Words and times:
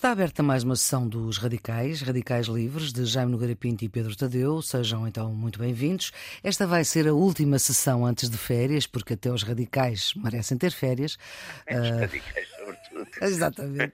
Está 0.00 0.12
aberta 0.12 0.42
mais 0.42 0.64
uma 0.64 0.76
sessão 0.76 1.06
dos 1.06 1.36
Radicais, 1.36 2.00
Radicais 2.00 2.46
Livres, 2.46 2.90
de 2.90 3.04
Jaime 3.04 3.32
Nogueira 3.32 3.54
Pinto 3.54 3.84
e 3.84 3.88
Pedro 3.90 4.16
Tadeu. 4.16 4.62
Sejam 4.62 5.06
então 5.06 5.30
muito 5.34 5.58
bem-vindos. 5.58 6.10
Esta 6.42 6.66
vai 6.66 6.84
ser 6.84 7.06
a 7.06 7.12
última 7.12 7.58
sessão 7.58 8.06
antes 8.06 8.30
de 8.30 8.38
férias, 8.38 8.86
porque 8.86 9.12
até 9.12 9.30
os 9.30 9.42
radicais 9.42 10.14
merecem 10.16 10.56
ter 10.56 10.70
férias. 10.70 11.18
Os 11.70 11.86
uh... 11.86 12.00
radicais, 12.00 12.48
sobretudo. 12.48 13.10
Exatamente. 13.20 13.92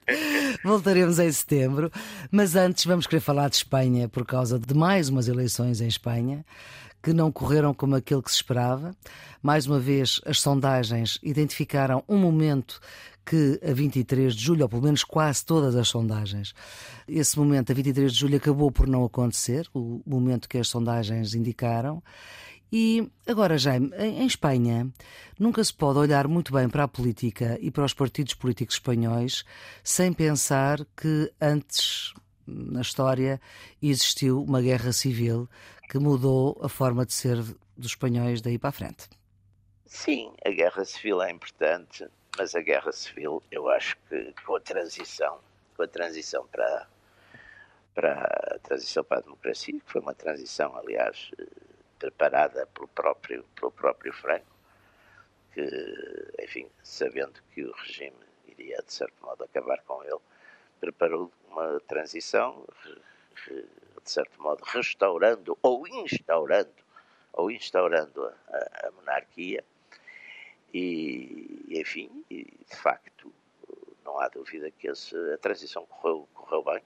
Voltaremos 0.63 1.19
em 1.19 1.29
setembro. 1.29 1.91
Mas 2.31 2.55
antes 2.55 2.85
vamos 2.85 3.05
querer 3.05 3.19
falar 3.19 3.49
de 3.49 3.57
Espanha 3.57 4.07
por 4.07 4.25
causa 4.25 4.57
de 4.57 4.73
mais 4.73 5.09
umas 5.09 5.27
eleições 5.27 5.81
em 5.81 5.89
Espanha 5.89 6.45
que 7.03 7.11
não 7.11 7.33
correram 7.33 7.73
como 7.73 7.95
aquilo 7.95 8.23
que 8.23 8.31
se 8.31 8.37
esperava. 8.37 8.95
Mais 9.43 9.67
uma 9.67 9.79
vez, 9.79 10.21
as 10.25 10.39
sondagens 10.39 11.19
identificaram 11.21 12.01
um 12.07 12.17
momento 12.17 12.79
que 13.27 13.59
a 13.61 13.73
23 13.73 14.33
de 14.33 14.41
julho, 14.41 14.63
ou 14.63 14.69
pelo 14.69 14.83
menos 14.83 15.03
quase 15.03 15.45
todas 15.45 15.75
as 15.75 15.89
sondagens, 15.89 16.53
esse 17.05 17.37
momento, 17.37 17.71
a 17.71 17.75
23 17.75 18.13
de 18.13 18.17
julho, 18.17 18.37
acabou 18.37 18.71
por 18.71 18.87
não 18.87 19.03
acontecer, 19.03 19.67
o 19.73 20.01
momento 20.05 20.47
que 20.47 20.57
as 20.57 20.69
sondagens 20.69 21.35
indicaram. 21.35 22.01
E 22.71 23.11
agora, 23.27 23.57
Jaime, 23.57 23.91
em 23.97 24.25
Espanha, 24.25 24.89
nunca 25.37 25.61
se 25.61 25.73
pode 25.73 25.99
olhar 25.99 26.25
muito 26.27 26.53
bem 26.53 26.69
para 26.69 26.85
a 26.85 26.87
política 26.87 27.57
e 27.61 27.69
para 27.69 27.83
os 27.83 27.93
partidos 27.93 28.33
políticos 28.33 28.75
espanhóis 28.75 29.43
sem 29.83 30.13
pensar 30.13 30.85
que 30.95 31.31
antes, 31.39 32.13
na 32.45 32.81
história, 32.81 33.41
existiu 33.81 34.41
uma 34.41 34.61
guerra 34.61 34.93
civil 34.93 35.49
que 35.89 35.99
mudou 35.99 36.57
a 36.61 36.69
forma 36.69 37.05
de 37.05 37.13
ser 37.13 37.37
dos 37.77 37.91
espanhóis 37.91 38.41
daí 38.41 38.57
para 38.57 38.69
a 38.69 38.73
frente. 38.73 39.09
Sim, 39.85 40.33
a 40.45 40.49
guerra 40.49 40.83
civil 40.83 41.21
é 41.21 41.31
importante, 41.31 42.05
mas 42.37 42.55
a 42.55 42.61
guerra 42.61 42.91
civil, 42.91 43.41
eu 43.51 43.67
acho 43.69 43.97
que 44.07 44.33
com 44.45 44.55
a 44.55 44.59
transição, 44.59 45.39
com 45.75 45.83
a 45.83 45.87
transição 45.87 46.45
para, 46.47 46.87
para 47.95 48.23
a 48.55 48.59
transição 48.59 49.03
para 49.03 49.17
a 49.17 49.21
democracia, 49.21 49.73
que 49.79 49.91
foi 49.91 50.01
uma 50.01 50.13
transição, 50.13 50.75
aliás, 50.77 51.31
preparada 51.97 52.67
pelo 52.67 52.87
próprio, 52.89 53.43
pelo 53.55 53.71
próprio 53.71 54.13
Franco, 54.13 54.45
que, 55.53 56.33
enfim, 56.39 56.69
sabendo 56.83 57.41
que 57.53 57.63
o 57.63 57.71
regime 57.71 58.15
iria, 58.45 58.77
de 58.85 58.93
certo 58.93 59.15
modo, 59.25 59.43
acabar 59.43 59.81
com 59.83 60.03
ele, 60.03 60.19
preparou 60.79 61.31
uma 61.49 61.79
transição, 61.81 62.67
de 63.47 64.11
certo 64.11 64.39
modo, 64.41 64.63
restaurando 64.63 65.57
ou 65.61 65.87
instaurando, 65.87 66.71
ou 67.33 67.49
instaurando 67.49 68.25
a, 68.25 68.87
a 68.87 68.91
monarquia, 68.91 69.63
e, 70.73 71.65
enfim, 71.69 72.23
de 72.29 72.75
facto, 72.75 73.31
não 74.03 74.19
há 74.19 74.27
dúvida 74.27 74.71
que 74.71 74.87
esse, 74.87 75.15
a 75.33 75.37
transição 75.37 75.85
correu, 75.85 76.27
correu 76.33 76.63
bem. 76.63 76.81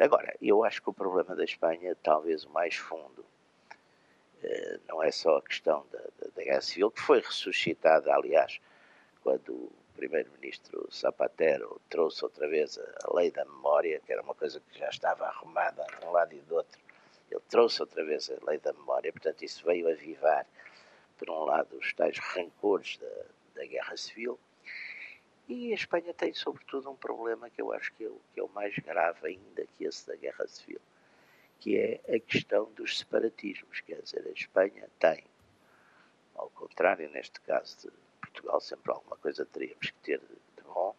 Agora, 0.00 0.34
eu 0.40 0.64
acho 0.64 0.82
que 0.82 0.90
o 0.90 0.94
problema 0.94 1.34
da 1.34 1.44
Espanha, 1.44 1.96
talvez 2.02 2.44
o 2.44 2.50
mais 2.50 2.76
fundo, 2.76 3.24
eh, 4.42 4.78
não 4.88 5.02
é 5.02 5.10
só 5.10 5.38
a 5.38 5.42
questão 5.42 5.86
da, 5.90 5.98
da, 5.98 6.28
da 6.34 6.42
guerra 6.42 6.60
civil, 6.60 6.90
que 6.90 7.00
foi 7.00 7.20
ressuscitada, 7.20 8.14
aliás, 8.14 8.60
quando 9.22 9.52
o 9.52 9.72
primeiro-ministro 9.96 10.88
Zapatero 10.92 11.80
trouxe 11.88 12.24
outra 12.24 12.46
vez 12.46 12.78
a, 12.78 13.14
lei 13.14 13.30
da 13.30 13.44
memória, 13.44 14.00
que 14.04 14.12
era 14.12 14.22
uma 14.22 14.34
coisa 14.34 14.60
que 14.60 14.78
já 14.78 14.88
estava 14.88 15.26
arrumada 15.26 15.84
de 15.98 16.06
um 16.06 16.10
lado 16.10 16.34
e 16.34 16.40
do 16.40 16.56
outro. 16.56 16.78
Ele 17.30 17.42
trouxe 17.48 17.80
outra 17.80 18.04
vez 18.04 18.30
a 18.30 18.36
lei 18.48 18.58
da 18.58 18.72
memória, 18.72 19.10
portanto, 19.12 19.42
isso 19.42 19.64
veio 19.64 19.88
avivar 19.88 20.46
por 21.16 21.30
um 21.30 21.44
lado, 21.44 21.76
os 21.76 21.92
tais 21.94 22.18
rancores 22.18 22.98
da, 22.98 23.26
da 23.54 23.66
guerra 23.66 23.96
civil, 23.96 24.38
e 25.48 25.70
a 25.70 25.74
Espanha 25.74 26.12
tem, 26.12 26.34
sobretudo, 26.34 26.90
um 26.90 26.96
problema 26.96 27.48
que 27.48 27.62
eu 27.62 27.72
acho 27.72 27.92
que 27.94 28.04
é, 28.04 28.08
o, 28.08 28.20
que 28.34 28.40
é 28.40 28.42
o 28.42 28.48
mais 28.48 28.74
grave 28.78 29.28
ainda 29.28 29.66
que 29.76 29.84
esse 29.84 30.06
da 30.06 30.16
guerra 30.16 30.46
civil, 30.48 30.80
que 31.60 31.76
é 31.76 32.00
a 32.14 32.18
questão 32.18 32.70
dos 32.74 32.98
separatismos. 32.98 33.80
Quer 33.80 34.02
dizer, 34.02 34.26
a 34.26 34.32
Espanha 34.32 34.88
tem, 34.98 35.24
ao 36.34 36.50
contrário, 36.50 37.08
neste 37.10 37.40
caso 37.42 37.88
de 37.88 37.92
Portugal, 38.20 38.60
sempre 38.60 38.90
alguma 38.90 39.16
coisa 39.16 39.46
teríamos 39.46 39.90
que 39.90 39.98
ter 40.02 40.18
de 40.18 40.62
bom. 40.64 40.96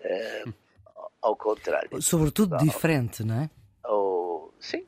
Uh, 0.00 0.54
ao 1.20 1.36
contrário. 1.36 2.00
Sobretudo 2.00 2.50
Portugal, 2.50 2.74
diferente, 2.74 3.24
não 3.24 3.42
é? 3.42 3.50
Ou, 3.84 4.54
sim, 4.60 4.86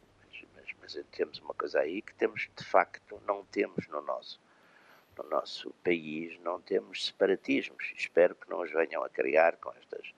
temos 1.10 1.38
uma 1.38 1.54
coisa 1.54 1.80
aí 1.80 2.02
que 2.02 2.14
temos, 2.14 2.48
de 2.56 2.64
facto, 2.64 3.20
não 3.26 3.44
temos 3.44 3.86
no 3.88 4.00
nosso, 4.02 4.40
no 5.16 5.24
nosso 5.28 5.70
país, 5.84 6.38
não 6.40 6.60
temos 6.60 7.06
separatismos. 7.06 7.92
Espero 7.96 8.34
que 8.34 8.48
não 8.48 8.60
os 8.60 8.70
venham 8.70 9.02
a 9.02 9.08
criar 9.08 9.56
com 9.56 9.70
estas 9.72 10.12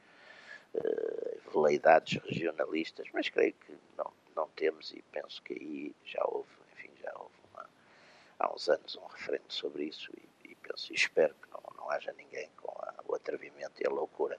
uh, 0.74 1.50
veleidades 1.52 2.20
regionalistas, 2.24 3.08
mas 3.12 3.28
creio 3.28 3.54
que 3.54 3.76
não, 3.96 4.12
não 4.34 4.48
temos 4.48 4.92
e 4.92 5.02
penso 5.10 5.42
que 5.42 5.54
aí 5.54 5.94
já 6.04 6.22
houve, 6.24 6.50
enfim, 6.72 6.90
já 7.02 7.12
houve 7.16 7.34
uma, 7.52 7.68
há 8.38 8.52
uns 8.52 8.68
anos 8.68 8.96
um 8.96 9.06
referendo 9.06 9.52
sobre 9.52 9.84
isso 9.84 10.10
e, 10.16 10.50
e 10.50 10.54
penso 10.56 10.92
e 10.92 10.96
espero 10.96 11.34
que 11.34 11.50
não, 11.50 11.62
não 11.76 11.90
haja 11.90 12.12
ninguém 12.12 12.50
com 12.56 12.70
a, 12.82 12.94
o 13.06 13.14
atrevimento 13.14 13.82
e 13.82 13.86
a 13.86 13.90
loucura 13.90 14.38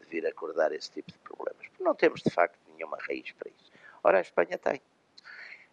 de 0.00 0.06
vir 0.06 0.26
acordar 0.26 0.72
esse 0.72 0.90
tipo 0.90 1.12
de 1.12 1.18
problemas, 1.18 1.66
porque 1.68 1.82
não 1.82 1.94
temos 1.94 2.22
de 2.22 2.30
facto 2.30 2.58
nenhuma 2.74 2.98
raiz 3.00 3.32
para 3.32 3.50
isso. 3.50 3.72
Ora, 4.02 4.18
a 4.18 4.20
Espanha 4.20 4.56
tem. 4.58 4.80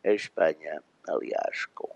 A 0.05 0.11
Espanha, 0.11 0.83
aliás, 1.07 1.65
com, 1.73 1.89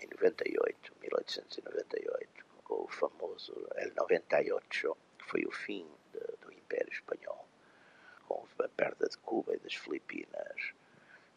em 0.00 0.06
98, 0.06 0.94
1898, 1.02 2.46
com 2.64 2.84
o 2.84 2.88
famoso 2.88 3.52
El 3.76 3.92
98, 3.94 4.96
que 5.18 5.24
foi 5.26 5.44
o 5.44 5.50
fim 5.50 5.86
de, 6.14 6.20
do 6.40 6.50
Império 6.50 6.90
Espanhol, 6.90 7.46
com 8.26 8.46
a 8.58 8.68
perda 8.70 9.06
de 9.06 9.18
Cuba 9.18 9.54
e 9.54 9.58
das 9.58 9.74
Filipinas, 9.74 10.72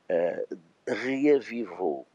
uh, 0.09 0.58
reavivou, 0.88 2.08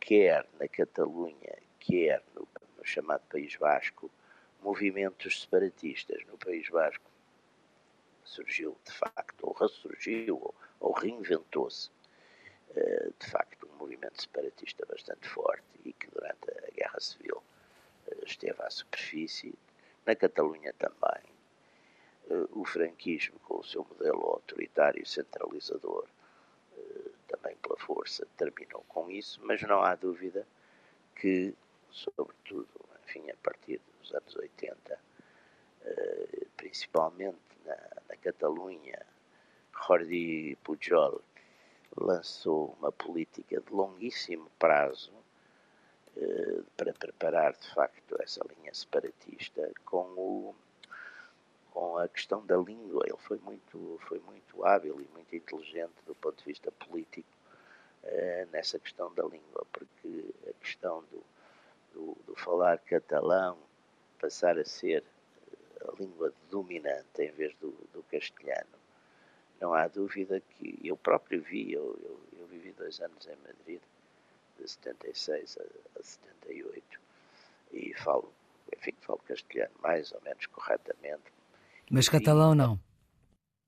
quer 0.00 0.48
na 0.58 0.66
Catalunha, 0.66 1.58
quer 1.80 2.22
no, 2.34 2.48
no 2.78 2.84
chamado 2.86 3.24
País 3.28 3.54
Vasco, 3.56 4.10
movimentos 4.62 5.42
separatistas 5.42 6.24
no 6.28 6.38
País 6.38 6.66
Vasco. 6.70 7.10
Surgiu, 8.24 8.74
de 8.86 8.92
facto, 8.92 9.46
ou 9.46 9.52
ressurgiu, 9.52 10.36
ou, 10.36 10.54
ou 10.80 10.92
reinventou-se 10.92 11.90
de 13.18 13.30
facto, 13.30 13.68
um 13.72 13.76
movimento 13.78 14.20
separatista 14.20 14.84
bastante 14.86 15.28
forte 15.28 15.64
e 15.84 15.92
que 15.92 16.08
durante 16.10 16.50
a 16.50 16.70
Guerra 16.74 17.00
Civil 17.00 17.42
eh, 18.08 18.16
esteve 18.26 18.60
à 18.62 18.70
superfície. 18.70 19.54
Na 20.06 20.14
Catalunha 20.14 20.72
também. 20.74 21.22
Eh, 22.30 22.48
o 22.52 22.64
franquismo, 22.64 23.38
com 23.40 23.60
o 23.60 23.64
seu 23.64 23.84
modelo 23.84 24.22
autoritário 24.22 25.06
centralizador, 25.06 26.06
também 27.28 27.56
pela 27.56 27.76
força, 27.76 28.26
terminou 28.36 28.84
com 28.88 29.10
isso, 29.10 29.40
mas 29.44 29.62
não 29.62 29.82
há 29.82 29.94
dúvida 29.94 30.46
que, 31.16 31.54
sobretudo, 31.90 32.68
enfim, 33.04 33.30
a 33.30 33.36
partir 33.36 33.80
dos 34.00 34.12
anos 34.12 34.34
80, 34.36 34.98
principalmente 36.56 37.38
na, 37.64 37.76
na 38.08 38.16
Catalunha, 38.16 39.00
Jordi 39.86 40.56
Pujol 40.62 41.22
lançou 41.96 42.76
uma 42.78 42.90
política 42.92 43.60
de 43.60 43.72
longuíssimo 43.72 44.50
prazo 44.58 45.12
eh, 46.16 46.62
para 46.76 46.92
preparar 46.92 47.52
de 47.52 47.74
facto 47.74 48.16
essa 48.20 48.40
linha 48.56 48.72
separatista 48.74 49.70
com 49.84 50.04
o 50.16 50.54
com 51.72 51.98
a 51.98 52.06
questão 52.06 52.46
da 52.46 52.56
língua. 52.56 53.02
Ele 53.06 53.18
foi 53.18 53.38
muito 53.38 53.98
foi 54.08 54.20
muito 54.20 54.64
hábil 54.64 55.00
e 55.00 55.08
muito 55.12 55.34
inteligente 55.34 55.94
do 56.06 56.14
ponto 56.14 56.38
de 56.38 56.44
vista 56.44 56.70
político 56.72 57.28
eh, 58.04 58.46
nessa 58.52 58.78
questão 58.78 59.12
da 59.14 59.24
língua 59.24 59.66
porque 59.72 60.34
a 60.48 60.52
questão 60.64 61.02
do, 61.10 61.24
do, 61.92 62.16
do 62.26 62.36
falar 62.36 62.78
catalão 62.78 63.56
passar 64.20 64.58
a 64.58 64.64
ser 64.64 65.04
a 65.80 65.92
língua 65.98 66.32
dominante 66.50 67.22
em 67.22 67.30
vez 67.32 67.54
do, 67.56 67.70
do 67.92 68.02
castelhano 68.04 68.83
não 69.60 69.74
há 69.74 69.86
dúvida 69.88 70.40
que 70.40 70.78
eu 70.82 70.96
próprio 70.96 71.42
vi, 71.42 71.72
eu, 71.72 71.98
eu, 72.02 72.20
eu 72.40 72.46
vivi 72.46 72.72
dois 72.72 73.00
anos 73.00 73.26
em 73.26 73.36
Madrid, 73.46 73.80
de 74.58 74.68
76 74.68 75.58
a, 75.58 75.98
a 75.98 76.02
78, 76.02 77.00
e 77.72 77.94
falo, 77.94 78.32
enfim, 78.76 78.94
falo 79.00 79.20
castelhano 79.26 79.74
mais 79.82 80.12
ou 80.12 80.20
menos 80.22 80.46
corretamente. 80.46 81.32
Mas 81.90 82.08
catalão 82.08 82.54
não? 82.54 82.78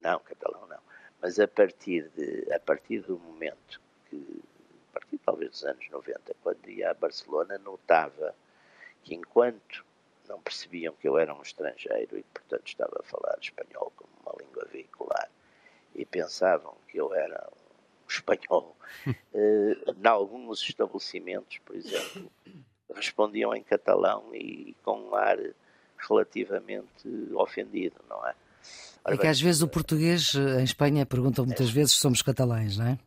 Não, 0.00 0.18
catalão 0.20 0.66
não. 0.66 0.78
Mas 1.20 1.38
a 1.40 1.48
partir, 1.48 2.08
de, 2.10 2.52
a 2.52 2.60
partir 2.60 3.00
do 3.00 3.18
momento 3.18 3.80
que, 4.08 4.42
a 4.90 5.00
partir 5.00 5.18
talvez 5.18 5.50
dos 5.50 5.64
anos 5.64 5.88
90, 5.90 6.34
quando 6.42 6.68
ia 6.68 6.90
a 6.90 6.94
Barcelona, 6.94 7.58
notava 7.58 8.34
que 9.02 9.14
enquanto 9.14 9.84
não 10.28 10.40
percebiam 10.40 10.94
que 10.94 11.08
eu 11.08 11.18
era 11.18 11.34
um 11.34 11.42
estrangeiro 11.42 12.18
e, 12.18 12.22
portanto, 12.22 12.66
estava 12.66 12.98
a 13.00 13.02
falar 13.02 13.38
espanhol 13.40 13.92
como 13.96 14.10
uma 14.22 14.34
língua 14.38 14.66
vehicular, 14.70 15.05
e 15.96 16.04
pensavam 16.04 16.74
que 16.88 16.98
eu 16.98 17.12
era 17.14 17.48
um 17.52 18.08
espanhol, 18.08 18.76
uh, 19.06 19.12
em 20.02 20.06
alguns 20.06 20.60
estabelecimentos, 20.62 21.58
por 21.64 21.74
exemplo, 21.74 22.30
respondiam 22.94 23.54
em 23.54 23.62
catalão 23.62 24.34
e 24.34 24.74
com 24.84 24.98
um 25.00 25.14
ar 25.14 25.38
relativamente 25.98 27.08
ofendido, 27.34 27.96
não 28.08 28.26
é? 28.26 28.34
Ora, 29.04 29.14
é 29.14 29.18
que 29.18 29.26
às 29.26 29.40
vezes 29.40 29.62
o 29.62 29.68
português 29.68 30.34
em 30.34 30.64
Espanha 30.64 31.06
pergunta 31.06 31.42
muitas 31.42 31.68
é. 31.68 31.72
vezes 31.72 31.92
se 31.92 32.00
somos 32.00 32.22
catalães, 32.22 32.76
não 32.76 32.86
é? 32.88 32.98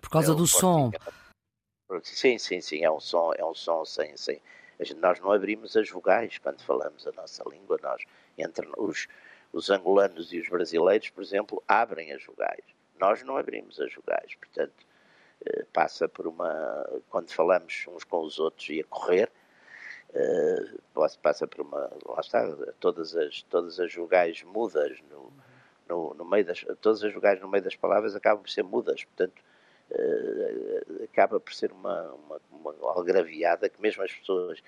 Por 0.00 0.10
causa 0.10 0.32
é 0.32 0.34
do 0.34 0.46
som. 0.46 0.90
Sim, 2.02 2.38
sim, 2.38 2.60
sim, 2.60 2.82
é 2.82 2.90
um 2.90 3.00
som, 3.00 3.32
é 3.36 3.44
um 3.44 3.54
som 3.54 3.84
sem, 3.84 4.16
sem. 4.16 4.40
Nós 4.96 5.20
não 5.20 5.30
abrimos 5.30 5.76
as 5.76 5.88
vogais 5.88 6.36
quando 6.38 6.60
falamos 6.62 7.06
a 7.06 7.12
nossa 7.12 7.44
língua, 7.48 7.78
nós, 7.82 8.02
entre 8.36 8.68
os, 8.76 9.06
os 9.56 9.70
angolanos 9.70 10.32
e 10.32 10.38
os 10.38 10.48
brasileiros, 10.48 11.08
por 11.08 11.22
exemplo, 11.22 11.62
abrem 11.66 12.12
as 12.12 12.22
vogais. 12.24 12.64
Nós 13.00 13.22
não 13.22 13.36
abrimos 13.36 13.80
as 13.80 13.92
vogais, 13.94 14.34
portanto, 14.34 14.86
eh, 15.46 15.64
passa 15.72 16.06
por 16.08 16.26
uma. 16.26 16.86
Quando 17.08 17.30
falamos 17.30 17.86
uns 17.88 18.04
com 18.04 18.20
os 18.20 18.38
outros 18.38 18.68
e 18.68 18.80
a 18.80 18.84
correr, 18.84 19.30
eh, 20.14 20.64
passa 21.22 21.46
por 21.46 21.62
uma. 21.62 21.90
Lá 22.06 22.20
está, 22.20 22.46
todas 22.80 23.16
as, 23.16 23.42
todas 23.44 23.80
as 23.80 23.94
vogais 23.94 24.42
mudas 24.42 24.98
no, 25.10 25.32
no, 25.88 26.14
no 26.14 26.24
meio 26.24 26.44
das. 26.44 26.64
Todas 26.80 27.02
as 27.02 27.14
vogais 27.14 27.40
no 27.40 27.48
meio 27.48 27.64
das 27.64 27.76
palavras 27.76 28.14
acabam 28.14 28.42
por 28.42 28.50
ser 28.50 28.62
mudas, 28.62 29.04
portanto 29.04 29.40
uh, 29.90 31.04
acaba 31.04 31.40
por 31.40 31.54
ser 31.54 31.72
uma, 31.72 32.12
uma, 32.12 32.40
uma 32.50 32.90
algraviada 32.92 33.68
que 33.68 33.80
mesmo 33.80 34.02
as 34.02 34.12
pessoas 34.12 34.62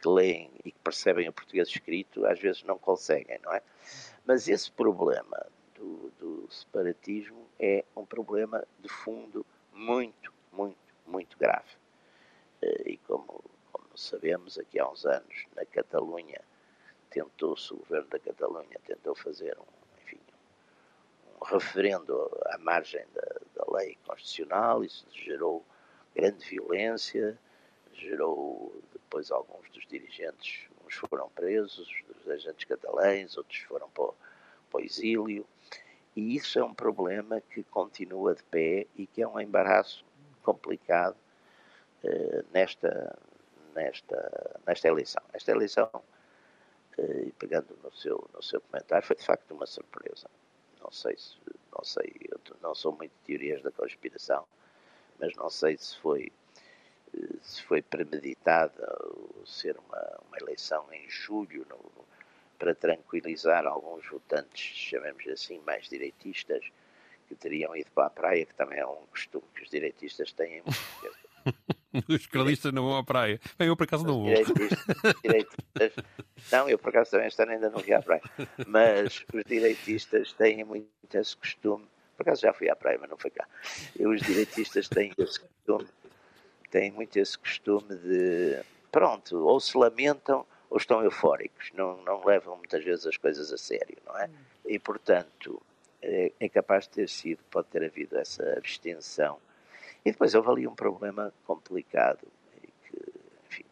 que 0.00 0.08
leem 0.08 0.50
e 0.64 0.70
que 0.70 0.78
percebem 0.78 1.28
o 1.28 1.32
português 1.32 1.68
escrito 1.68 2.24
às 2.26 2.38
vezes 2.38 2.62
não 2.62 2.78
conseguem, 2.78 3.38
não 3.42 3.52
é? 3.52 3.62
Mas 4.28 4.46
esse 4.46 4.70
problema 4.70 5.46
do, 5.74 6.12
do 6.18 6.52
separatismo 6.52 7.48
é 7.58 7.82
um 7.96 8.04
problema 8.04 8.62
de 8.78 8.86
fundo 8.86 9.44
muito, 9.72 10.30
muito, 10.52 10.76
muito 11.06 11.38
grave. 11.38 11.70
Uh, 12.62 12.90
e 12.90 12.98
como, 12.98 13.42
como 13.72 13.88
sabemos, 13.96 14.58
aqui 14.58 14.78
há 14.78 14.86
uns 14.86 15.06
anos, 15.06 15.46
na 15.56 15.64
Catalunha, 15.64 16.42
tentou-se, 17.08 17.72
o 17.72 17.78
governo 17.78 18.10
da 18.10 18.18
Catalunha 18.18 18.78
tentou 18.86 19.14
fazer 19.14 19.56
um 19.58 19.78
referendo 21.46 22.30
à 22.46 22.58
margem 22.58 23.06
da, 23.14 23.40
da 23.54 23.72
lei 23.78 23.96
constitucional, 24.04 24.84
isso 24.84 25.06
gerou 25.10 25.64
grande 26.14 26.44
violência, 26.44 27.38
gerou 27.94 28.78
depois 28.92 29.30
alguns 29.30 29.70
dos 29.70 29.86
dirigentes, 29.86 30.68
uns 30.88 30.94
foram 30.94 31.28
presos, 31.30 31.88
dos 32.08 32.28
agentes 32.28 32.64
catalães, 32.64 33.36
outros 33.36 33.58
foram 33.60 33.88
para 33.90 34.04
o, 34.04 34.14
para 34.70 34.80
o 34.80 34.84
exílio, 34.84 35.46
e 36.16 36.34
isso 36.34 36.58
é 36.58 36.64
um 36.64 36.74
problema 36.74 37.40
que 37.40 37.62
continua 37.64 38.34
de 38.34 38.42
pé 38.44 38.86
e 38.96 39.06
que 39.06 39.22
é 39.22 39.28
um 39.28 39.38
embaraço 39.38 40.04
complicado 40.42 41.16
eh, 42.02 42.44
nesta, 42.52 43.16
nesta, 43.74 44.60
nesta 44.66 44.88
eleição. 44.88 45.22
Esta 45.32 45.52
eleição, 45.52 45.90
eh, 46.98 47.30
pegando 47.38 47.78
no 47.84 47.92
seu, 47.92 48.28
no 48.34 48.42
seu 48.42 48.60
comentário, 48.60 49.06
foi 49.06 49.14
de 49.16 49.24
facto 49.24 49.52
uma 49.52 49.66
surpresa 49.66 50.28
não 50.88 50.92
sei 50.92 51.16
se, 51.18 51.36
não 51.76 51.84
sei, 51.84 52.14
eu 52.30 52.40
não 52.62 52.74
sou 52.74 52.92
muito 52.92 53.12
de 53.12 53.26
teorias 53.26 53.62
da 53.62 53.70
conspiração, 53.70 54.46
mas 55.18 55.34
não 55.36 55.50
sei 55.50 55.76
se 55.76 55.98
foi 55.98 56.32
se 57.42 57.62
foi 57.62 57.82
premeditada 57.82 58.98
ser 59.44 59.76
uma, 59.78 60.20
uma 60.28 60.38
eleição 60.38 60.86
em 60.92 61.08
julho 61.08 61.66
no, 61.68 62.06
para 62.58 62.74
tranquilizar 62.74 63.66
alguns 63.66 64.06
votantes, 64.08 64.60
chamemos 64.76 65.26
assim, 65.28 65.60
mais 65.66 65.88
direitistas, 65.88 66.64
que 67.28 67.34
teriam 67.34 67.76
ido 67.76 67.90
para 67.92 68.06
a 68.06 68.10
praia, 68.10 68.46
que 68.46 68.54
também 68.54 68.78
é 68.78 68.86
um 68.86 69.06
costume 69.10 69.44
que 69.54 69.62
os 69.62 69.70
direitistas 69.70 70.32
têm. 70.32 70.62
Os 72.06 72.16
esquerdistas 72.16 72.72
não 72.72 72.84
vão 72.84 72.98
à 72.98 73.02
praia. 73.02 73.40
Bem, 73.58 73.68
eu 73.68 73.76
por 73.76 73.84
acaso 73.84 74.04
não 74.04 74.20
vou. 74.20 74.26
Direitistas, 74.26 76.04
não, 76.52 76.68
eu 76.68 76.78
por 76.78 76.90
acaso 76.90 77.12
também 77.12 77.30
ano 77.38 77.52
ainda 77.52 77.70
não 77.70 77.80
fui 77.80 77.92
à 77.94 78.02
praia. 78.02 78.22
Mas 78.66 79.24
os 79.32 79.44
direitistas 79.44 80.32
têm 80.34 80.62
muito 80.64 80.88
esse 81.14 81.34
costume. 81.34 81.86
Por 82.16 82.22
acaso 82.22 82.42
já 82.42 82.52
fui 82.52 82.68
à 82.68 82.76
praia, 82.76 82.98
mas 83.00 83.08
não 83.08 83.16
foi 83.16 83.30
cá. 83.30 83.48
E 83.98 84.06
os 84.06 84.20
direitistas 84.20 84.88
têm 84.88 85.12
esse 85.16 85.40
costume, 85.40 85.88
têm 86.70 86.90
muito 86.90 87.18
esse 87.18 87.38
costume 87.38 87.94
de. 87.96 88.60
Pronto, 88.90 89.36
ou 89.46 89.60
se 89.60 89.76
lamentam 89.76 90.46
ou 90.70 90.76
estão 90.76 91.02
eufóricos. 91.02 91.70
Não, 91.74 92.02
não 92.02 92.24
levam 92.24 92.56
muitas 92.56 92.84
vezes 92.84 93.06
as 93.06 93.16
coisas 93.16 93.52
a 93.52 93.58
sério, 93.58 93.96
não 94.06 94.16
é? 94.18 94.30
E 94.66 94.78
portanto, 94.78 95.60
é, 96.02 96.32
é 96.38 96.48
capaz 96.48 96.84
de 96.84 96.90
ter 96.90 97.08
sido, 97.08 97.40
pode 97.50 97.68
ter 97.68 97.84
havido 97.84 98.16
essa 98.18 98.42
abstenção 98.56 99.38
e 100.04 100.12
depois 100.12 100.34
houve 100.34 100.48
ali 100.48 100.66
um 100.66 100.74
problema 100.74 101.32
complicado, 101.44 102.26
que, 102.84 102.98
enfim, 103.46 103.64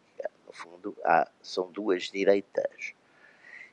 no 0.45 0.53
fundo, 0.53 0.95
há, 1.03 1.27
são 1.41 1.71
duas 1.71 2.11
direitas, 2.11 2.93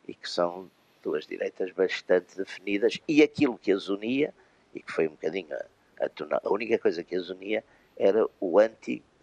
e 0.06 0.14
que 0.14 0.28
são 0.28 0.70
duas 1.02 1.26
direitas 1.26 1.70
bastante 1.72 2.36
definidas, 2.36 2.98
e 3.06 3.22
aquilo 3.22 3.58
que 3.58 3.72
as 3.72 3.88
unia, 3.88 4.32
e 4.74 4.80
que 4.80 4.90
foi 4.90 5.06
um 5.06 5.10
bocadinho 5.10 5.54
a, 5.54 6.04
a, 6.06 6.40
a 6.42 6.50
única 6.50 6.78
coisa 6.78 7.04
que 7.04 7.14
as 7.14 7.28
unia 7.28 7.62
era 7.96 8.26
o 8.40 8.58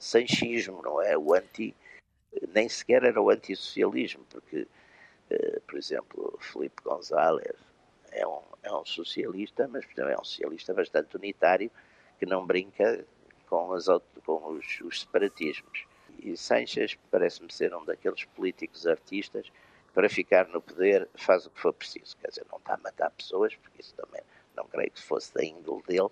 anti-sanchismo, 0.01 0.81
não 0.81 1.01
é? 1.01 1.17
O 1.17 1.33
anti. 1.33 1.75
Nem 2.53 2.67
sequer 2.67 3.03
era 3.03 3.21
o 3.21 3.29
antissocialismo, 3.29 4.25
porque, 4.29 4.65
uh, 5.31 5.61
por 5.67 5.77
exemplo, 5.77 6.39
Felipe 6.39 6.81
González 6.81 7.55
é 8.11 8.25
um, 8.25 8.41
é 8.63 8.73
um 8.73 8.85
socialista, 8.85 9.67
mas 9.67 9.85
também 9.93 10.13
é 10.13 10.17
um 10.17 10.23
socialista 10.23 10.73
bastante 10.73 11.15
unitário, 11.17 11.69
que 12.17 12.25
não 12.25 12.45
brinca 12.45 13.05
com, 13.47 13.73
as, 13.73 13.87
com 14.25 14.53
os, 14.53 14.79
os 14.81 15.01
separatismos. 15.01 15.85
E 16.19 16.37
Sanches 16.37 16.97
parece-me 17.09 17.51
ser 17.51 17.75
um 17.75 17.83
daqueles 17.83 18.23
políticos 18.25 18.87
artistas 18.87 19.49
que, 19.49 19.93
para 19.93 20.07
ficar 20.07 20.47
no 20.47 20.61
poder, 20.61 21.09
faz 21.15 21.45
o 21.45 21.49
que 21.49 21.59
for 21.59 21.73
preciso. 21.73 22.15
Quer 22.17 22.29
dizer, 22.29 22.45
não 22.49 22.59
está 22.59 22.75
a 22.75 22.77
matar 22.77 23.11
pessoas, 23.11 23.53
porque 23.55 23.81
isso 23.81 23.93
também 23.95 24.21
não 24.55 24.65
creio 24.67 24.91
que 24.91 25.01
fosse 25.01 25.33
da 25.33 25.43
índole 25.43 25.83
dele, 25.83 26.09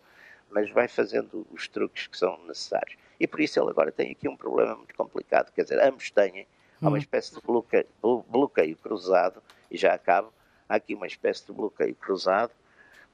mas 0.50 0.70
vai 0.72 0.88
fazendo 0.90 1.48
os 1.52 1.68
truques 1.70 2.08
que 2.08 2.18
são 2.18 2.38
necessários. 2.46 2.98
E 3.20 3.28
por 3.28 3.42
isso 3.42 3.60
ele 3.60 3.70
agora 3.70 3.92
tem 3.92 4.12
aqui 4.12 4.28
um 4.28 4.38
problema 4.38 4.76
muito 4.76 4.96
complicado. 4.96 5.52
Quer 5.52 5.64
dizer, 5.64 5.82
ambos 5.82 6.10
têm 6.10 6.48
uma 6.82 6.92
hum. 6.92 6.98
espécie 6.98 7.36
de 7.36 7.42
bloqueio, 7.42 7.88
bloqueio 8.28 8.78
cruzado, 8.78 9.44
e 9.70 9.78
já 9.78 9.94
acabo, 9.94 10.34
há 10.68 10.76
aqui 10.76 10.96
uma 10.96 11.08
espécie 11.08 11.46
de 11.46 11.52
bloqueio 11.52 11.96
cruzado, 11.96 12.54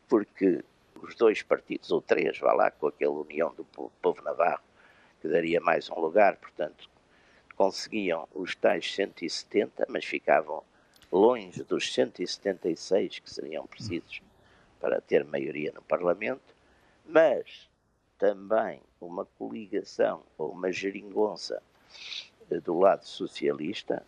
porque 0.08 0.64
os 1.02 1.16
dois 1.16 1.42
partidos, 1.42 1.92
ou 1.92 2.02
três, 2.02 2.38
vá 2.38 2.54
lá, 2.54 2.72
com 2.72 2.88
aquela 2.88 3.14
união 3.14 3.54
do 3.54 3.66
povo 3.66 4.22
navarro, 4.22 4.64
que 5.22 5.28
daria 5.28 5.60
mais 5.60 5.90
um 5.90 6.00
lugar, 6.00 6.38
portanto, 6.38 6.90
conseguiam 7.56 8.28
os 8.34 8.56
tais 8.56 8.94
170, 8.94 9.86
mas 9.90 10.06
ficavam 10.06 10.64
longe 11.12 11.64
dos 11.64 11.94
176 11.94 13.20
que 13.20 13.30
seriam 13.32 13.66
precisos 13.66 14.22
para 14.80 15.02
ter 15.02 15.24
maioria 15.24 15.72
no 15.74 15.82
Parlamento, 15.82 16.54
mas 17.06 17.70
também 18.18 18.82
uma 19.06 19.26
coligação 19.38 20.24
ou 20.38 20.52
uma 20.52 20.72
geringonça 20.72 21.62
do 22.64 22.78
lado 22.80 23.06
socialista, 23.06 24.06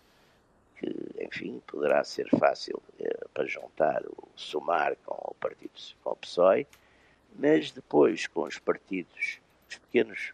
que, 0.77 0.87
enfim, 1.19 1.61
poderá 1.65 2.03
ser 2.03 2.29
fácil 2.37 2.81
eh, 2.99 3.25
para 3.33 3.45
juntar, 3.47 4.03
o 4.05 4.27
somar 4.35 4.95
com 5.05 5.15
o 5.15 5.33
Partido 5.35 5.71
com 6.03 6.11
o 6.11 6.15
PSOE, 6.15 6.67
mas 7.35 7.71
depois 7.71 8.27
com 8.27 8.43
os 8.43 8.59
partidos, 8.59 9.39
os 9.67 9.77
pequenos 9.77 10.33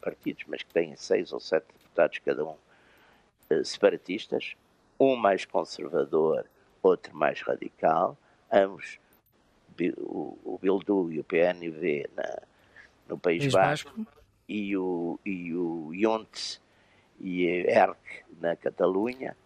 partidos, 0.00 0.44
mas 0.46 0.62
que 0.62 0.72
têm 0.72 0.94
seis 0.96 1.32
ou 1.32 1.40
sete 1.40 1.66
deputados 1.72 2.18
cada 2.18 2.44
um, 2.44 2.56
eh, 3.50 3.64
separatistas, 3.64 4.54
um 4.98 5.16
mais 5.16 5.44
conservador, 5.44 6.46
outro 6.82 7.14
mais 7.16 7.40
radical, 7.42 8.16
ambos, 8.52 8.98
o, 9.98 10.38
o 10.44 10.58
Bildu 10.60 11.10
e 11.10 11.20
o 11.20 11.24
PNV 11.24 12.08
na, 12.14 12.42
no 13.10 13.18
País 13.18 13.52
Basco, 13.52 14.06
e 14.48 14.76
o, 14.76 15.18
e 15.24 15.54
o 15.54 15.92
Junts 15.94 16.60
e 17.20 17.46
ERC 17.46 18.24
na 18.40 18.56
Catalunha. 18.56 19.36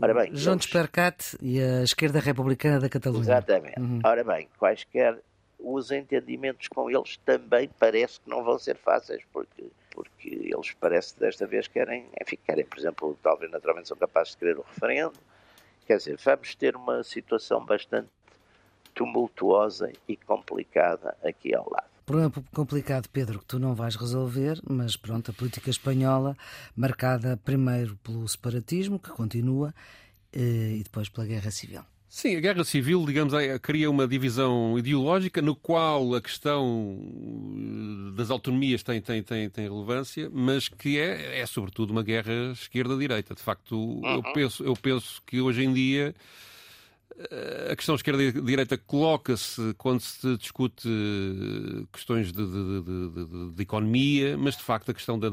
Ora 0.00 0.12
bem, 0.12 0.34
Juntos 0.34 0.66
eles... 0.66 0.72
per 0.72 0.90
Cat 0.90 1.36
e 1.40 1.60
a 1.60 1.82
Esquerda 1.82 2.20
Republicana 2.20 2.80
da 2.80 2.88
Catalunha. 2.88 3.22
Exatamente. 3.22 3.78
Uhum. 3.78 4.00
Ora 4.04 4.24
bem, 4.24 4.48
quaisquer 4.58 5.20
os 5.58 5.90
entendimentos 5.90 6.68
com 6.68 6.90
eles 6.90 7.16
também 7.18 7.70
parece 7.78 8.20
que 8.20 8.28
não 8.28 8.44
vão 8.44 8.58
ser 8.58 8.76
fáceis, 8.76 9.22
porque, 9.32 9.64
porque 9.90 10.28
eles 10.28 10.72
parece 10.78 11.14
que 11.14 11.20
desta 11.20 11.46
vez 11.46 11.68
querem, 11.68 12.06
enfim, 12.20 12.38
querem, 12.44 12.66
por 12.66 12.78
exemplo, 12.78 13.18
talvez 13.22 13.50
naturalmente 13.50 13.88
são 13.88 13.96
capazes 13.96 14.32
de 14.32 14.38
querer 14.38 14.58
o 14.58 14.62
referendo. 14.62 15.14
Quer 15.86 15.96
dizer, 15.98 16.18
vamos 16.22 16.54
ter 16.54 16.76
uma 16.76 17.02
situação 17.02 17.64
bastante 17.64 18.08
tumultuosa 18.94 19.92
e 20.08 20.16
complicada 20.16 21.16
aqui 21.22 21.54
ao 21.54 21.68
lado. 21.70 21.93
Problema 22.06 22.30
complicado, 22.52 23.08
Pedro, 23.08 23.38
que 23.38 23.46
tu 23.46 23.58
não 23.58 23.74
vais 23.74 23.96
resolver, 23.96 24.60
mas 24.68 24.94
pronto, 24.94 25.30
a 25.30 25.34
política 25.34 25.70
espanhola, 25.70 26.36
marcada 26.76 27.40
primeiro 27.42 27.96
pelo 28.02 28.28
separatismo, 28.28 28.98
que 28.98 29.10
continua, 29.10 29.74
eh, 30.30 30.76
e 30.78 30.82
depois 30.82 31.08
pela 31.08 31.26
guerra 31.26 31.50
civil. 31.50 31.82
Sim, 32.06 32.36
a 32.36 32.40
guerra 32.40 32.62
civil, 32.62 33.04
digamos, 33.04 33.34
é, 33.34 33.58
cria 33.58 33.90
uma 33.90 34.06
divisão 34.06 34.78
ideológica 34.78 35.42
no 35.42 35.56
qual 35.56 36.14
a 36.14 36.20
questão 36.20 36.96
eh, 37.00 38.16
das 38.16 38.30
autonomias 38.30 38.82
tem, 38.82 39.00
tem, 39.00 39.22
tem, 39.22 39.50
tem 39.50 39.68
relevância, 39.68 40.30
mas 40.32 40.68
que 40.68 40.98
é, 40.98 41.40
é 41.40 41.46
sobretudo 41.46 41.90
uma 41.90 42.02
guerra 42.02 42.52
esquerda-direita. 42.52 43.34
De 43.34 43.42
facto, 43.42 43.76
uhum. 43.76 44.14
eu, 44.14 44.22
penso, 44.34 44.62
eu 44.62 44.76
penso 44.76 45.22
que 45.26 45.40
hoje 45.40 45.64
em 45.64 45.72
dia 45.72 46.14
a 47.70 47.76
questão 47.76 47.94
esquerda-direita 47.94 48.76
coloca-se 48.76 49.74
quando 49.78 50.00
se 50.00 50.36
discute 50.36 50.88
questões 51.92 52.32
de, 52.32 52.44
de, 52.44 52.82
de, 52.82 53.50
de, 53.52 53.62
economia, 53.62 54.36
mas 54.36 54.56
de 54.56 54.62
facto 54.62 54.90
a 54.90 54.94
questão 54.94 55.18
das, 55.18 55.32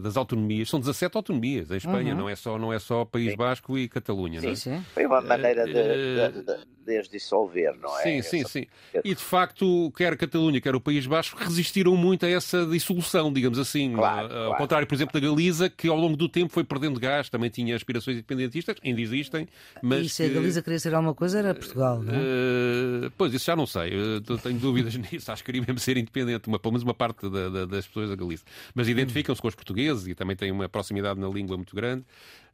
das 0.00 0.16
autonomias, 0.16 0.68
são 0.68 0.78
17 0.78 1.16
autonomias 1.16 1.70
em 1.70 1.76
Espanha, 1.76 2.12
uhum. 2.12 2.20
não, 2.20 2.28
é 2.28 2.36
só, 2.36 2.58
não 2.58 2.72
é 2.72 2.78
só 2.78 3.04
País 3.04 3.34
Basco 3.34 3.76
e 3.76 3.88
Catalunha. 3.88 4.40
Sim, 4.40 4.46
não 4.46 4.52
é? 4.52 4.56
sim. 4.56 4.84
Foi 4.94 5.06
uma 5.06 5.20
maneira 5.20 5.64
de, 5.64 6.42
de, 6.84 6.96
as 6.96 7.08
dissolver, 7.08 7.76
não 7.80 7.98
é? 7.98 8.02
Sim, 8.02 8.22
sim, 8.22 8.44
sim. 8.44 8.66
E 9.04 9.14
de 9.14 9.22
facto, 9.22 9.92
quer 9.96 10.16
Catalunha, 10.16 10.60
quer 10.60 10.74
o 10.74 10.80
País 10.80 11.06
Basco 11.06 11.38
resistiram 11.38 11.96
muito 11.96 12.24
a 12.24 12.28
essa 12.28 12.66
dissolução, 12.66 13.32
digamos 13.32 13.58
assim. 13.58 13.92
Claro, 13.92 14.22
ao 14.22 14.28
claro. 14.28 14.56
contrário, 14.56 14.86
por 14.86 14.94
exemplo, 14.94 15.20
da 15.20 15.26
Galiza, 15.26 15.68
que 15.68 15.88
ao 15.88 15.96
longo 15.96 16.16
do 16.16 16.28
tempo 16.28 16.52
foi 16.52 16.64
perdendo 16.64 16.98
gás, 16.98 17.28
também 17.28 17.50
tinha 17.50 17.74
aspirações 17.76 18.16
independentistas, 18.16 18.76
ainda 18.84 19.00
existem, 19.00 19.48
mas. 19.82 20.06
E 20.06 20.08
se 20.08 20.24
que... 20.24 20.30
a 20.30 20.34
Galiza 20.34 20.62
queria 20.62 20.78
ser 20.78 20.94
alguma 21.00 21.14
coisa, 21.14 21.38
era 21.38 21.54
Portugal, 21.54 22.02
não 22.02 22.14
é? 22.14 22.16
Uh, 22.16 23.12
pois, 23.16 23.34
isso 23.34 23.44
já 23.44 23.56
não 23.56 23.66
sei. 23.66 23.92
Eu 23.94 24.38
tenho 24.38 24.58
dúvidas 24.58 24.94
nisso. 25.10 25.30
Acho 25.30 25.42
que 25.42 25.46
queria 25.46 25.60
mesmo 25.60 25.78
ser 25.78 25.96
independente, 25.96 26.48
uma, 26.48 26.58
pelo 26.58 26.72
menos 26.72 26.82
uma 26.82 26.94
parte 26.94 27.28
da, 27.28 27.48
da, 27.48 27.66
das 27.66 27.86
pessoas 27.86 28.10
da 28.10 28.16
Galiza. 28.16 28.44
Mas 28.74 28.88
identificam-se 28.88 29.40
com 29.40 29.48
os 29.48 29.54
portugueses 29.54 30.06
e 30.06 30.14
também 30.14 30.36
têm 30.36 30.50
uma 30.50 30.68
proximidade 30.68 31.18
na 31.18 31.28
língua 31.28 31.56
muito 31.56 31.74
grande. 31.74 32.04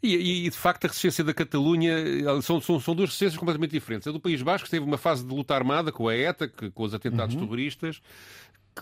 E, 0.03 0.47
e, 0.47 0.51
de 0.51 0.57
facto 0.57 0.85
a 0.85 0.89
resistência 0.89 1.25
da 1.25 1.33
Catalunha 1.33 1.97
são, 2.43 2.61
são, 2.61 2.79
são, 2.79 2.95
duas 2.95 3.09
resistências 3.09 3.39
completamente 3.39 3.71
diferentes. 3.71 4.07
A 4.07 4.13
do 4.13 4.21
País 4.21 4.43
Basco 4.43 4.69
teve 4.69 4.85
uma 4.85 4.99
fase 4.99 5.25
de 5.25 5.35
luta 5.35 5.55
armada 5.55 5.91
com 5.91 6.07
a 6.07 6.15
ETA, 6.15 6.49
que, 6.49 6.71
com 6.71 6.83
os 6.83 6.95
atentados 6.95 7.35
uhum. 7.35 7.43
terroristas. 7.43 8.01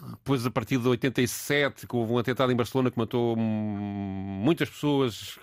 Depois, 0.00 0.44
a 0.44 0.50
partir 0.50 0.78
de 0.78 0.88
87, 0.88 1.86
que 1.86 1.96
houve 1.96 2.12
um 2.12 2.18
atentado 2.18 2.50
em 2.50 2.56
Barcelona 2.56 2.90
que 2.90 2.98
matou 2.98 3.36
muitas 3.36 4.68
pessoas, 4.68 5.38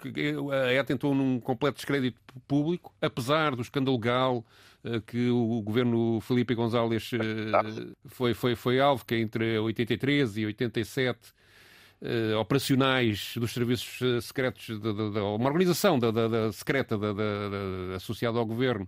a 0.68 0.74
ETA 0.74 0.94
entrou 0.94 1.16
num 1.16 1.40
completo 1.40 1.78
descrédito 1.78 2.20
público, 2.48 2.94
apesar 3.02 3.56
do 3.56 3.62
escândalo 3.62 3.96
legal 3.96 4.46
eh, 4.84 5.02
que 5.06 5.30
o 5.30 5.62
governo 5.62 6.20
Felipe 6.22 6.56
González 6.56 7.12
eh, 7.14 7.94
foi, 8.08 8.34
foi, 8.34 8.56
foi 8.56 8.80
alvo, 8.80 9.06
que 9.06 9.16
é 9.16 9.20
entre 9.20 9.58
83 9.60 10.38
e 10.38 10.46
87 10.48 11.20
uh, 12.02 12.38
operacionais 12.38 13.34
dos 13.38 13.54
serviços 13.54 14.02
eh, 14.02 14.22
secretos, 14.22 14.66
de, 14.66 14.80
de, 14.80 15.12
de, 15.12 15.20
uma 15.20 15.48
organização 15.48 16.00
da, 16.00 16.12
da, 16.12 16.28
da 16.28 16.52
secreta 16.52 16.98
associada 17.96 18.38
ao 18.40 18.46
governo, 18.46 18.88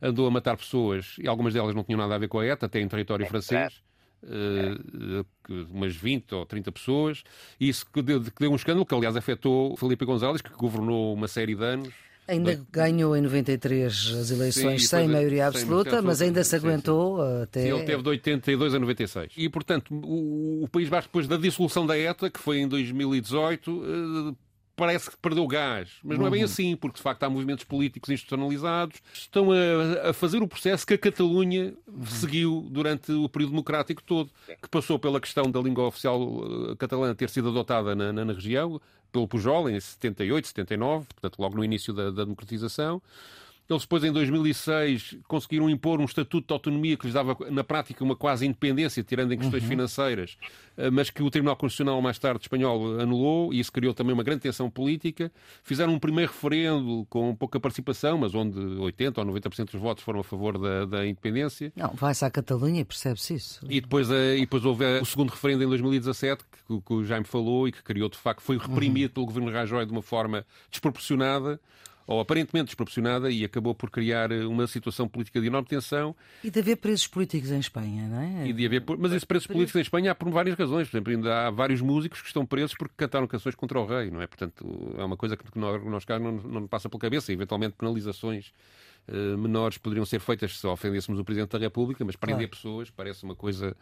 andou 0.00 0.26
a 0.26 0.30
matar 0.30 0.56
pessoas 0.56 1.16
e 1.18 1.26
algumas 1.26 1.54
delas 1.54 1.74
não 1.74 1.82
tinham 1.82 1.98
nada 1.98 2.14
a 2.14 2.18
ver 2.18 2.28
com 2.28 2.38
a 2.38 2.46
ETA, 2.46 2.66
até 2.66 2.80
em 2.80 2.88
território 2.88 3.24
é 3.24 3.28
francês. 3.28 3.82
Uh, 4.22 5.24
umas 5.70 5.96
20 5.96 6.34
ou 6.34 6.46
30 6.46 6.70
pessoas, 6.72 7.24
e 7.58 7.68
isso 7.68 7.86
que 7.90 8.02
deu, 8.02 8.20
que 8.20 8.38
deu 8.38 8.52
um 8.52 8.56
escândalo 8.56 8.84
que, 8.84 8.94
aliás, 8.94 9.16
afetou 9.16 9.76
Felipe 9.76 10.04
González, 10.04 10.42
que 10.42 10.50
governou 10.50 11.14
uma 11.14 11.26
série 11.26 11.54
de 11.54 11.64
anos. 11.64 11.94
Ainda 12.28 12.60
ganhou 12.70 13.16
em 13.16 13.22
93 13.22 14.14
as 14.20 14.30
eleições 14.30 14.82
sim, 14.82 14.88
sem 14.88 15.08
maioria 15.08 15.48
absoluta, 15.48 15.96
sem 15.96 16.00
mas 16.02 16.22
ainda 16.22 16.44
se 16.44 16.54
aguentou 16.54 17.16
sim, 17.16 17.42
até. 17.42 17.62
Sim, 17.62 17.68
ele 17.74 17.84
teve 17.84 18.02
de 18.02 18.08
82 18.08 18.74
a 18.74 18.78
96. 18.78 19.32
E, 19.36 19.48
portanto, 19.48 19.92
o, 19.92 20.62
o 20.62 20.68
País 20.68 20.88
Basco, 20.88 21.08
depois 21.08 21.26
da 21.26 21.36
dissolução 21.36 21.84
da 21.84 21.98
ETA, 21.98 22.30
que 22.30 22.38
foi 22.38 22.60
em 22.60 22.68
2018, 22.68 23.82
eh, 23.84 24.34
parece 24.80 25.10
que 25.10 25.16
perdeu 25.18 25.46
gás, 25.46 25.90
mas 26.02 26.18
não 26.18 26.26
é 26.26 26.30
bem 26.30 26.40
uhum. 26.40 26.46
assim, 26.46 26.74
porque 26.74 26.96
de 26.96 27.02
facto 27.02 27.22
há 27.22 27.28
movimentos 27.28 27.64
políticos 27.64 28.08
institucionalizados, 28.08 29.02
estão 29.12 29.48
a, 29.52 30.08
a 30.08 30.12
fazer 30.14 30.42
o 30.42 30.48
processo 30.48 30.86
que 30.86 30.94
a 30.94 30.98
Catalunha 30.98 31.74
uhum. 31.86 32.06
seguiu 32.06 32.66
durante 32.70 33.12
o 33.12 33.28
período 33.28 33.50
democrático 33.50 34.02
todo, 34.02 34.30
que 34.46 34.68
passou 34.70 34.98
pela 34.98 35.20
questão 35.20 35.50
da 35.50 35.60
língua 35.60 35.84
oficial 35.84 36.18
eh, 36.72 36.76
catalã 36.76 37.14
ter 37.14 37.28
sido 37.28 37.50
adotada 37.50 37.94
na, 37.94 38.10
na, 38.10 38.24
na 38.24 38.32
região, 38.32 38.80
pelo 39.12 39.28
Pujol 39.28 39.68
em 39.68 39.78
78, 39.78 40.48
79, 40.48 41.06
portanto 41.08 41.38
logo 41.38 41.56
no 41.56 41.62
início 41.62 41.92
da, 41.92 42.04
da 42.10 42.24
democratização. 42.24 43.02
Eles 43.70 43.82
depois, 43.84 44.02
em 44.02 44.10
2006, 44.10 45.18
conseguiram 45.28 45.70
impor 45.70 46.00
um 46.00 46.04
estatuto 46.04 46.48
de 46.48 46.52
autonomia 46.52 46.96
que 46.96 47.04
lhes 47.04 47.14
dava, 47.14 47.36
na 47.50 47.62
prática, 47.62 48.02
uma 48.02 48.16
quase 48.16 48.44
independência, 48.44 49.00
tirando 49.04 49.32
em 49.32 49.38
questões 49.38 49.62
uhum. 49.62 49.68
financeiras, 49.68 50.36
eh, 50.76 50.90
mas 50.90 51.08
que 51.08 51.22
o 51.22 51.30
Tribunal 51.30 51.54
Constitucional, 51.54 52.02
mais 52.02 52.18
tarde, 52.18 52.40
espanhol, 52.42 52.98
anulou, 52.98 53.54
e 53.54 53.60
isso 53.60 53.70
criou 53.70 53.94
também 53.94 54.12
uma 54.12 54.24
grande 54.24 54.40
tensão 54.40 54.68
política. 54.68 55.30
Fizeram 55.62 55.94
um 55.94 56.00
primeiro 56.00 56.32
referendo 56.32 57.06
com 57.08 57.32
pouca 57.36 57.60
participação, 57.60 58.18
mas 58.18 58.34
onde 58.34 58.58
80% 58.58 59.18
ou 59.18 59.24
90% 59.24 59.70
dos 59.70 59.80
votos 59.80 60.02
foram 60.02 60.18
a 60.18 60.24
favor 60.24 60.58
da, 60.58 60.84
da 60.86 61.06
independência. 61.06 61.72
Não, 61.76 61.94
vai-se 61.94 62.24
à 62.24 62.30
Catalunha 62.30 62.80
e 62.80 62.84
percebe-se 62.84 63.34
isso. 63.34 63.60
E 63.70 63.80
depois, 63.80 64.10
eh, 64.10 64.38
e 64.38 64.40
depois 64.40 64.64
houve 64.64 64.84
o 64.98 65.04
segundo 65.04 65.30
referendo 65.30 65.62
em 65.62 65.68
2017, 65.68 66.42
que, 66.66 66.80
que 66.80 66.92
o 66.92 67.04
Jaime 67.04 67.24
falou, 67.24 67.68
e 67.68 67.72
que 67.72 67.84
criou, 67.84 68.08
de 68.08 68.18
facto, 68.18 68.42
foi 68.42 68.58
reprimido 68.58 69.10
uhum. 69.10 69.14
pelo 69.14 69.26
governo 69.26 69.52
Rajoy 69.52 69.86
de 69.86 69.92
uma 69.92 70.02
forma 70.02 70.44
desproporcionada 70.72 71.60
ou 72.10 72.18
aparentemente 72.18 72.66
desproporcionada 72.66 73.30
e 73.30 73.44
acabou 73.44 73.72
por 73.72 73.88
criar 73.88 74.32
eh, 74.32 74.44
uma 74.44 74.66
situação 74.66 75.06
política 75.06 75.40
de 75.40 75.46
enorme 75.46 75.68
tensão. 75.68 76.14
E 76.42 76.50
de 76.50 76.58
haver 76.58 76.74
presos 76.74 77.06
políticos 77.06 77.52
em 77.52 77.60
Espanha, 77.60 78.08
não 78.08 78.20
é? 78.20 78.48
E 78.48 78.52
de 78.52 78.66
haver, 78.66 78.82
mas 78.98 79.12
esses 79.12 79.24
presos 79.24 79.46
políticos 79.46 79.76
em 79.76 79.82
Espanha 79.82 80.10
há 80.10 80.14
por 80.14 80.28
várias 80.28 80.58
razões. 80.58 80.88
Por 80.88 80.96
exemplo, 80.96 81.12
ainda 81.12 81.46
há 81.46 81.50
vários 81.52 81.80
músicos 81.80 82.20
que 82.20 82.26
estão 82.26 82.44
presos 82.44 82.74
porque 82.76 82.94
cantaram 82.96 83.28
canções 83.28 83.54
contra 83.54 83.78
o 83.78 83.86
rei, 83.86 84.10
não 84.10 84.20
é? 84.20 84.26
Portanto, 84.26 84.66
é 84.98 85.04
uma 85.04 85.16
coisa 85.16 85.36
que 85.36 85.44
nós, 85.56 85.84
nós 85.84 86.04
cá 86.04 86.18
não, 86.18 86.32
não 86.32 86.66
passa 86.66 86.88
pela 86.88 87.00
cabeça. 87.00 87.32
Eventualmente 87.32 87.76
penalizações 87.78 88.52
Uh, 89.10 89.36
menores 89.36 89.76
poderiam 89.76 90.06
ser 90.06 90.20
feitas 90.20 90.56
se 90.56 90.64
ofendêssemos 90.68 91.18
o 91.18 91.24
Presidente 91.24 91.50
da 91.50 91.58
República, 91.58 92.04
mas 92.04 92.14
prender 92.14 92.46
claro. 92.46 92.50
pessoas 92.50 92.90
parece 92.90 93.24
uma 93.24 93.34
coisa 93.34 93.76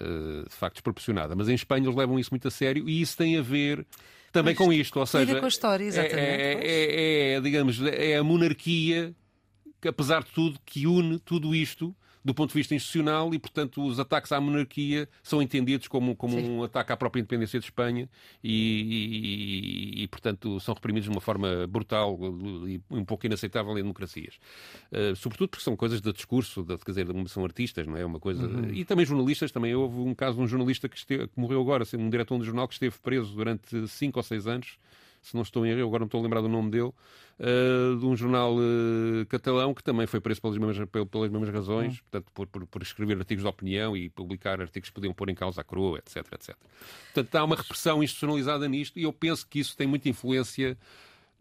uh, 0.00 0.48
de 0.48 0.54
facto 0.54 0.76
desproporcionada. 0.76 1.36
Mas 1.36 1.50
em 1.50 1.54
Espanha 1.54 1.84
eles 1.84 1.94
levam 1.94 2.18
isso 2.18 2.30
muito 2.30 2.48
a 2.48 2.50
sério 2.50 2.88
e 2.88 3.02
isso 3.02 3.14
tem 3.14 3.36
a 3.36 3.42
ver 3.42 3.86
também 4.32 4.54
com 4.54 4.72
isto. 4.72 4.98
Ou 4.98 5.06
seja, 5.06 5.38
com 5.38 5.44
a 5.44 5.48
história, 5.48 5.84
exatamente. 5.84 6.18
É, 6.18 6.60
é, 6.62 7.32
é, 7.34 7.40
digamos, 7.40 7.82
é 7.82 8.16
a 8.16 8.24
monarquia 8.24 9.14
que, 9.80 9.88
apesar 9.88 10.22
de 10.22 10.30
tudo, 10.30 10.58
que 10.64 10.86
une 10.86 11.18
tudo 11.18 11.54
isto 11.54 11.94
do 12.24 12.34
ponto 12.34 12.50
de 12.50 12.54
vista 12.54 12.74
institucional 12.74 13.32
e, 13.34 13.38
portanto, 13.38 13.84
os 13.84 13.98
ataques 13.98 14.30
à 14.32 14.40
monarquia 14.40 15.08
são 15.22 15.40
entendidos 15.40 15.88
como, 15.88 16.14
como 16.14 16.38
um 16.38 16.62
ataque 16.62 16.92
à 16.92 16.96
própria 16.96 17.20
independência 17.20 17.58
de 17.58 17.66
Espanha 17.66 18.08
e, 18.42 19.96
e, 19.96 20.02
e, 20.02 20.08
portanto, 20.08 20.60
são 20.60 20.74
reprimidos 20.74 21.08
de 21.08 21.10
uma 21.10 21.20
forma 21.20 21.66
brutal 21.66 22.18
e 22.66 22.80
um 22.90 23.04
pouco 23.04 23.26
inaceitável 23.26 23.72
em 23.72 23.82
democracias. 23.82 24.38
Uh, 24.92 25.16
sobretudo 25.16 25.50
porque 25.50 25.64
são 25.64 25.76
coisas 25.76 26.00
de 26.00 26.12
discurso, 26.12 26.62
de, 26.62 26.76
quer 26.78 26.92
dizer, 26.92 27.06
são 27.28 27.44
artistas, 27.44 27.86
não 27.86 27.96
é? 27.96 28.04
Uma 28.04 28.20
coisa... 28.20 28.46
Uhum. 28.46 28.72
E 28.72 28.84
também 28.84 29.06
jornalistas, 29.06 29.50
também 29.50 29.74
houve 29.74 29.96
um 29.96 30.14
caso 30.14 30.36
de 30.36 30.42
um 30.42 30.46
jornalista 30.46 30.88
que, 30.88 30.96
esteve, 30.96 31.28
que 31.28 31.40
morreu 31.40 31.60
agora, 31.60 31.84
um 31.94 32.10
diretor 32.10 32.36
de 32.36 32.42
um 32.42 32.44
jornal 32.44 32.68
que 32.68 32.74
esteve 32.74 32.98
preso 32.98 33.34
durante 33.34 33.88
cinco 33.88 34.18
ou 34.18 34.22
seis 34.22 34.46
anos 34.46 34.78
se 35.22 35.34
não 35.34 35.42
estou 35.42 35.64
em 35.66 35.70
erro, 35.70 35.86
agora 35.86 36.00
não 36.00 36.06
estou 36.06 36.20
a 36.20 36.22
lembrar 36.22 36.40
do 36.40 36.48
nome 36.48 36.70
dele, 36.70 36.92
uh, 37.38 37.98
de 37.98 38.06
um 38.06 38.16
jornal 38.16 38.54
uh, 38.56 39.26
catalão 39.28 39.74
que 39.74 39.82
também 39.82 40.06
foi 40.06 40.20
preso 40.20 40.40
pelas 40.40 40.56
mesmas, 40.56 40.88
pelas 41.10 41.30
mesmas 41.30 41.48
razões, 41.50 41.92
uhum. 41.94 41.98
portanto, 42.10 42.32
por, 42.32 42.46
por, 42.46 42.66
por, 42.66 42.82
escrever 42.82 43.18
artigos 43.18 43.42
de 43.42 43.48
opinião 43.48 43.96
e 43.96 44.08
publicar 44.08 44.60
artigos 44.60 44.88
que 44.88 44.94
podiam 44.94 45.12
pôr 45.12 45.28
em 45.28 45.34
causa 45.34 45.60
a 45.60 45.64
coroa, 45.64 45.98
etc, 45.98 46.16
etc. 46.32 46.56
Portanto, 47.12 47.34
há 47.34 47.44
uma 47.44 47.56
repressão 47.56 48.02
institucionalizada 48.02 48.68
nisto 48.68 48.98
e 48.98 49.02
eu 49.02 49.12
penso 49.12 49.46
que 49.46 49.58
isso 49.58 49.76
tem 49.76 49.86
muita 49.86 50.08
influência 50.08 50.76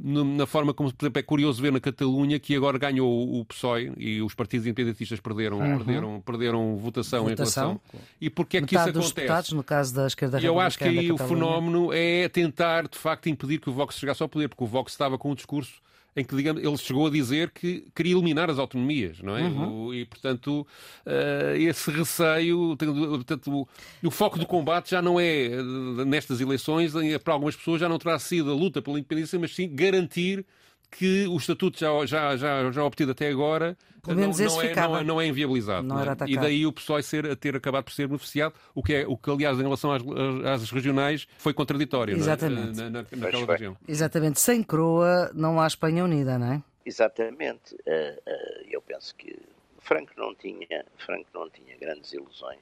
na 0.02 0.46
forma 0.46 0.74
como, 0.74 0.94
por 0.94 1.06
exemplo, 1.06 1.20
é 1.20 1.24
curioso 1.24 1.62
ver 1.62 1.74
na 1.74 1.80
Catalunha 1.80 2.40
que 2.40 2.56
agora 2.56 2.78
ganhou 2.78 3.38
o 3.38 3.44
PSOE 3.44 3.92
e 3.98 4.22
os 4.22 4.34
partidos 4.34 4.66
independentistas 4.66 5.20
perderam, 5.20 5.60
uhum. 5.60 5.78
perderam, 5.78 6.22
perderam 6.22 6.78
votação, 6.78 7.26
votação, 7.26 7.26
em 7.26 7.36
relação. 7.36 7.82
E 8.22 8.30
porquê 8.30 8.58
é 8.58 8.62
que 8.62 8.76
isso 8.76 8.90
acontece? 8.90 9.14
Deputados, 9.14 9.52
no 9.52 9.64
caso 9.64 9.94
da 9.94 10.08
esquerda 10.08 10.40
Eu 10.40 10.58
acho 10.58 10.78
que 10.78 10.86
aí 10.86 11.12
o 11.12 11.18
fenómeno 11.18 11.92
é 11.92 12.30
tentar, 12.30 12.88
de 12.88 12.98
facto, 12.98 13.28
impedir 13.28 13.60
que 13.60 13.70
o 13.70 13.74
Vox 13.74 13.96
chegasse 13.96 14.24
ao 14.24 14.30
poder, 14.30 14.48
porque 14.48 14.64
o 14.64 14.68
Vox 14.68 14.94
estava 14.94 15.18
com 15.18 15.32
um 15.32 15.36
discurso 15.36 15.82
em 16.20 16.24
que, 16.24 16.36
digamos, 16.36 16.64
ele 16.64 16.78
chegou 16.78 17.08
a 17.08 17.10
dizer 17.10 17.52
que 17.52 17.86
queria 17.96 18.14
eliminar 18.14 18.50
as 18.50 18.60
autonomias, 18.60 19.22
não 19.22 19.38
é? 19.38 19.44
Uhum. 19.44 19.94
E, 19.94 20.06
portanto, 20.06 20.68
uh, 21.06 21.56
esse 21.58 21.90
receio, 21.90 22.76
portanto, 22.78 23.52
o, 23.52 23.68
o, 24.08 24.12
foco 24.12 24.38
do 24.38 24.46
combate 24.46 24.92
já 24.92 25.02
não 25.02 25.20
é, 25.20 25.46
eh, 25.46 26.06
nestas 26.06 26.42
eleições, 26.42 26.94
para 27.24 27.34
algumas 27.34 27.56
pessoas 27.56 27.80
já 27.80 27.88
não 27.88 27.98
terá 27.98 28.20
sido 28.20 28.52
a 28.52 28.54
luta 28.54 28.82
pela 28.82 29.00
independência, 29.00 29.40
mas 29.40 29.56
sim 29.56 29.70
garantir 29.74 30.46
que 30.92 31.28
o 31.28 31.38
estatuto 31.38 31.80
já, 31.80 32.06
já, 32.06 32.36
já, 32.38 32.72
já 32.72 32.84
obtido 32.84 33.12
até 33.12 33.30
agora 33.30 33.78
não, 34.08 34.16
não, 34.16 34.62
é, 34.62 34.76
não, 34.76 34.98
é, 34.98 35.04
não, 35.04 35.22
é, 35.22 35.28
inviabilizado. 35.28 35.86
Não 35.86 36.00
é? 36.00 36.06
E 36.28 36.38
daí 36.38 36.66
o 36.66 36.72
PSOE 36.72 37.04
ser, 37.04 37.36
ter 37.36 37.56
acabado 37.56 37.84
por 37.84 37.94
ser 37.94 38.08
beneficiado, 38.08 38.54
o 38.74 38.82
que, 38.82 38.94
é, 38.94 39.08
o 39.08 39.18
que 39.18 39.30
aliás, 39.30 39.58
em 39.60 39.64
relação 39.64 39.92
às, 39.92 40.02
às 40.46 40.72
regionais, 40.72 41.28
foi 41.38 41.54
contraditório 41.54 42.16
Exatamente. 42.16 42.78
Na, 42.78 42.90
na, 42.90 43.02
naquela 43.02 43.46
região. 43.46 43.78
Exatamente. 43.88 44.40
Sem 44.40 44.64
Croa 44.64 45.32
não 45.34 45.60
há 45.60 45.68
Espanha 45.68 46.04
unida, 46.04 46.38
não 46.40 46.54
é? 46.54 46.64
Exatamente. 46.86 47.76
Uh, 47.76 48.20
uh, 48.28 48.68
eu 48.70 48.82
penso 48.82 49.14
que 49.16 49.38
Franco 49.80 50.12
não 50.18 50.34
tinha, 50.34 50.86
Franco 50.98 51.28
não 51.34 51.50
tinha 51.50 51.78
grandes 51.78 52.14
ilusões, 52.14 52.62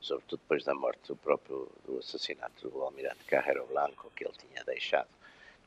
sobretudo 0.00 0.40
depois 0.40 0.64
da 0.64 0.74
morte 0.74 1.08
do 1.08 1.16
próprio 1.16 1.68
do 1.84 1.98
assassinato 1.98 2.68
do 2.68 2.80
almirante 2.80 3.24
Carrero 3.26 3.66
Blanco, 3.66 4.10
que 4.14 4.24
ele 4.24 4.34
tinha 4.38 4.64
deixado 4.64 5.08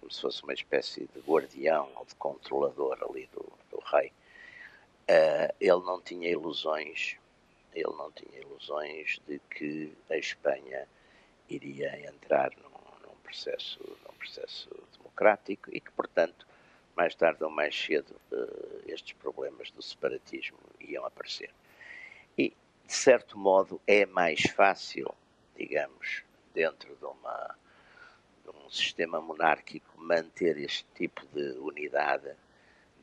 como 0.03 0.11
se 0.11 0.19
fosse 0.19 0.43
uma 0.43 0.53
espécie 0.53 1.07
de 1.13 1.19
guardião 1.21 1.89
ou 1.95 2.05
de 2.05 2.13
controlador 2.15 2.97
ali 3.09 3.25
do, 3.27 3.45
do 3.71 3.81
rei, 3.85 4.11
uh, 5.09 5.55
ele 5.61 5.81
não 5.85 6.01
tinha 6.01 6.29
ilusões, 6.29 7.15
ele 7.73 7.95
não 7.95 8.11
tinha 8.11 8.41
ilusões 8.41 9.21
de 9.25 9.39
que 9.49 9.93
a 10.09 10.17
Espanha 10.17 10.85
iria 11.49 12.05
entrar 12.09 12.51
num, 12.57 13.07
num 13.07 13.15
processo, 13.23 13.79
num 14.05 14.13
processo 14.17 14.69
democrático 14.97 15.69
e 15.73 15.79
que, 15.79 15.91
portanto, 15.91 16.45
mais 16.97 17.15
tarde 17.15 17.41
ou 17.41 17.49
mais 17.49 17.73
cedo, 17.73 18.13
uh, 18.33 18.83
estes 18.85 19.13
problemas 19.13 19.71
do 19.71 19.81
separatismo 19.81 20.57
iam 20.81 21.05
aparecer. 21.05 21.49
E, 22.37 22.49
de 22.85 22.93
certo 22.93 23.37
modo, 23.37 23.79
é 23.87 24.05
mais 24.05 24.41
fácil, 24.41 25.15
digamos, 25.55 26.23
dentro 26.53 26.93
de, 26.93 27.05
uma, 27.05 27.55
um 27.55 27.62
sistema 28.73 29.21
monárquico, 29.21 29.89
manter 29.97 30.57
este 30.57 30.85
tipo 30.95 31.25
de 31.33 31.57
unidade 31.59 32.31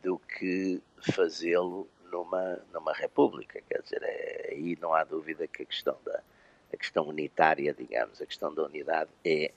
do 0.02 0.18
que 0.18 0.82
fazê-lo 1.12 1.88
numa, 2.10 2.56
numa 2.72 2.92
república. 2.92 3.60
Quer 3.68 3.82
dizer, 3.82 4.02
é, 4.02 4.48
aí 4.50 4.76
não 4.80 4.94
há 4.94 5.04
dúvida 5.04 5.46
que 5.46 5.62
a 5.62 5.66
questão 5.66 5.96
da 6.04 6.22
a 6.72 6.76
questão 6.76 7.06
unitária, 7.08 7.74
digamos, 7.74 8.22
a 8.22 8.26
questão 8.26 8.54
da 8.54 8.62
unidade 8.62 9.10
é, 9.24 9.52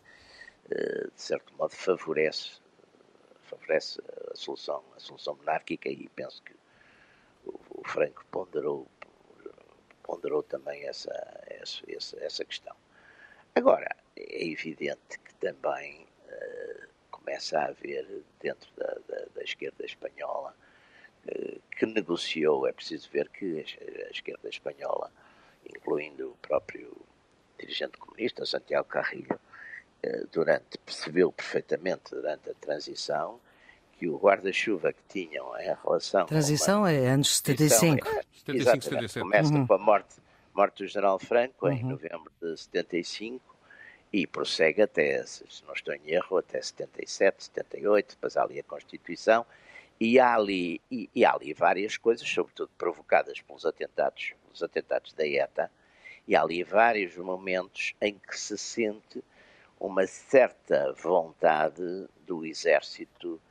eh, 0.72 1.08
de 1.16 1.22
certo 1.22 1.54
modo, 1.56 1.72
favorece, 1.72 2.60
favorece 3.44 4.02
a 4.32 4.36
solução, 4.36 4.84
a 4.96 5.00
solução 5.00 5.36
monárquica 5.36 5.90
e 5.90 6.10
penso 6.10 6.42
que 6.42 6.56
o, 7.46 7.60
o 7.70 7.88
Franco 7.88 8.26
ponderou, 8.32 8.88
ponderou 10.02 10.42
também 10.42 10.88
essa, 10.88 11.12
essa, 11.48 12.18
essa 12.20 12.46
questão. 12.46 12.76
Agora, 13.56 13.96
é 14.16 14.48
evidente 14.48 15.20
que 15.24 15.34
também 15.36 16.06
uh, 16.28 16.88
começa 17.12 17.60
a 17.60 17.66
haver 17.66 18.06
dentro 18.42 18.70
da, 18.76 18.98
da, 19.08 19.26
da 19.36 19.44
esquerda 19.44 19.86
espanhola 19.86 20.56
uh, 21.28 21.62
que 21.78 21.86
negociou, 21.86 22.68
é 22.68 22.72
preciso 22.72 23.10
ver 23.12 23.30
que 23.30 23.60
a, 23.60 24.10
esquerda 24.10 24.50
espanhola 24.50 25.12
incluindo 25.66 26.32
o 26.32 26.36
próprio 26.38 26.92
dirigente 27.58 27.98
comunista, 27.98 28.46
Santiago 28.46 28.88
Carrillo, 28.88 29.40
eh, 30.02 30.24
durante, 30.32 30.78
percebeu 30.80 31.32
perfeitamente 31.32 32.12
durante 32.12 32.50
a 32.50 32.54
transição 32.56 33.40
que 33.98 34.08
o 34.10 34.18
guarda-chuva 34.18 34.92
que 34.92 35.04
tinham 35.08 35.58
em 35.60 35.76
relação. 35.84 36.26
Transição 36.26 36.86
é 36.86 37.08
anos 37.08 37.38
75. 37.38 38.08
É, 38.08 38.24
75, 38.34 38.84
77. 38.84 39.20
Começa 39.20 39.54
uhum. 39.54 39.68
com 39.68 39.74
a 39.74 39.78
morte, 39.78 40.16
morte 40.54 40.84
do 40.84 40.88
general 40.88 41.20
Franco 41.20 41.70
em 41.70 41.84
uhum. 41.84 41.92
novembro 41.92 42.32
de 42.42 42.58
75 42.58 43.53
e 44.14 44.28
prossegue 44.28 44.84
até, 44.84 45.26
se 45.26 45.44
não 45.66 45.74
estou 45.74 45.92
em 45.96 46.12
erro, 46.12 46.38
até 46.38 46.62
77, 46.62 47.46
78, 47.46 48.10
depois 48.12 48.38
há 48.38 48.44
ali 48.44 48.60
a 48.60 48.64
Constituição 48.64 49.44
e 50.00 50.20
há 50.20 50.36
ali, 50.36 50.80
e, 50.92 51.10
e 51.16 51.26
há 51.26 51.34
ali 51.34 51.52
várias 51.52 51.98
coisas, 51.98 52.28
sobretudo 52.28 52.70
provocadas 52.78 53.42
pelos 53.42 53.66
atentados, 53.66 54.34
pelos 54.44 54.62
atentados 54.62 55.14
da 55.14 55.28
ETA, 55.28 55.72
e 56.28 56.36
há 56.36 56.44
ali 56.44 56.64
vários 56.64 57.18
momentos 57.18 57.96
em 58.00 58.14
que 58.14 58.40
se 58.40 58.56
sente 58.56 59.24
uma 59.80 60.06
certa 60.06 60.94
vontade 60.94 62.08
do 62.26 62.46
exército 62.46 63.42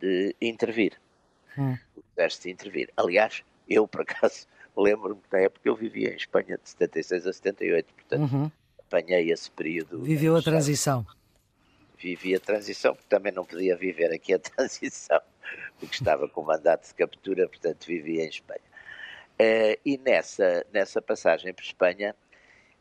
de 0.00 0.34
intervir. 0.40 0.98
Hum. 1.58 1.76
O 1.94 2.02
exército 2.12 2.44
de 2.44 2.50
intervir. 2.50 2.92
Aliás, 2.96 3.44
eu, 3.68 3.86
por 3.86 4.00
acaso, 4.00 4.46
lembro-me 4.76 5.20
da 5.30 5.40
época 5.40 5.68
eu 5.68 5.76
vivia 5.76 6.10
em 6.10 6.16
Espanha 6.16 6.58
de 6.58 6.70
76 6.70 7.26
a 7.26 7.32
78, 7.32 7.94
portanto, 7.94 8.32
uhum. 8.32 8.50
Apanhei 8.86 9.30
esse 9.30 9.50
período. 9.50 10.02
Viveu 10.02 10.36
a 10.36 10.42
transição. 10.42 11.06
Vivi 11.98 12.34
a 12.34 12.40
transição, 12.40 12.94
porque 12.94 13.08
também 13.08 13.32
não 13.32 13.44
podia 13.44 13.76
viver 13.76 14.12
aqui 14.12 14.34
a 14.34 14.38
transição, 14.40 15.20
porque 15.78 15.94
estava 15.94 16.28
com 16.28 16.42
mandato 16.42 16.86
de 16.86 16.94
captura, 16.94 17.48
portanto, 17.48 17.86
vivia 17.86 18.24
em 18.24 18.28
Espanha. 18.28 18.60
Uh, 19.38 19.78
e 19.84 19.98
nessa, 19.98 20.64
nessa 20.72 21.02
passagem 21.02 21.52
por 21.52 21.62
Espanha, 21.62 22.14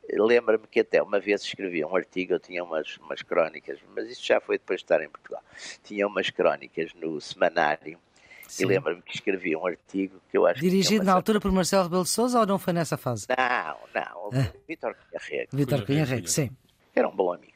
lembra-me 0.10 0.68
que 0.68 0.80
até 0.80 1.02
uma 1.02 1.20
vez 1.20 1.42
escrevi 1.42 1.84
um 1.84 1.96
artigo, 1.96 2.34
eu 2.34 2.40
tinha 2.40 2.64
umas, 2.64 2.98
umas 2.98 3.22
crónicas, 3.22 3.80
mas 3.94 4.10
isso 4.10 4.26
já 4.26 4.40
foi 4.40 4.58
depois 4.58 4.80
de 4.80 4.86
estar 4.86 5.02
em 5.02 5.10
Portugal. 5.10 5.44
Tinha 5.84 6.08
umas 6.08 6.30
crónicas 6.30 6.94
no 6.94 7.20
semanário 7.20 8.00
Sim. 8.48 8.64
e 8.64 8.66
lembra-me 8.68 9.02
que 9.02 9.16
escrevi 9.16 9.56
um 9.56 9.66
artigo 9.66 10.22
que 10.30 10.38
eu 10.38 10.46
acho 10.46 10.62
Dirigido 10.62 11.04
na 11.04 11.14
altura 11.14 11.40
por 11.40 11.52
Marcelo 11.52 11.84
Rebelo 11.84 12.04
de 12.04 12.10
Sousa 12.10 12.40
ou 12.40 12.46
não 12.46 12.60
foi 12.60 12.74
nessa 12.74 12.98
fase? 12.98 13.26
Não, 13.30 13.78
não, 13.94 14.30
ah. 14.34 14.54
Vítor 14.68 14.96
Cunha. 14.96 15.48
Vítor 15.52 15.86
Cunha 15.86 16.06
Rego, 16.06 16.28
sim. 16.28 16.50
Era 16.94 17.08
um 17.08 17.16
bom 17.16 17.34
amigo, 17.34 17.54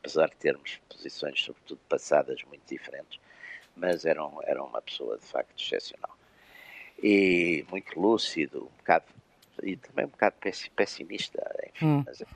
apesar 0.00 0.28
de 0.28 0.36
termos 0.36 0.80
posições, 0.88 1.42
sobretudo 1.42 1.80
passadas, 1.88 2.42
muito 2.48 2.62
diferentes, 2.68 3.20
mas 3.76 4.04
era, 4.04 4.24
um, 4.24 4.40
era 4.42 4.62
uma 4.62 4.80
pessoa 4.80 5.18
de 5.18 5.26
facto 5.26 5.52
excepcional 5.58 6.18
e 7.02 7.64
muito 7.70 7.98
lúcido, 7.98 8.64
um 8.64 8.76
bocado, 8.78 9.06
e 9.62 9.76
também 9.76 10.06
um 10.06 10.08
bocado 10.08 10.36
pessimista, 10.74 11.40
enfim, 11.68 11.86
hum. 11.86 12.02
mas 12.06 12.20
é 12.20 12.26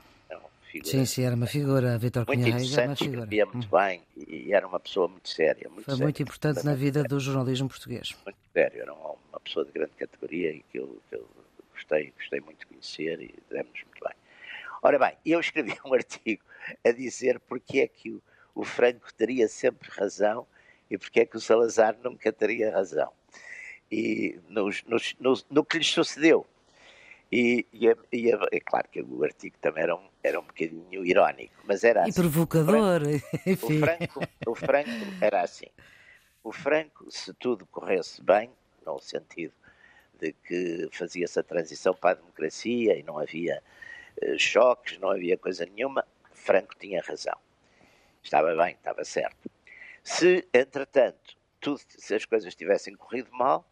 figura. 0.73 0.91
Sim, 0.91 1.05
sim, 1.05 1.23
era 1.23 1.35
uma 1.35 1.45
figura, 1.45 1.97
Vitor 1.97 2.25
Cunha 2.25 2.55
Reis 2.55 2.75
era 2.75 2.87
uma 2.89 2.95
figura. 2.95 3.21
escrevia 3.21 3.45
muito 3.45 3.67
hum. 3.67 3.79
bem 3.79 4.01
e 4.27 4.53
era 4.53 4.67
uma 4.67 4.79
pessoa 4.79 5.07
muito 5.07 5.29
séria. 5.29 5.69
Muito 5.69 5.85
Foi 5.85 5.93
séria, 5.93 6.03
muito 6.03 6.21
importante 6.21 6.65
na 6.65 6.73
vida 6.73 7.03
do 7.03 7.19
jornalismo 7.19 7.69
português. 7.69 8.15
Muito 8.25 8.37
sério, 8.51 8.81
era 8.81 8.93
uma, 8.93 9.15
uma 9.29 9.39
pessoa 9.39 9.65
de 9.65 9.71
grande 9.71 9.91
categoria 9.91 10.51
e 10.51 10.63
que 10.71 10.79
eu, 10.79 10.99
que 11.09 11.15
eu 11.15 11.27
gostei, 11.71 12.11
gostei 12.17 12.39
muito 12.39 12.59
de 12.59 12.65
conhecer 12.65 13.21
e 13.21 13.35
demos 13.49 13.83
muito 13.83 14.03
bem. 14.03 14.15
Ora 14.81 14.99
bem, 14.99 15.17
eu 15.25 15.39
escrevi 15.39 15.77
um 15.85 15.93
artigo 15.93 16.43
a 16.83 16.91
dizer 16.91 17.39
porque 17.41 17.79
é 17.79 17.87
que 17.87 18.09
o, 18.09 18.21
o 18.55 18.63
Franco 18.63 19.13
teria 19.13 19.47
sempre 19.47 19.89
razão 19.91 20.47
e 20.89 20.97
porque 20.97 21.19
é 21.19 21.25
que 21.25 21.37
o 21.37 21.39
Salazar 21.39 21.95
nunca 22.03 22.33
teria 22.33 22.71
razão 22.71 23.11
e 23.91 24.39
nos, 24.49 24.83
nos, 24.85 25.15
no, 25.19 25.33
no 25.51 25.63
que 25.63 25.77
lhes 25.77 25.87
sucedeu. 25.87 26.47
E, 27.35 27.65
e, 27.73 27.89
é, 27.89 27.95
e 28.11 28.31
é, 28.31 28.37
é, 28.51 28.59
claro 28.59 28.87
que 28.89 29.01
o 29.01 29.23
artigo 29.23 29.57
também 29.59 29.81
era 29.81 29.95
um, 29.95 30.07
era 30.21 30.39
um 30.39 30.43
bocadinho 30.43 31.03
irónico, 31.03 31.55
mas 31.63 31.83
era 31.83 32.03
assim. 32.03 32.11
E 32.11 32.13
provocador, 32.13 33.01
o 33.01 33.57
Franco, 33.57 33.57
o 33.65 33.79
Franco, 33.79 34.27
o 34.45 34.55
Franco 34.55 34.89
era 35.19 35.41
assim. 35.41 35.65
O 36.43 36.51
Franco, 36.51 37.09
se 37.09 37.33
tudo 37.33 37.65
corresse 37.65 38.21
bem, 38.21 38.51
no 38.85 38.99
sentido 38.99 39.51
de 40.19 40.31
que 40.31 40.87
fazia-se 40.91 41.39
a 41.39 41.43
transição 41.43 41.95
para 41.95 42.11
a 42.11 42.13
democracia 42.13 42.99
e 42.99 43.01
não 43.01 43.17
havia 43.17 43.63
uh, 44.21 44.37
choques, 44.37 44.99
não 44.99 45.09
havia 45.09 45.35
coisa 45.35 45.65
nenhuma, 45.65 46.05
Franco 46.33 46.75
tinha 46.77 47.01
razão. 47.01 47.39
Estava 48.21 48.55
bem, 48.55 48.75
estava 48.75 49.03
certo. 49.03 49.49
Se, 50.03 50.47
entretanto, 50.53 51.35
tudo, 51.59 51.81
se 51.87 52.13
as 52.13 52.25
coisas 52.25 52.53
tivessem 52.53 52.93
corrido 52.93 53.31
mal, 53.31 53.67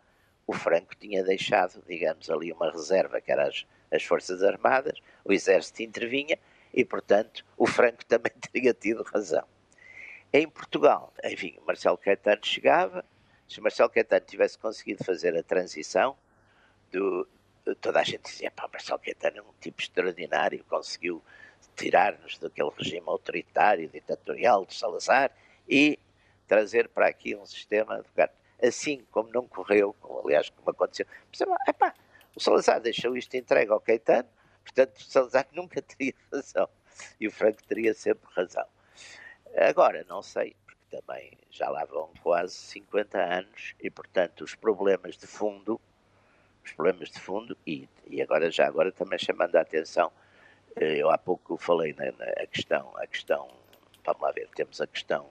o 0.52 0.54
Franco 0.54 0.94
tinha 0.98 1.24
deixado, 1.24 1.82
digamos, 1.88 2.30
ali 2.30 2.52
uma 2.52 2.70
reserva, 2.70 3.22
que 3.22 3.32
eram 3.32 3.48
as, 3.48 3.66
as 3.90 4.04
Forças 4.04 4.44
Armadas, 4.44 5.00
o 5.24 5.32
Exército 5.32 5.82
intervinha 5.82 6.38
e, 6.74 6.84
portanto, 6.84 7.46
o 7.58 7.66
Franco 7.66 8.04
também 8.06 8.34
teria 8.52 8.74
tido 8.74 9.02
razão. 9.04 9.46
Em 10.34 10.48
Portugal, 10.50 11.14
enfim, 11.24 11.58
Marcelo 11.66 11.98
Caetano 11.98 12.46
chegava, 12.46 13.06
se 13.48 13.62
Marcelo 13.62 13.90
Caetano 13.90 14.26
tivesse 14.26 14.58
conseguido 14.58 15.06
fazer 15.06 15.38
a 15.38 15.42
transição, 15.42 16.18
do, 16.92 17.26
toda 17.80 18.02
a 18.02 18.04
gente 18.04 18.24
dizia, 18.24 18.52
pá, 18.52 18.68
Marcelo 18.72 19.00
Caetano 19.00 19.38
é 19.38 19.42
um 19.42 19.54
tipo 19.62 19.82
extraordinário, 19.82 20.66
conseguiu 20.66 21.24
tirar-nos 21.78 22.38
daquele 22.40 22.72
regime 22.78 23.08
autoritário, 23.08 23.88
ditatorial 23.88 24.66
de 24.66 24.76
Salazar 24.76 25.32
e 25.68 25.98
trazer 26.46 26.90
para 26.90 27.08
aqui 27.08 27.38
um 27.38 27.46
sistema 27.46 28.02
de 28.02 28.10
assim 28.62 29.06
como 29.12 29.30
não 29.32 29.48
correu, 29.48 29.96
aliás, 30.24 30.50
como 30.50 30.70
aconteceu. 30.70 31.06
Pensava, 31.32 31.56
epá, 31.68 31.94
o 32.36 32.40
Salazar 32.40 32.80
deixou 32.80 33.16
isto 33.18 33.36
entregue 33.36 33.72
ao 33.72 33.80
Caetano, 33.80 34.30
portanto, 34.64 34.98
o 34.98 35.04
Salazar 35.04 35.48
nunca 35.54 35.82
teria 35.82 36.14
razão 36.32 36.70
e 37.20 37.28
o 37.28 37.32
Franco 37.32 37.64
teria 37.64 37.94
sempre 37.94 38.30
razão. 38.36 38.66
Agora, 39.56 40.06
não 40.08 40.22
sei, 40.22 40.56
porque 40.66 40.98
também 40.98 41.38
já 41.50 41.70
lá 41.70 41.84
vão 41.86 42.10
quase 42.24 42.54
50 42.56 43.18
anos 43.18 43.76
e, 43.82 43.90
portanto, 43.90 44.42
os 44.44 44.56
problemas 44.56 45.18
de 45.18 45.28
fundo, 45.28 45.80
os 46.64 46.72
problemas 46.74 47.10
de 47.10 47.20
fundo, 47.20 47.58
e, 47.66 47.90
e 48.08 48.22
agora 48.22 48.50
já 48.52 48.68
agora 48.68 48.92
também 48.92 49.20
chamando 49.20 49.56
a 49.56 49.62
atenção, 49.62 50.12
eh, 50.76 50.98
eu 50.98 51.10
há 51.10 51.18
pouco 51.18 51.58
falei 51.58 51.94
na, 51.94 52.12
na 52.12 52.48
questão, 52.48 52.96
a 52.98 53.08
questão, 53.08 53.50
vamos 54.06 54.22
lá 54.22 54.32
ver, 54.32 54.48
temos 54.56 54.80
a 54.80 54.88
questão 54.88 55.30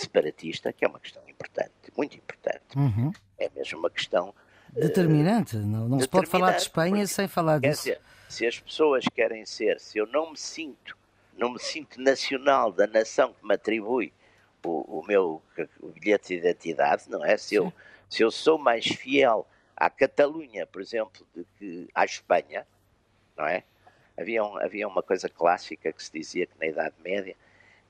separatista, 0.00 0.72
que 0.72 0.84
é 0.84 0.88
uma 0.88 1.00
questão 1.00 1.22
importante, 1.28 1.70
muito 1.96 2.16
importante. 2.16 2.76
Uhum. 2.76 3.12
É 3.38 3.48
mesmo 3.54 3.78
uma 3.78 3.90
questão 3.90 4.34
eh, 4.76 4.80
determinante. 4.80 5.56
Uh, 5.56 5.60
não, 5.60 5.88
não 5.88 6.00
se 6.00 6.08
pode 6.08 6.26
falar 6.26 6.52
de 6.52 6.62
Espanha 6.62 7.06
sem 7.06 7.28
falar 7.28 7.60
disso. 7.60 7.82
Dizer, 7.82 8.00
se 8.28 8.46
as 8.46 8.58
pessoas 8.58 9.04
querem 9.14 9.44
ser, 9.44 9.80
se 9.80 9.98
eu 9.98 10.06
não 10.06 10.30
me 10.30 10.36
sinto, 10.36 10.96
não 11.36 11.52
me 11.52 11.58
sinto 11.58 12.00
nacional 12.00 12.70
da 12.72 12.86
nação 12.86 13.32
que 13.32 13.46
me 13.46 13.54
atribui 13.54 14.12
o, 14.64 15.00
o 15.00 15.06
meu 15.06 15.42
o 15.80 15.88
bilhete 15.88 16.28
de 16.28 16.34
identidade, 16.34 17.04
não 17.08 17.24
é? 17.24 17.36
Se 17.36 17.54
eu, 17.54 17.72
se 18.08 18.22
eu 18.22 18.30
sou 18.30 18.58
mais 18.58 18.86
fiel 18.86 19.46
à 19.76 19.88
Catalunha, 19.88 20.66
por 20.66 20.82
exemplo, 20.82 21.26
do 21.34 21.44
que 21.58 21.88
à 21.94 22.04
Espanha, 22.04 22.66
não 23.36 23.46
é? 23.46 23.64
Havia, 24.18 24.44
um, 24.44 24.58
havia 24.58 24.86
uma 24.86 25.02
coisa 25.02 25.28
clássica 25.28 25.92
que 25.92 26.02
se 26.02 26.12
dizia 26.12 26.46
que 26.46 26.58
na 26.60 26.66
Idade 26.66 26.94
Média 27.02 27.34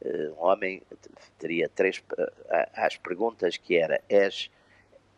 um 0.05 0.45
homem 0.45 0.83
teria 1.39 1.69
três 1.69 2.03
as 2.75 2.95
eh, 2.95 2.99
perguntas 3.03 3.57
que 3.57 3.77
era 3.77 4.01
és 4.09 4.51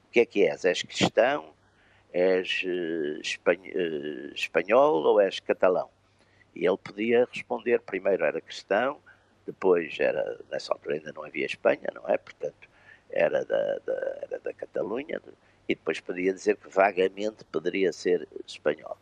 o 0.09 0.13
que 0.13 0.21
é 0.21 0.27
que 0.27 0.47
és? 0.47 0.65
És 0.65 0.83
cristão? 0.83 1.53
És 2.13 2.65
eh, 2.67 3.21
espanhol 4.35 5.05
ou 5.05 5.21
és 5.21 5.41
catalão? 5.41 5.89
E 6.55 6.67
ele 6.67 6.77
podia 6.77 7.27
responder, 7.33 7.81
primeiro 7.81 8.25
era 8.25 8.41
cristão, 8.41 8.99
depois 9.47 9.99
era, 9.99 10.39
nessa 10.51 10.73
altura 10.73 10.97
ainda 10.97 11.13
não 11.13 11.25
havia 11.25 11.47
Espanha, 11.47 11.89
não 11.95 12.07
é? 12.09 12.19
Portanto, 12.19 12.69
era 13.11 13.45
da, 13.45 13.79
da, 13.79 14.19
era 14.23 14.39
da 14.39 14.53
Catalunha, 14.53 15.21
e 15.69 15.75
depois 15.75 16.01
podia 16.01 16.33
dizer 16.33 16.57
que 16.57 16.69
vagamente 16.69 17.45
poderia 17.45 17.93
ser 17.93 18.29
espanhol. 18.47 18.99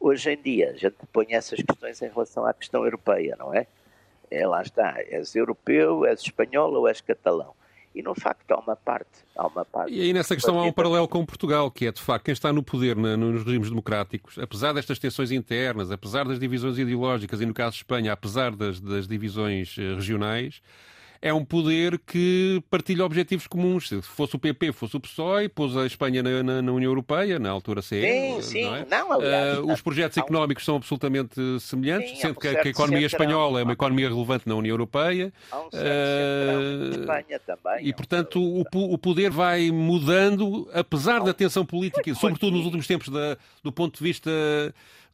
Hoje 0.00 0.30
em 0.30 0.40
dia, 0.40 0.70
a 0.70 0.76
gente 0.76 0.96
põe 1.12 1.26
essas 1.30 1.60
questões 1.60 2.00
em 2.00 2.08
relação 2.08 2.46
à 2.46 2.54
questão 2.54 2.84
europeia, 2.84 3.36
não 3.38 3.52
é? 3.52 3.66
É 4.30 4.46
lá 4.46 4.62
está, 4.62 4.96
és 4.98 5.34
europeu, 5.34 6.04
és 6.04 6.20
espanhol 6.20 6.72
ou 6.74 6.88
és 6.88 7.00
catalão? 7.00 7.54
E, 7.94 8.02
no 8.02 8.14
facto, 8.14 8.52
há 8.52 8.60
uma 8.60 8.76
parte. 8.76 9.24
Há 9.34 9.46
uma 9.46 9.64
parte 9.64 9.92
e 9.92 10.00
aí, 10.00 10.12
nessa 10.12 10.34
questão, 10.34 10.58
há 10.58 10.64
um 10.64 10.72
paralelo 10.72 11.08
com 11.08 11.24
Portugal, 11.24 11.70
que 11.70 11.86
é, 11.86 11.92
de 11.92 12.00
facto, 12.00 12.26
quem 12.26 12.32
está 12.32 12.52
no 12.52 12.62
poder 12.62 12.94
na, 12.94 13.16
nos 13.16 13.42
regimes 13.42 13.70
democráticos, 13.70 14.38
apesar 14.38 14.72
destas 14.72 14.98
tensões 14.98 15.32
internas, 15.32 15.90
apesar 15.90 16.26
das 16.28 16.38
divisões 16.38 16.78
ideológicas, 16.78 17.40
e 17.40 17.46
no 17.46 17.54
caso 17.54 17.72
de 17.72 17.78
Espanha, 17.78 18.12
apesar 18.12 18.54
das, 18.54 18.78
das 18.78 19.08
divisões 19.08 19.74
eh, 19.78 19.94
regionais, 19.94 20.62
é 21.20 21.34
um 21.34 21.44
poder 21.44 21.98
que 21.98 22.62
partilha 22.70 23.04
objetivos 23.04 23.46
comuns. 23.46 23.88
Se 23.88 24.00
fosse 24.02 24.36
o 24.36 24.38
PP, 24.38 24.72
fosse 24.72 24.96
o 24.96 25.00
PSOE, 25.00 25.48
pôs 25.48 25.76
a 25.76 25.84
Espanha 25.84 26.22
na, 26.22 26.42
na, 26.42 26.62
na 26.62 26.72
União 26.72 26.90
Europeia, 26.90 27.38
na 27.38 27.50
altura 27.50 27.82
CE. 27.82 28.00
Sim, 28.00 28.42
sim. 28.42 28.64
Não, 28.64 28.76
é? 28.76 28.86
não 28.88 29.12
aliás, 29.12 29.58
uh, 29.58 29.72
os 29.72 29.80
projetos 29.80 30.16
económicos 30.16 30.64
são 30.64 30.76
absolutamente 30.76 31.40
semelhantes, 31.60 32.10
sim, 32.10 32.16
sendo 32.16 32.38
que, 32.38 32.54
que, 32.54 32.68
a 32.68 32.70
economia 32.70 33.06
espanhola 33.06 33.60
é 33.60 33.64
uma 33.64 33.72
economia 33.72 34.08
relevante 34.08 34.48
na 34.48 34.54
União 34.54 34.72
Europeia. 34.72 35.32
Há 35.50 35.60
um 35.60 35.66
uh, 35.66 37.00
Espanha 37.00 37.40
também. 37.40 37.86
E, 37.86 37.92
portanto, 37.92 38.40
o, 38.40 38.64
o 38.72 38.98
poder 38.98 39.30
vai 39.30 39.70
mudando, 39.70 40.68
apesar 40.72 41.20
da 41.20 41.34
tensão 41.34 41.66
política, 41.66 42.14
sobretudo 42.14 42.56
nos 42.56 42.64
últimos 42.64 42.86
tempos, 42.86 43.08
da, 43.08 43.36
do 43.62 43.72
ponto 43.72 43.98
de 43.98 44.04
vista 44.04 44.30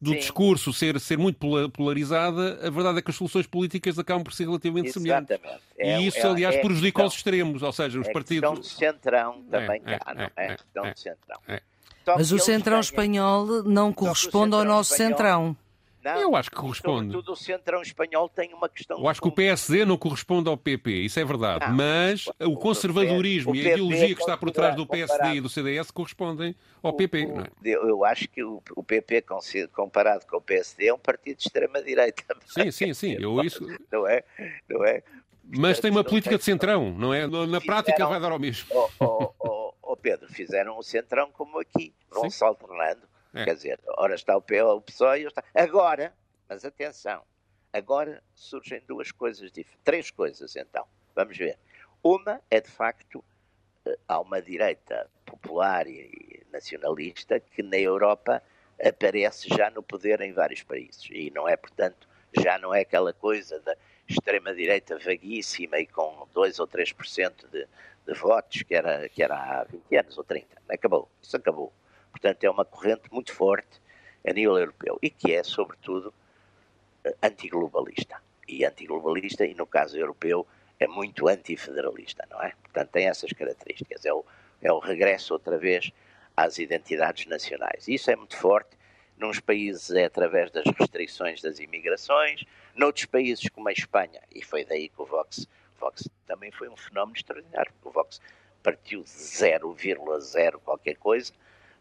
do 0.00 0.10
Sim. 0.10 0.18
discurso 0.18 0.72
ser, 0.72 0.98
ser 1.00 1.18
muito 1.18 1.38
polarizada, 1.72 2.60
a 2.66 2.70
verdade 2.70 2.98
é 2.98 3.02
que 3.02 3.10
as 3.10 3.16
soluções 3.16 3.46
políticas 3.46 3.98
acabam 3.98 4.22
por 4.22 4.32
ser 4.32 4.44
relativamente 4.44 4.88
Exatamente. 4.88 5.28
semelhantes. 5.28 5.62
É, 5.78 6.00
e 6.00 6.06
isso, 6.06 6.18
é, 6.18 6.26
aliás, 6.26 6.54
é 6.56 6.60
prejudica 6.60 7.02
questão, 7.02 7.06
os 7.06 7.14
extremos, 7.14 7.62
ou 7.62 7.72
seja, 7.72 8.00
os 8.00 8.08
é 8.08 8.12
partidos. 8.12 8.50
Questão 8.50 8.60
de 8.60 8.68
centrão 8.68 9.42
também 9.50 9.82
é, 9.86 9.98
cá, 9.98 10.14
não 10.14 10.30
é? 10.36 10.56
questão 10.56 10.90
de 10.90 11.00
centrão. 11.00 11.40
Mas 12.06 12.32
o 12.32 12.38
centrão 12.38 12.80
espanhol 12.80 13.62
não 13.64 13.92
corresponde 13.92 14.54
ao 14.54 14.64
nosso 14.64 14.92
espanhol... 14.92 15.10
centrão. 15.10 15.56
Não, 16.04 16.20
eu 16.20 16.36
acho 16.36 16.50
que 16.50 16.56
corresponde. 16.56 17.06
Sobretudo 17.06 17.32
o 17.32 17.36
centrão 17.36 17.80
espanhol 17.80 18.28
tem 18.28 18.52
uma 18.52 18.68
questão. 18.68 18.98
Eu 18.98 19.08
acho 19.08 19.22
que 19.22 19.28
o 19.28 19.32
PSD 19.32 19.86
não 19.86 19.96
corresponde 19.96 20.50
ao 20.50 20.56
PP, 20.56 20.90
isso 20.90 21.18
é 21.18 21.24
verdade. 21.24 21.66
Não, 21.66 21.74
mas 21.74 22.26
o, 22.26 22.50
o 22.50 22.56
conservadorismo 22.58 23.52
o 23.52 23.56
e 23.56 23.66
a 23.66 23.72
ideologia 23.72 24.14
que 24.14 24.20
está 24.20 24.36
por 24.36 24.50
trás 24.50 24.76
do 24.76 24.86
PSD 24.86 25.12
comparado. 25.12 25.36
e 25.36 25.40
do 25.40 25.48
CDS 25.48 25.90
correspondem 25.90 26.54
ao 26.82 26.90
o, 26.90 26.94
PP. 26.94 27.22
É? 27.64 27.70
Eu 27.70 28.04
acho 28.04 28.28
que 28.28 28.44
o, 28.44 28.60
PP, 28.86 29.24
comparado 29.72 30.26
com 30.26 30.36
o 30.36 30.42
PSD, 30.42 30.88
é 30.88 30.94
um 30.94 30.98
partido 30.98 31.38
de 31.38 31.46
extrema-direita. 31.46 32.22
Sim, 32.46 32.70
sim, 32.70 32.92
sim. 32.92 33.16
Eu, 33.18 33.42
isso... 33.42 33.66
Não 33.90 34.06
é? 34.06 34.22
Não 34.68 34.84
é? 34.84 35.02
Mas 35.56 35.80
tem 35.80 35.90
uma 35.90 36.04
política 36.04 36.36
de 36.36 36.44
centrão, 36.44 36.90
não 36.90 37.14
é? 37.14 37.26
Na 37.26 37.60
prática 37.60 38.06
vai 38.06 38.20
dar 38.20 38.32
ao 38.32 38.38
mesmo. 38.38 38.66
Oh, 38.70 38.88
oh, 39.00 39.30
oh, 39.38 39.74
oh 39.82 39.96
Pedro, 39.96 40.28
fizeram 40.28 40.78
o 40.78 40.82
centrão 40.82 41.30
como 41.32 41.58
aqui, 41.58 41.94
não 42.12 42.28
se 42.28 42.44
alternando 42.44 43.13
é. 43.34 43.44
Quer 43.44 43.54
dizer, 43.54 43.80
ora 43.96 44.14
está 44.14 44.36
o 44.36 44.42
PSOE 44.42 45.24
está... 45.24 45.42
Agora, 45.54 46.14
mas 46.48 46.64
atenção, 46.64 47.22
agora 47.72 48.22
surgem 48.34 48.82
duas 48.86 49.10
coisas 49.10 49.50
diferentes. 49.50 49.80
Três 49.84 50.10
coisas, 50.10 50.54
então. 50.56 50.86
Vamos 51.14 51.36
ver. 51.36 51.58
Uma 52.02 52.40
é, 52.50 52.60
de 52.60 52.70
facto, 52.70 53.24
eh, 53.86 53.98
há 54.06 54.20
uma 54.20 54.40
direita 54.40 55.10
popular 55.24 55.86
e 55.86 56.44
nacionalista 56.52 57.40
que 57.40 57.62
na 57.62 57.78
Europa 57.78 58.42
aparece 58.82 59.48
já 59.48 59.70
no 59.70 59.82
poder 59.82 60.20
em 60.20 60.32
vários 60.32 60.62
países. 60.62 61.08
E 61.10 61.30
não 61.30 61.48
é, 61.48 61.56
portanto, 61.56 62.08
já 62.38 62.58
não 62.58 62.74
é 62.74 62.80
aquela 62.80 63.12
coisa 63.12 63.60
da 63.60 63.76
extrema-direita 64.08 64.98
vaguíssima 64.98 65.78
e 65.78 65.86
com 65.86 66.28
2 66.32 66.58
ou 66.58 66.68
3% 66.68 67.48
de, 67.50 67.66
de 68.06 68.14
votos 68.14 68.62
que 68.62 68.74
era, 68.74 69.08
que 69.08 69.22
era 69.22 69.34
há 69.34 69.64
20 69.64 69.96
anos 69.96 70.18
ou 70.18 70.24
30. 70.24 70.46
Acabou. 70.68 71.08
Isso 71.22 71.36
acabou. 71.36 71.72
Portanto, 72.24 72.44
é 72.44 72.50
uma 72.50 72.64
corrente 72.64 73.02
muito 73.12 73.34
forte 73.34 73.82
a 74.26 74.32
nível 74.32 74.58
europeu 74.58 74.98
e 75.02 75.10
que 75.10 75.34
é, 75.34 75.42
sobretudo, 75.42 76.10
eh, 77.04 77.14
antiglobalista. 77.22 78.16
E 78.48 78.64
antiglobalista, 78.64 79.44
e 79.44 79.52
no 79.52 79.66
caso 79.66 79.98
europeu, 79.98 80.46
é 80.80 80.88
muito 80.88 81.28
antifederalista, 81.28 82.26
não 82.30 82.42
é? 82.42 82.54
Portanto, 82.62 82.88
tem 82.92 83.08
essas 83.08 83.30
características. 83.34 84.06
É 84.06 84.12
o, 84.14 84.24
é 84.62 84.72
o 84.72 84.78
regresso 84.78 85.34
outra 85.34 85.58
vez 85.58 85.90
às 86.34 86.58
identidades 86.58 87.26
nacionais. 87.26 87.86
Isso 87.86 88.10
é 88.10 88.16
muito 88.16 88.38
forte. 88.38 88.74
Nos 89.18 89.38
países 89.38 89.90
é 89.90 90.06
através 90.06 90.50
das 90.50 90.64
restrições 90.78 91.42
das 91.42 91.58
imigrações, 91.58 92.42
noutros 92.74 93.04
países 93.04 93.50
como 93.50 93.68
a 93.68 93.72
Espanha, 93.72 94.22
e 94.34 94.42
foi 94.42 94.64
daí 94.64 94.88
que 94.88 95.02
o 95.02 95.04
Vox, 95.04 95.46
Vox 95.78 96.08
também 96.26 96.50
foi 96.50 96.70
um 96.70 96.76
fenómeno 96.76 97.18
extraordinário, 97.18 97.70
porque 97.74 97.88
o 97.88 97.92
Vox 97.92 98.18
partiu 98.62 99.02
de 99.02 99.10
0,0 99.10 100.52
qualquer 100.64 100.96
coisa 100.96 101.30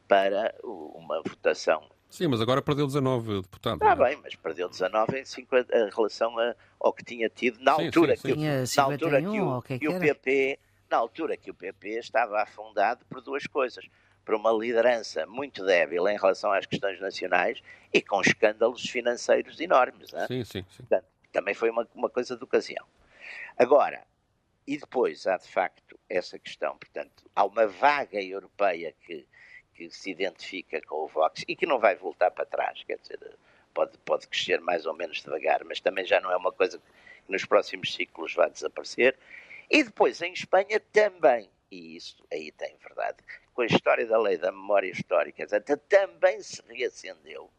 para 0.08 0.54
uma 0.64 1.22
votação. 1.22 1.90
Sim, 2.10 2.28
mas 2.28 2.42
agora 2.42 2.62
perdeu 2.62 2.86
19 2.86 3.42
deputados. 3.42 3.82
Está 3.82 3.96
bem, 3.96 4.20
mas 4.22 4.36
perdeu 4.36 4.70
19 4.70 5.20
em, 5.20 5.26
50, 5.26 5.76
em 5.76 5.90
relação 5.90 6.38
a, 6.38 6.56
ao 6.80 6.94
que 6.94 7.04
tinha 7.04 7.28
tido 7.28 7.60
na 7.64 7.76
sim, 7.76 7.86
altura, 7.88 8.16
sim, 8.16 8.22
sim. 8.22 8.34
Que, 8.36 8.78
na 8.78 8.84
altura 8.84 9.22
que 9.22 9.42
o, 9.42 9.62
que, 9.62 9.80
que 9.80 9.88
o 9.88 10.00
PP, 10.00 10.60
na 10.92 10.98
altura 10.98 11.38
que 11.38 11.50
o 11.50 11.54
PP 11.56 11.98
estava 11.98 12.42
afundado 12.42 13.04
por 13.06 13.20
duas 13.20 13.48
coisas 13.48 13.88
por 14.24 14.36
uma 14.36 14.52
liderança 14.52 15.26
muito 15.26 15.66
débil 15.66 16.08
em 16.08 16.18
relação 16.18 16.52
às 16.52 16.66
questões 16.66 17.00
nacionais 17.00 17.62
e 17.92 18.02
com 18.02 18.22
escândalos 18.22 18.88
financeiros 18.88 19.60
enormes. 19.60 20.14
É? 20.14 20.28
Sim, 20.28 20.44
sim, 20.44 20.66
sim. 20.70 20.84
Portanto, 20.84 21.06
também 21.32 21.54
foi 21.54 21.70
uma, 21.70 21.88
uma 21.94 22.10
coisa 22.10 22.38
de 22.38 22.44
ocasião. 22.44 22.86
Agora, 23.58 24.04
e 24.66 24.78
depois 24.78 25.28
há 25.28 25.38
de 25.38 25.48
facto 25.48 26.00
essa 26.10 26.40
questão, 26.40 26.78
portanto, 26.78 27.30
há 27.36 27.44
uma 27.44 27.68
vaga 27.68 28.22
europeia 28.22 28.94
que 29.06 29.28
que 29.76 29.90
se 29.90 30.12
identifica 30.12 30.82
com 30.82 31.04
o 31.04 31.08
Vox 31.08 31.44
e 31.48 31.56
que 31.56 31.66
não 31.66 31.80
vai 31.80 31.96
voltar 31.96 32.32
para 32.32 32.46
trás, 32.46 32.84
quer 32.84 32.98
dizer, 33.00 33.20
pode, 33.74 33.98
pode 34.00 34.28
crescer 34.28 34.62
mais 34.62 34.86
ou 34.86 34.94
menos 34.94 35.22
devagar, 35.22 35.64
mas 35.64 35.80
também 35.80 36.06
já 36.06 36.22
não 36.22 36.32
é 36.32 36.38
uma 36.38 36.52
coisa 36.52 36.78
que 36.78 37.32
nos 37.32 37.46
próximos 37.46 37.94
ciclos 37.94 38.34
vai 38.34 38.50
desaparecer. 38.50 39.18
E 39.70 39.84
depois, 39.84 40.22
em 40.22 40.34
Espanha 40.34 40.80
também, 40.92 41.50
e 41.72 41.96
isso 41.96 42.24
aí 42.32 42.52
tem 42.52 42.76
verdade, 42.78 43.18
com 43.54 43.62
a 43.62 43.66
história 43.66 44.06
da 44.06 44.20
lei 44.20 44.38
da 44.38 44.52
memória 44.52 44.90
histórica, 44.90 45.48
também 45.88 46.42
se 46.42 46.62
reacendeu 46.68 47.50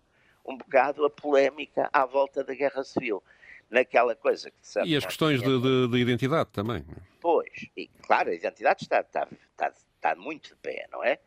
um 0.45 0.57
bocado 0.57 1.05
a 1.05 1.11
polémica 1.11 1.89
à 1.93 2.05
volta 2.05 2.45
da 2.45 2.55
Guerra 2.55 2.85
Civil. 2.85 3.23
Naquela 3.71 4.15
coisa 4.15 4.51
que 4.51 4.57
sabe, 4.61 4.91
E 4.91 4.97
as 4.97 5.07
questões 5.07 5.43
de, 5.43 5.61
de, 5.61 5.89
de, 5.89 5.99
identidade 5.99 6.51
também. 6.51 6.85
Pois, 7.21 7.67
e 7.75 7.89
claro, 7.89 8.31
a 8.31 8.35
identidade 8.35 8.85
está, 8.85 9.01
está, 9.01 9.27
está, 9.51 9.69
está 9.69 10.15
muito 10.15 10.51
de 10.51 10.57
pé, 10.57 10.87
não 10.93 11.03
é? 11.03 11.19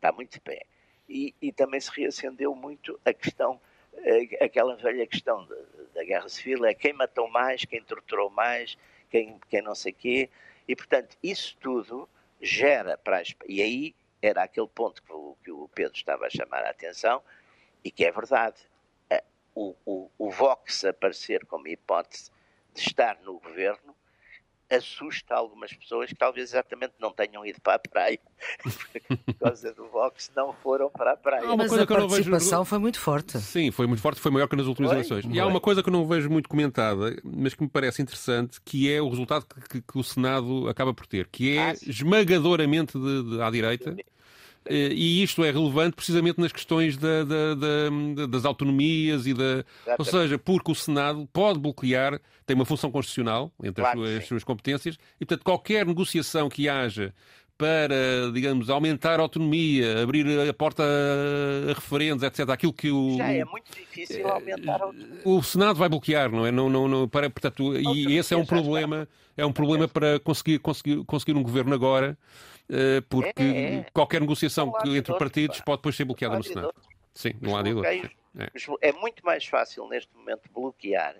Está 0.00 0.10
muito 0.10 0.32
de 0.32 0.40
pé. 0.40 0.64
E, 1.08 1.34
e 1.42 1.52
também 1.52 1.78
se 1.80 1.90
reacendeu 1.94 2.54
muito 2.54 2.98
a 3.04 3.12
questão, 3.12 3.60
eh, 3.94 4.44
aquela 4.44 4.74
velha 4.76 5.06
questão 5.06 5.44
de, 5.44 5.54
da 5.94 6.02
guerra 6.04 6.28
civil, 6.28 6.64
é 6.64 6.72
quem 6.72 6.92
matou 6.92 7.28
mais, 7.28 7.64
quem 7.64 7.82
torturou 7.82 8.30
mais, 8.30 8.78
quem, 9.10 9.38
quem 9.48 9.60
não 9.60 9.74
sei 9.74 9.92
quê. 9.92 10.30
E, 10.66 10.74
portanto, 10.74 11.16
isso 11.22 11.56
tudo 11.60 12.08
gera 12.40 12.96
para 12.96 13.18
a 13.18 13.22
E 13.46 13.60
aí 13.60 13.94
era 14.22 14.42
aquele 14.42 14.68
ponto 14.68 15.02
que 15.02 15.12
o, 15.12 15.36
que 15.44 15.50
o 15.50 15.68
Pedro 15.68 15.96
estava 15.96 16.26
a 16.26 16.30
chamar 16.30 16.64
a 16.64 16.70
atenção, 16.70 17.22
e 17.84 17.90
que 17.90 18.04
é 18.04 18.10
verdade. 18.10 18.56
O, 19.52 19.74
o, 19.84 20.10
o 20.16 20.30
Vox 20.30 20.84
aparecer 20.84 21.44
como 21.44 21.66
hipótese 21.66 22.30
de 22.72 22.80
estar 22.80 23.20
no 23.22 23.40
governo 23.40 23.96
assusta 24.70 25.34
algumas 25.34 25.72
pessoas 25.72 26.10
que 26.10 26.16
talvez 26.16 26.50
exatamente 26.50 26.94
não 27.00 27.12
tenham 27.12 27.44
ido 27.44 27.60
para 27.60 27.74
a 27.74 27.78
praia 27.78 28.20
por 29.26 29.34
causa 29.34 29.72
do 29.74 29.88
Vox 29.88 30.30
não 30.34 30.52
foram 30.52 30.88
para 30.88 31.12
a 31.12 31.16
praia. 31.16 31.42
Ah, 31.44 31.56
mas 31.56 31.72
a 31.72 31.86
participação 31.86 32.60
vejo... 32.60 32.68
foi 32.68 32.78
muito 32.78 32.98
forte. 32.98 33.38
Sim, 33.38 33.70
foi 33.70 33.86
muito 33.86 34.00
forte, 34.00 34.20
foi 34.20 34.30
maior 34.30 34.48
que 34.48 34.56
nas 34.56 34.66
últimas 34.66 34.90
foi? 34.90 34.98
eleições. 34.98 35.24
Foi. 35.24 35.34
E 35.34 35.40
há 35.40 35.46
uma 35.46 35.60
coisa 35.60 35.82
que 35.82 35.88
eu 35.88 35.92
não 35.92 36.06
vejo 36.06 36.30
muito 36.30 36.48
comentada, 36.48 37.16
mas 37.24 37.54
que 37.54 37.62
me 37.62 37.68
parece 37.68 38.00
interessante, 38.00 38.60
que 38.64 38.90
é 38.92 39.02
o 39.02 39.08
resultado 39.08 39.44
que, 39.46 39.60
que, 39.68 39.82
que 39.82 39.98
o 39.98 40.04
Senado 40.04 40.68
acaba 40.68 40.94
por 40.94 41.06
ter, 41.06 41.26
que 41.28 41.56
é 41.56 41.70
ah, 41.70 41.74
esmagadoramente 41.82 42.98
de, 42.98 43.36
de, 43.36 43.42
à 43.42 43.50
direita. 43.50 43.96
Eh, 44.66 44.92
e 44.92 45.22
isto 45.22 45.42
é 45.44 45.50
relevante 45.50 45.96
precisamente 45.96 46.38
nas 46.38 46.52
questões 46.52 46.96
da, 46.96 47.24
da, 47.24 47.54
da, 47.54 48.26
das 48.26 48.44
autonomias 48.44 49.26
e 49.26 49.34
da. 49.34 49.44
Exatamente. 49.44 49.98
Ou 49.98 50.04
seja, 50.04 50.38
porque 50.38 50.70
o 50.70 50.74
Senado 50.74 51.28
pode 51.32 51.58
bloquear, 51.58 52.20
tem 52.44 52.54
uma 52.54 52.64
função 52.64 52.90
constitucional 52.90 53.52
entre 53.62 53.82
claro, 53.82 54.02
as, 54.02 54.08
suas, 54.08 54.22
as 54.22 54.28
suas 54.28 54.44
competências, 54.44 54.98
e 55.20 55.24
portanto 55.24 55.44
qualquer 55.44 55.86
negociação 55.86 56.48
que 56.48 56.68
haja 56.68 57.14
para, 57.60 58.32
digamos, 58.32 58.70
aumentar 58.70 59.20
a 59.20 59.22
autonomia, 59.22 60.02
abrir 60.02 60.26
a 60.48 60.54
porta 60.54 60.82
a 60.82 61.74
referendos, 61.74 62.22
etc. 62.22 62.48
Aquilo 62.48 62.72
que 62.72 62.90
o. 62.90 63.18
Já 63.18 63.30
é 63.30 63.44
muito 63.44 63.70
difícil 63.70 64.26
aumentar 64.26 64.80
a 64.80 64.84
autonomia. 64.84 65.20
O 65.26 65.42
Senado 65.42 65.76
vai 65.76 65.88
bloquear, 65.88 66.30
não 66.30 66.46
é? 66.46 66.50
Não, 66.50 66.70
não, 66.70 66.88
não, 66.88 67.06
para, 67.06 67.28
portanto, 67.28 67.76
e 67.76 68.16
esse 68.16 68.32
é 68.32 68.36
um 68.36 68.46
problema, 68.46 69.06
é 69.36 69.44
um 69.44 69.52
problema 69.52 69.86
para 69.86 70.18
conseguir, 70.20 70.58
conseguir, 70.58 71.04
conseguir 71.04 71.34
um 71.34 71.42
governo 71.42 71.74
agora 71.74 72.16
eh, 72.59 72.59
porque 73.08 73.42
é, 73.42 73.74
é. 73.74 73.86
qualquer 73.92 74.20
negociação 74.20 74.72
que, 74.72 74.96
entre 74.96 75.16
partidos 75.18 75.58
pá. 75.58 75.64
pode 75.64 75.78
depois 75.78 75.96
ser 75.96 76.04
bloqueada 76.04 76.36
no 76.36 76.44
Senado. 76.44 76.74
Sim, 77.14 77.34
não 77.40 77.56
há 77.56 77.62
de 77.62 77.70
É. 78.34 78.88
é 78.88 78.92
muito 78.92 79.24
mais 79.24 79.44
fácil 79.44 79.88
neste 79.88 80.14
momento 80.16 80.48
bloquear, 80.52 81.16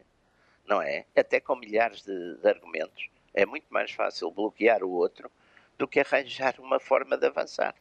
não 0.66 0.80
é? 0.80 1.04
Até 1.16 1.40
com 1.40 1.56
milhares 1.56 2.02
de, 2.02 2.36
de 2.36 2.48
argumentos. 2.48 3.08
É 3.34 3.44
muito 3.44 3.66
mais 3.70 3.90
fácil 3.90 4.30
bloquear 4.30 4.82
o 4.82 4.90
outro 4.90 5.30
do 5.76 5.88
que 5.88 6.00
arranjar 6.00 6.54
uma 6.58 6.78
forma 6.78 7.16
de 7.16 7.26
avançar. 7.26 7.74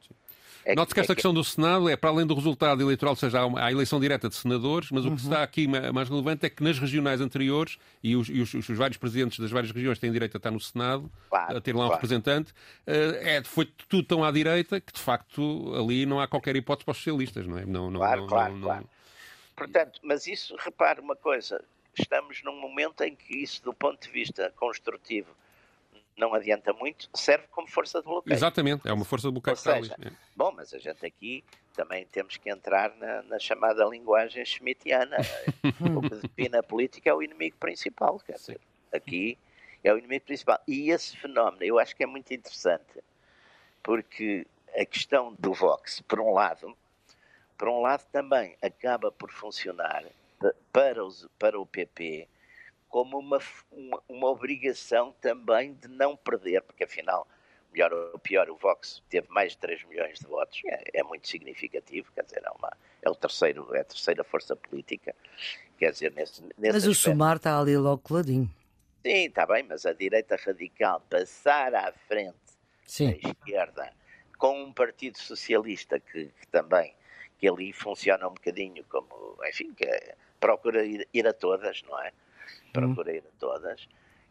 É 0.66 0.76
Note 0.76 0.94
que 0.94 1.00
esta 1.00 1.14
é 1.14 1.16
questão 1.16 1.34
do 1.34 1.44
Senado 1.44 1.90
é 1.90 1.96
para 1.96 2.10
além 2.10 2.26
do 2.26 2.36
resultado 2.36 2.82
eleitoral, 2.82 3.14
ou 3.14 3.16
seja, 3.16 3.40
há 3.42 3.66
a 3.66 3.72
eleição 3.72 4.00
direta 4.00 4.30
de 4.30 4.36
senadores, 4.36 4.92
mas 4.92 5.06
uhum. 5.06 5.14
o 5.14 5.16
que 5.16 5.22
está 5.24 5.42
aqui 5.42 5.68
mais 5.68 6.10
relevante 6.10 6.46
é 6.46 6.50
que 6.50 6.64
nas 6.64 6.78
regionais 6.78 7.22
anteriores, 7.22 7.78
e 8.04 8.16
os, 8.16 8.30
e 8.30 8.42
os, 8.42 8.54
os 8.54 8.78
vários 8.78 8.98
presidentes 8.98 9.40
das 9.40 9.52
várias 9.52 9.72
regiões 9.72 10.00
têm 10.00 10.12
direito 10.12 10.36
a 10.36 10.38
estar 10.38 10.52
no 10.52 10.60
Senado, 10.60 11.10
claro, 11.30 11.58
a 11.58 11.62
ter 11.62 11.74
lá 11.74 11.86
um 11.86 11.88
claro. 11.88 11.94
representante, 11.96 12.54
eh, 12.86 13.38
é, 13.38 13.44
foi 13.44 13.66
tudo 13.88 14.04
tão 14.04 14.24
à 14.24 14.32
direita 14.32 14.80
que, 14.80 14.94
de 14.94 15.00
facto, 15.00 15.74
ali 15.76 16.06
não 16.06 16.20
há 16.20 16.28
qualquer 16.28 16.56
hipótese 16.56 16.86
para 16.86 16.92
os 16.92 16.98
socialistas, 16.98 17.48
não 17.48 17.58
é? 17.58 17.66
Não, 17.66 17.90
não, 17.90 18.00
claro, 18.00 18.22
não, 18.22 18.28
claro, 18.28 18.60
claro. 18.62 18.90
Portanto, 19.56 20.00
mas 20.04 20.28
isso, 20.28 20.56
repare 20.58 21.02
uma 21.02 21.16
coisa, 21.16 21.64
estamos 21.98 22.42
num 22.44 22.60
momento 22.60 23.02
em 23.04 23.16
que 23.16 23.38
isso, 23.38 23.64
do 23.64 23.74
ponto 23.74 24.02
de 24.02 24.10
vista 24.10 24.54
construtivo, 24.56 25.30
não 26.20 26.34
adianta 26.34 26.74
muito, 26.74 27.10
serve 27.14 27.48
como 27.50 27.68
força 27.68 28.00
de 28.00 28.06
bloqueio. 28.06 28.36
Exatamente, 28.36 28.88
é 28.88 28.94
uma 28.94 29.06
força 29.06 29.28
de 29.28 29.34
bloqueio. 29.34 29.56
Ou 29.56 29.62
seja, 29.62 29.96
é. 30.02 30.12
bom, 30.36 30.52
mas 30.52 30.74
a 30.74 30.78
gente 30.78 31.06
aqui 31.06 31.44
também 31.74 32.06
temos 32.06 32.36
que 32.38 32.50
entrar 32.50 32.94
na, 32.98 33.24
na 33.24 33.40
chamada 33.40 33.86
linguagem 33.86 34.44
schmittiana. 34.46 35.18
o 35.98 36.02
que 36.02 36.28
define 36.28 36.58
a 36.58 36.64
política 36.64 37.10
é 37.10 37.14
o 37.14 37.24
inimigo 37.24 37.56
principal, 37.58 38.20
quer 38.20 38.34
dizer, 38.34 38.60
aqui 38.94 39.38
é 39.84 39.94
o 39.94 39.98
inimigo 39.98 40.26
principal. 40.26 40.60
E 40.68 40.92
esse 40.92 41.16
fenómeno 41.16 41.64
eu 41.64 41.80
acho 41.80 41.96
que 41.96 42.04
é 42.04 42.08
muito 42.08 42.34
interessante, 42.34 43.02
porque 43.82 44.46
a 44.76 44.86
questão 44.86 45.34
do 45.40 45.54
Vox, 45.54 46.02
por 46.02 46.20
um 46.20 46.34
lado, 46.34 46.76
por 47.58 47.70
um 47.70 47.82
lado 47.82 48.06
também 48.12 48.58
acaba 48.62 49.12
por 49.12 49.32
funcionar 49.32 50.04
para, 50.72 51.04
os, 51.04 51.28
para 51.40 51.60
o 51.60 51.66
PP 51.66 52.28
como 52.90 53.20
uma, 53.20 53.40
uma, 53.72 54.04
uma, 54.10 54.28
obrigação 54.28 55.14
também 55.22 55.74
de 55.74 55.88
não 55.88 56.18
perder, 56.18 56.62
porque 56.64 56.84
afinal, 56.84 57.28
melhor 57.72 57.94
ou 57.94 58.20
pior, 58.20 58.50
o 58.50 58.58
Vox 58.58 59.02
teve 59.10 59.28
mais 59.30 59.52
de 59.52 59.60
3 59.60 59.84
milhões 59.86 60.20
de 60.20 60.26
votos, 60.26 60.60
é, 60.66 61.00
é 61.00 61.04
muito 61.04 61.28
significativo, 61.28 62.12
quer 62.14 62.24
dizer, 62.24 62.42
é, 62.44 62.52
uma, 62.52 62.76
é, 63.02 63.10
o 63.10 63.16
terceiro, 63.16 63.74
é 63.76 63.82
a 63.82 63.86
terceira 63.86 64.24
força 64.24 64.56
política, 64.56 65.16
quer 65.78 65.92
dizer, 65.92 66.12
nesse, 66.14 66.42
nesse 66.42 66.54
Mas 66.58 66.76
aspecto, 66.76 66.92
o 66.92 66.96
Sumar 66.96 67.38
está 67.38 67.60
ali 67.60 67.78
logo 67.78 68.02
coladinho. 68.02 68.50
Sim, 69.06 69.26
está 69.28 69.46
bem, 69.46 69.64
mas 69.64 69.86
a 69.86 69.94
direita 69.94 70.36
radical 70.36 71.00
passar 71.10 71.74
à 71.74 71.92
frente 72.08 72.36
Sim. 72.86 73.12
da 73.12 73.30
esquerda 73.30 73.94
com 74.38 74.64
um 74.64 74.74
partido 74.74 75.20
socialista 75.20 76.00
que, 76.00 76.26
que, 76.26 76.48
também, 76.48 76.94
que 77.38 77.48
ali 77.48 77.72
funciona 77.72 78.28
um 78.28 78.34
bocadinho 78.34 78.84
como, 78.86 79.38
enfim, 79.48 79.74
que 79.74 79.86
é, 79.86 80.16
procura 80.40 80.84
ir, 80.84 81.08
ir 81.14 81.28
a 81.28 81.34
todas, 81.34 81.84
não 81.84 82.02
é? 82.02 82.12
Procurei 82.72 83.20
hum. 83.20 83.32
todas, 83.40 83.88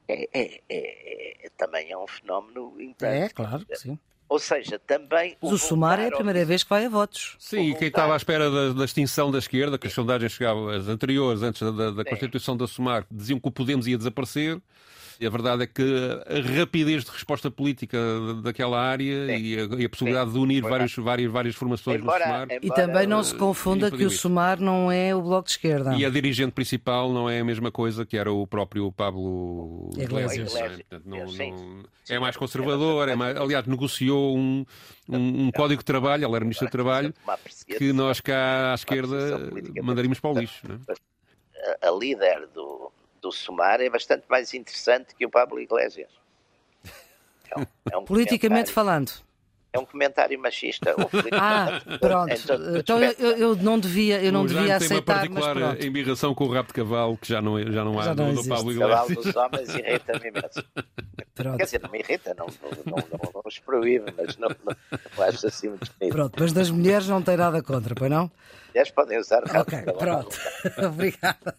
é, 0.09 0.29
é, 0.33 0.61
é, 0.69 1.47
é, 1.47 1.51
também 1.57 1.91
é 1.91 1.99
um 1.99 2.07
fenómeno 2.07 2.81
importante. 2.81 3.25
É, 3.25 3.29
claro 3.29 3.67
que 3.67 3.77
sim. 3.77 3.99
Ou 4.29 4.39
seja, 4.39 4.79
também. 4.79 5.37
o, 5.41 5.53
o 5.53 5.59
Sumar 5.59 5.99
é 5.99 6.09
a 6.09 6.11
primeira 6.11 6.45
vez 6.45 6.63
que 6.63 6.69
vai 6.69 6.85
a 6.85 6.89
votos. 6.89 7.35
Sim, 7.39 7.71
e 7.71 7.75
quem 7.75 7.89
estava 7.89 8.13
à 8.13 8.17
espera 8.17 8.51
da, 8.51 8.73
da, 8.75 8.85
extinção 8.85 9.31
da 9.31 9.39
esquerda, 9.39 9.79
que 9.79 9.87
as 9.87 9.93
sondagens 9.95 10.33
chegavam, 10.33 10.69
as 10.69 10.87
anteriores, 10.87 11.43
antes 11.43 11.63
da, 11.63 11.91
da 11.91 12.05
constituição 12.05 12.55
da 12.55 12.67
Sumar, 12.67 13.07
diziam 13.11 13.41
que 13.41 13.49
o 13.49 13.51
Podemos 13.51 13.87
ia 13.87 13.97
desaparecer. 13.97 14.61
E 15.21 15.27
a 15.27 15.31
verdade 15.31 15.65
é 15.65 15.67
que 15.67 15.83
a 15.83 16.59
rapidez 16.59 17.05
de 17.05 17.11
resposta 17.11 17.51
política 17.51 17.99
daquela 18.43 18.81
área 18.81 19.37
e 19.37 19.59
a, 19.59 19.65
e 19.77 19.85
a, 19.85 19.89
possibilidade 19.89 20.31
Sim. 20.31 20.37
de 20.37 20.43
unir 20.43 20.63
várias, 20.63 20.95
várias, 20.95 21.33
várias 21.33 21.55
formações 21.57 22.01
embora, 22.01 22.19
no 22.19 22.25
SUMAR. 22.25 22.43
Embora, 22.45 22.61
e 22.63 22.71
também 22.71 23.07
não 23.07 23.25
se 23.25 23.35
confunda 23.35 23.91
que 23.91 24.05
o 24.05 24.11
SUMAR 24.11 24.61
não 24.61 24.93
é 24.93 25.13
o 25.13 25.21
Bloco 25.21 25.47
de 25.47 25.51
Esquerda. 25.53 25.97
E 25.97 26.05
a 26.05 26.11
dirigente 26.11 26.53
principal 26.53 27.13
não 27.13 27.29
é 27.29 27.41
a 27.41 27.45
mesma 27.45 27.73
coisa 27.73 28.07
que 28.07 28.17
era 28.17 28.33
o 28.33 28.47
próprio 28.47 28.93
Pablo 28.93 29.91
Iglesias. 29.97 30.55
Não, 31.05 31.27
não, 31.27 31.85
é 32.09 32.19
mais 32.21 32.37
conservador, 32.37 33.09
é 33.09 33.17
mais, 33.17 33.37
aliás, 33.37 33.67
negociou 33.67 34.37
um, 34.39 34.65
um, 35.09 35.47
um 35.47 35.51
código 35.51 35.81
de 35.81 35.85
trabalho, 35.85 36.25
ela 36.25 36.37
era 36.37 36.45
ministra 36.45 36.69
do 36.69 36.71
Trabalho, 36.71 37.13
que 37.77 37.93
nós 37.93 38.21
cá 38.21 38.71
à 38.71 38.75
esquerda 38.75 39.51
mandaríamos 39.83 40.21
para 40.21 40.31
o 40.31 40.39
lixo. 40.39 40.63
A 41.83 41.91
líder 41.91 42.47
do, 42.55 42.93
do 43.21 43.33
Sumar 43.33 43.81
é 43.81 43.91
bastante 43.91 44.25
mais 44.29 44.55
interessante 44.55 45.15
que 45.15 45.25
o 45.27 45.31
Pablo 45.31 45.61
Iglesias. 45.61 46.11
É 47.51 47.59
um, 47.59 47.67
é 47.93 47.99
um 47.99 48.05
Politicamente 48.05 48.73
falando. 48.73 49.13
É 49.73 49.79
um 49.79 49.85
comentário 49.85 50.39
machista. 50.39 50.95
Ah, 51.33 51.81
pronto. 52.01 52.33
Então 52.79 53.03
eu, 53.03 53.37
eu, 53.37 53.57
não 53.57 53.79
devia, 53.79 54.23
eu 54.23 54.33
não 54.33 54.47
devia 54.47 54.77
aceitar. 54.77 55.21
Tem 55.21 55.31
uma 55.31 55.41
particular 55.41 55.85
embirração 55.85 56.35
com 56.35 56.45
o 56.45 56.53
rabo 56.53 56.69
de 56.69 56.75
cavalo 56.75 57.19
que 57.19 57.29
já 57.29 57.43
não, 57.43 57.61
já 57.61 57.85
não 57.85 57.99
há 57.99 58.05
já 58.05 58.15
não 58.15 58.35
do 58.35 58.49
Pablo 58.49 58.73
Iglesias. 58.73 59.01
O 59.01 59.07
cavalo 59.07 59.23
dos 59.23 59.37
homens 59.37 59.75
irrita-me 59.75 60.29
imenso. 60.29 60.65
Pronto. 61.35 61.59
Quer 61.59 61.65
dizer, 61.65 61.81
não 61.83 61.91
me 61.91 61.99
irrita, 61.99 62.35
não, 62.37 62.47
não, 62.47 62.71
não, 62.87 63.33
não, 63.35 63.43
os 63.45 63.59
proíbe, 63.61 64.13
mas 64.17 64.37
não, 64.39 64.49
não, 64.49 64.77
não 65.17 65.25
acho 65.25 65.47
assim 65.47 65.69
muito 65.69 65.91
bonito. 65.99 66.13
Pronto, 66.13 66.37
mas 66.41 66.53
das 66.53 66.71
mulheres 66.71 67.07
não 67.07 67.23
tem 67.23 67.37
nada 67.37 67.63
contra, 67.63 67.95
pois 67.95 68.11
não? 68.11 68.31
mulheres 68.79 68.91
podem 68.91 69.19
usar 69.19 69.43
Ok, 69.57 69.79
pronto. 69.99 70.37
Obrigada. 70.87 71.57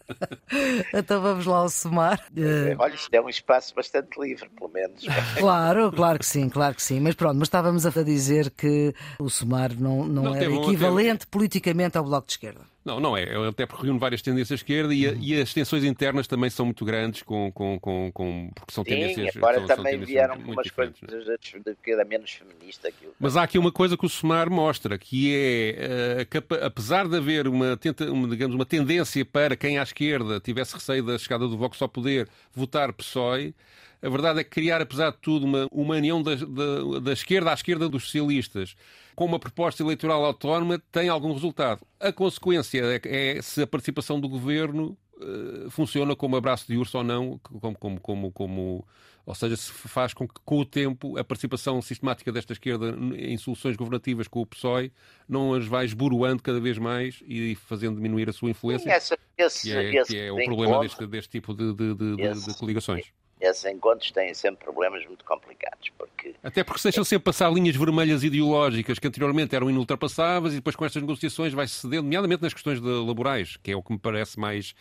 Então 0.94 1.20
vamos 1.20 1.46
lá 1.46 1.58
ao 1.58 1.68
somar. 1.68 2.24
Eh, 2.36 2.74
olha, 2.78 2.94
isto 2.94 3.12
é 3.12 3.20
um 3.20 3.28
espaço 3.28 3.74
bastante 3.74 4.18
livre, 4.18 4.48
pelo 4.48 4.70
menos. 4.70 5.04
Claro, 5.38 5.92
claro 5.92 6.18
que 6.18 6.26
sim, 6.26 6.48
claro 6.48 6.74
que 6.74 6.82
sim. 6.82 7.00
Mas 7.00 7.14
pronto, 7.14 7.36
mas 7.36 7.48
estávamos 7.48 7.84
a 7.84 7.90
dizer 8.04 8.50
que 8.50 8.94
o 9.18 9.28
somar 9.28 9.74
não, 9.78 10.04
não, 10.06 10.24
não 10.24 10.34
é 10.34 10.44
equivalente 10.44 11.26
politicamente 11.26 11.96
ao 11.96 12.04
Bloco 12.04 12.26
de 12.26 12.32
Esquerda. 12.34 12.70
Não, 12.82 12.98
não 12.98 13.16
é. 13.16 13.22
Ele 13.22 13.48
até 13.48 13.66
porque 13.66 13.84
reúne 13.84 13.98
várias 13.98 14.22
tendências 14.22 14.52
à 14.52 14.54
esquerda 14.54 14.94
e, 14.94 15.06
a, 15.06 15.12
e, 15.12 15.40
as 15.40 15.52
tensões 15.52 15.84
internas 15.84 16.26
também 16.26 16.48
são 16.48 16.64
muito 16.64 16.82
grandes, 16.84 17.22
com, 17.22 17.52
com, 17.52 17.78
com, 17.78 18.10
com 18.12 18.50
porque 18.54 18.72
são 18.72 18.82
Sim, 18.82 18.90
tendências. 18.90 19.36
Agora 19.36 19.66
são, 19.66 19.76
também 19.76 19.98
são 19.98 20.06
vieram 20.06 20.34
umas 20.36 20.70
coisas 20.70 20.94
é? 21.02 21.74
que 21.82 21.90
era 21.90 22.04
menos 22.04 22.30
feminista. 22.32 22.90
Que. 22.90 23.08
Mas 23.18 23.36
há 23.36 23.42
aqui 23.42 23.58
uma 23.58 23.70
coisa 23.70 23.98
que 23.98 24.06
o 24.06 24.08
Somar 24.08 24.50
mostra, 24.50 24.96
que 24.96 25.34
é 25.34 26.22
uh, 26.22 26.26
que, 26.26 26.54
apesar 26.64 27.06
de 27.06 27.16
haver 27.16 27.46
uma, 27.46 27.76
tenta, 27.76 28.10
uma, 28.10 28.26
digamos, 28.26 28.56
uma 28.56 28.66
tendência 28.66 29.24
para 29.26 29.56
quem 29.56 29.78
à 29.78 29.82
esquerda 29.82 30.40
tivesse 30.40 30.74
receio 30.74 31.04
da 31.04 31.18
chegada 31.18 31.46
do 31.46 31.58
Vox 31.58 31.80
ao 31.82 31.88
poder 31.88 32.28
votar 32.54 32.94
PSOE, 32.94 33.54
a 34.02 34.08
verdade 34.08 34.40
é 34.40 34.44
que 34.44 34.50
criar, 34.50 34.80
apesar 34.80 35.10
de 35.10 35.18
tudo, 35.18 35.44
uma, 35.44 35.68
uma 35.70 35.96
união 35.96 36.22
da, 36.22 36.34
da, 36.34 37.00
da 37.02 37.12
esquerda 37.12 37.50
à 37.50 37.54
esquerda 37.54 37.88
dos 37.88 38.04
socialistas 38.04 38.74
com 39.14 39.26
uma 39.26 39.38
proposta 39.38 39.82
eleitoral 39.82 40.24
autónoma 40.24 40.82
tem 40.90 41.10
algum 41.10 41.34
resultado. 41.34 41.86
A 41.98 42.10
consequência 42.10 42.80
é, 42.80 43.36
é 43.36 43.42
se 43.42 43.60
a 43.60 43.66
participação 43.66 44.18
do 44.18 44.26
governo 44.26 44.96
uh, 45.16 45.70
funciona 45.70 46.16
como 46.16 46.36
abraço 46.36 46.66
de 46.66 46.78
urso 46.78 46.96
ou 46.96 47.04
não, 47.04 47.38
como, 47.42 47.76
como, 47.76 48.00
como, 48.00 48.32
como, 48.32 48.88
ou 49.26 49.34
seja, 49.34 49.56
se 49.58 49.70
faz 49.70 50.14
com 50.14 50.26
que, 50.26 50.40
com 50.42 50.60
o 50.60 50.64
tempo, 50.64 51.18
a 51.18 51.24
participação 51.24 51.82
sistemática 51.82 52.32
desta 52.32 52.54
esquerda 52.54 52.96
em 53.14 53.36
soluções 53.36 53.76
governativas 53.76 54.26
com 54.26 54.40
o 54.40 54.46
PSOE 54.46 54.90
não 55.28 55.52
as 55.52 55.66
vai 55.66 55.84
esburoando 55.84 56.42
cada 56.42 56.58
vez 56.58 56.78
mais 56.78 57.22
e 57.26 57.54
fazendo 57.54 57.96
diminuir 57.96 58.30
a 58.30 58.32
sua 58.32 58.48
influência, 58.48 58.88
Sim, 58.88 58.96
essa, 58.96 59.18
esse, 59.36 59.68
que 59.68 59.76
é, 59.76 60.04
que 60.04 60.18
é 60.18 60.32
o 60.32 60.42
problema 60.46 60.80
deste, 60.80 61.06
deste 61.06 61.30
tipo 61.30 61.52
de, 61.52 61.74
de, 61.74 61.94
de, 61.94 62.22
esse, 62.22 62.48
de 62.48 62.56
coligações 62.56 63.12
esses 63.40 63.64
encontros 63.64 64.10
têm 64.10 64.34
sempre 64.34 64.64
problemas 64.64 65.04
muito 65.06 65.24
complicados. 65.24 65.88
Porque... 65.96 66.34
Até 66.42 66.62
porque 66.62 66.80
se 66.80 66.84
deixam 66.84 67.04
sempre 67.04 67.24
passar 67.24 67.50
linhas 67.50 67.74
vermelhas 67.74 68.22
ideológicas 68.22 68.98
que 68.98 69.06
anteriormente 69.06 69.56
eram 69.56 69.70
inultrapassáveis 69.70 70.52
e 70.52 70.56
depois 70.56 70.76
com 70.76 70.84
estas 70.84 71.02
negociações 71.02 71.52
vai-se 71.52 71.74
cedendo, 71.74 72.02
nomeadamente 72.02 72.42
nas 72.42 72.52
questões 72.52 72.80
de 72.80 72.88
laborais, 72.88 73.56
que 73.56 73.72
é 73.72 73.76
o 73.76 73.82
que 73.82 73.92
me 73.92 73.98
parece 73.98 74.38
mais, 74.38 74.74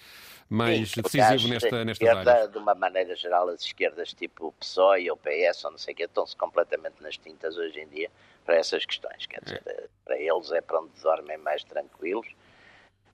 mais 0.50 0.92
Sim, 0.92 1.02
decisivo 1.02 1.48
nesta, 1.48 1.86
nesta 1.86 2.18
área. 2.18 2.48
De 2.48 2.58
uma 2.58 2.76
maneira 2.76 3.16
geral, 3.16 3.48
as 3.50 3.62
esquerdas 3.64 4.14
tipo 4.14 4.48
o 4.48 4.52
PSOE 4.52 5.10
ou 5.10 5.16
o 5.16 5.20
PS 5.20 5.64
ou 5.64 5.72
não 5.72 5.78
sei 5.78 5.94
o 5.94 5.98
quê 5.98 6.04
estão-se 6.04 6.36
completamente 6.36 7.02
nas 7.02 7.18
tintas 7.18 7.58
hoje 7.58 7.80
em 7.80 7.88
dia 7.88 8.12
para 8.46 8.58
essas 8.58 8.86
questões. 8.86 9.26
Quer 9.26 9.42
dizer, 9.44 9.64
é. 9.66 9.88
para 10.04 10.20
eles 10.20 10.52
é 10.52 10.60
para 10.60 10.82
onde 10.82 10.92
dormem 11.02 11.38
mais 11.38 11.64
tranquilos 11.64 12.28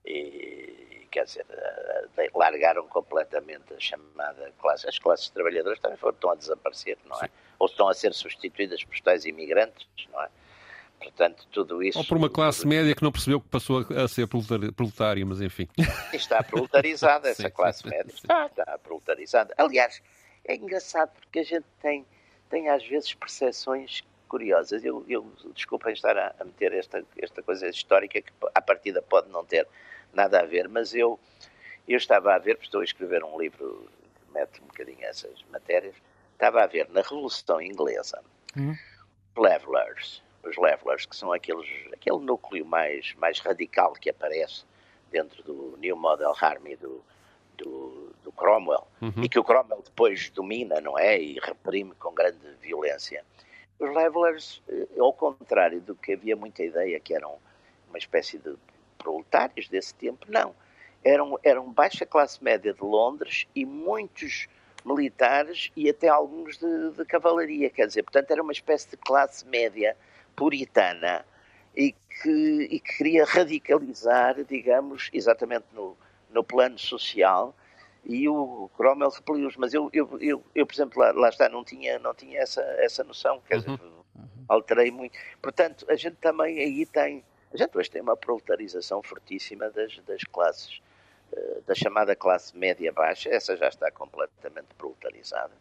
e 0.06 1.06
quer 1.10 1.24
dizer, 1.24 1.46
eh, 1.48 2.30
largaram 2.34 2.86
completamente 2.88 3.72
a 3.72 3.80
chamada 3.80 4.52
classe. 4.58 4.86
As 4.86 4.98
classes 4.98 5.30
trabalhadoras 5.30 5.78
também 5.78 5.96
foram, 5.96 6.14
estão 6.14 6.30
a 6.30 6.34
desaparecer, 6.34 6.98
não 7.06 7.16
é? 7.16 7.26
Sim. 7.26 7.32
Ou 7.58 7.66
estão 7.66 7.88
a 7.88 7.94
ser 7.94 8.12
substituídas 8.12 8.84
por 8.84 9.00
tais 9.00 9.24
imigrantes, 9.24 9.88
não 10.12 10.22
é? 10.22 10.28
Portanto, 11.00 11.46
tudo 11.50 11.82
isso. 11.82 11.98
Ou 11.98 12.04
por 12.04 12.16
uma 12.16 12.28
classe 12.28 12.60
tudo... 12.60 12.68
média 12.68 12.94
que 12.94 13.02
não 13.02 13.12
percebeu 13.12 13.40
que 13.40 13.48
passou 13.48 13.86
a 13.96 14.08
ser 14.08 14.26
proletária, 14.26 15.24
mas 15.24 15.40
enfim. 15.40 15.68
Está 16.12 16.42
proletarizada, 16.42 17.28
essa 17.30 17.42
sim, 17.44 17.50
classe 17.50 17.82
sim, 17.82 17.88
média. 17.88 18.12
Está, 18.12 18.46
está 18.46 18.78
proletarizada. 18.78 19.54
Aliás, 19.56 20.02
é 20.44 20.54
engraçado 20.54 21.10
porque 21.20 21.40
a 21.40 21.44
gente 21.44 21.66
tem, 21.80 22.04
tem 22.50 22.68
às 22.68 22.86
vezes 22.86 23.14
percepções 23.14 24.02
curiosas. 24.28 24.84
Eu, 24.84 25.04
eu 25.08 25.32
desculpem 25.54 25.92
estar 25.92 26.16
a, 26.16 26.34
a 26.38 26.44
meter 26.44 26.72
esta, 26.72 27.04
esta 27.18 27.42
coisa 27.42 27.68
histórica 27.68 28.20
que 28.20 28.32
à 28.54 28.60
partida 28.60 29.00
pode 29.00 29.28
não 29.30 29.44
ter 29.44 29.66
nada 30.16 30.40
a 30.40 30.46
ver, 30.46 30.68
mas 30.68 30.94
eu, 30.94 31.20
eu 31.86 31.96
estava 31.96 32.34
a 32.34 32.38
ver, 32.38 32.54
porque 32.54 32.66
estou 32.66 32.80
a 32.80 32.84
escrever 32.84 33.22
um 33.22 33.38
livro 33.38 33.88
que 34.14 34.32
mete 34.32 34.60
um 34.60 34.66
bocadinho 34.66 35.04
essas 35.04 35.42
matérias, 35.52 35.94
estava 36.32 36.64
a 36.64 36.66
ver 36.66 36.88
na 36.90 37.02
Revolução 37.02 37.60
Inglesa, 37.60 38.20
hum. 38.56 38.74
Levelers, 39.36 40.22
os 40.42 40.56
Levelers, 40.56 41.06
que 41.06 41.14
são 41.14 41.32
aqueles, 41.32 41.68
aquele 41.92 42.18
núcleo 42.18 42.64
mais, 42.64 43.14
mais 43.16 43.38
radical 43.40 43.92
que 43.92 44.10
aparece 44.10 44.64
dentro 45.10 45.42
do 45.42 45.76
New 45.78 45.96
Model 45.96 46.34
Army 46.40 46.76
do, 46.76 47.04
do, 47.56 48.14
do 48.22 48.32
Cromwell, 48.32 48.86
uhum. 49.00 49.22
e 49.22 49.28
que 49.28 49.38
o 49.38 49.44
Cromwell 49.44 49.82
depois 49.82 50.30
domina, 50.30 50.80
não 50.80 50.98
é? 50.98 51.20
E 51.20 51.38
reprime 51.40 51.94
com 51.96 52.14
grande 52.14 52.38
violência. 52.60 53.24
os 53.78 53.94
levelers, 53.94 54.62
eh, 54.68 54.86
ao 54.98 55.12
contrário 55.12 55.80
do 55.80 55.94
que 55.94 56.12
havia 56.12 56.36
muita 56.36 56.62
ideia 56.62 56.98
que 57.00 57.14
eram 57.14 57.38
uma 57.88 57.98
espécie 57.98 58.38
de 58.38 58.56
proletários 59.06 59.68
desse 59.68 59.94
tempo, 59.94 60.26
não. 60.28 60.52
Eram, 61.04 61.38
eram 61.44 61.72
baixa 61.72 62.04
classe 62.04 62.42
média 62.42 62.74
de 62.74 62.82
Londres 62.82 63.46
e 63.54 63.64
muitos 63.64 64.48
militares 64.84 65.70
e 65.76 65.88
até 65.88 66.08
alguns 66.08 66.58
de, 66.58 66.90
de 66.90 67.04
cavalaria, 67.04 67.70
quer 67.70 67.86
dizer, 67.86 68.02
portanto 68.02 68.30
era 68.32 68.42
uma 68.42 68.52
espécie 68.52 68.90
de 68.90 68.96
classe 68.96 69.46
média 69.46 69.96
puritana 70.34 71.24
e 71.76 71.92
que, 71.92 72.68
e 72.70 72.80
que 72.80 72.96
queria 72.96 73.24
radicalizar, 73.24 74.42
digamos, 74.44 75.08
exatamente 75.12 75.66
no, 75.72 75.96
no 76.30 76.42
plano 76.42 76.78
social 76.78 77.54
e 78.04 78.28
o 78.28 78.70
Cromwell 78.76 79.10
repeliu-os, 79.10 79.56
mas 79.56 79.74
eu, 79.74 79.88
eu, 79.92 80.08
eu, 80.20 80.44
eu, 80.54 80.66
por 80.66 80.74
exemplo, 80.74 81.00
lá, 81.00 81.12
lá, 81.12 81.28
está, 81.28 81.48
não 81.48 81.64
tinha, 81.64 81.98
não 81.98 82.14
tinha 82.14 82.40
essa, 82.40 82.62
essa 82.78 83.02
noção, 83.02 83.40
quer 83.48 83.58
dizer, 83.58 83.70
uhum. 83.70 84.04
alterei 84.48 84.90
muito. 84.90 85.16
Portanto, 85.42 85.84
a 85.88 85.96
gente 85.96 86.16
também 86.16 86.58
aí 86.60 86.86
tem, 86.86 87.24
a 87.52 87.56
gente 87.56 87.76
hoje 87.76 87.90
tem 87.90 88.02
uma 88.02 88.16
proletarização 88.16 89.02
fortíssima 89.02 89.70
das, 89.70 89.98
das 90.00 90.22
classes, 90.24 90.80
uh, 91.32 91.62
da 91.66 91.74
chamada 91.74 92.14
classe 92.14 92.56
média-baixa, 92.56 93.28
essa 93.30 93.56
já 93.56 93.68
está 93.68 93.90
completamente 93.90 94.68
proletarizada. 94.76 95.52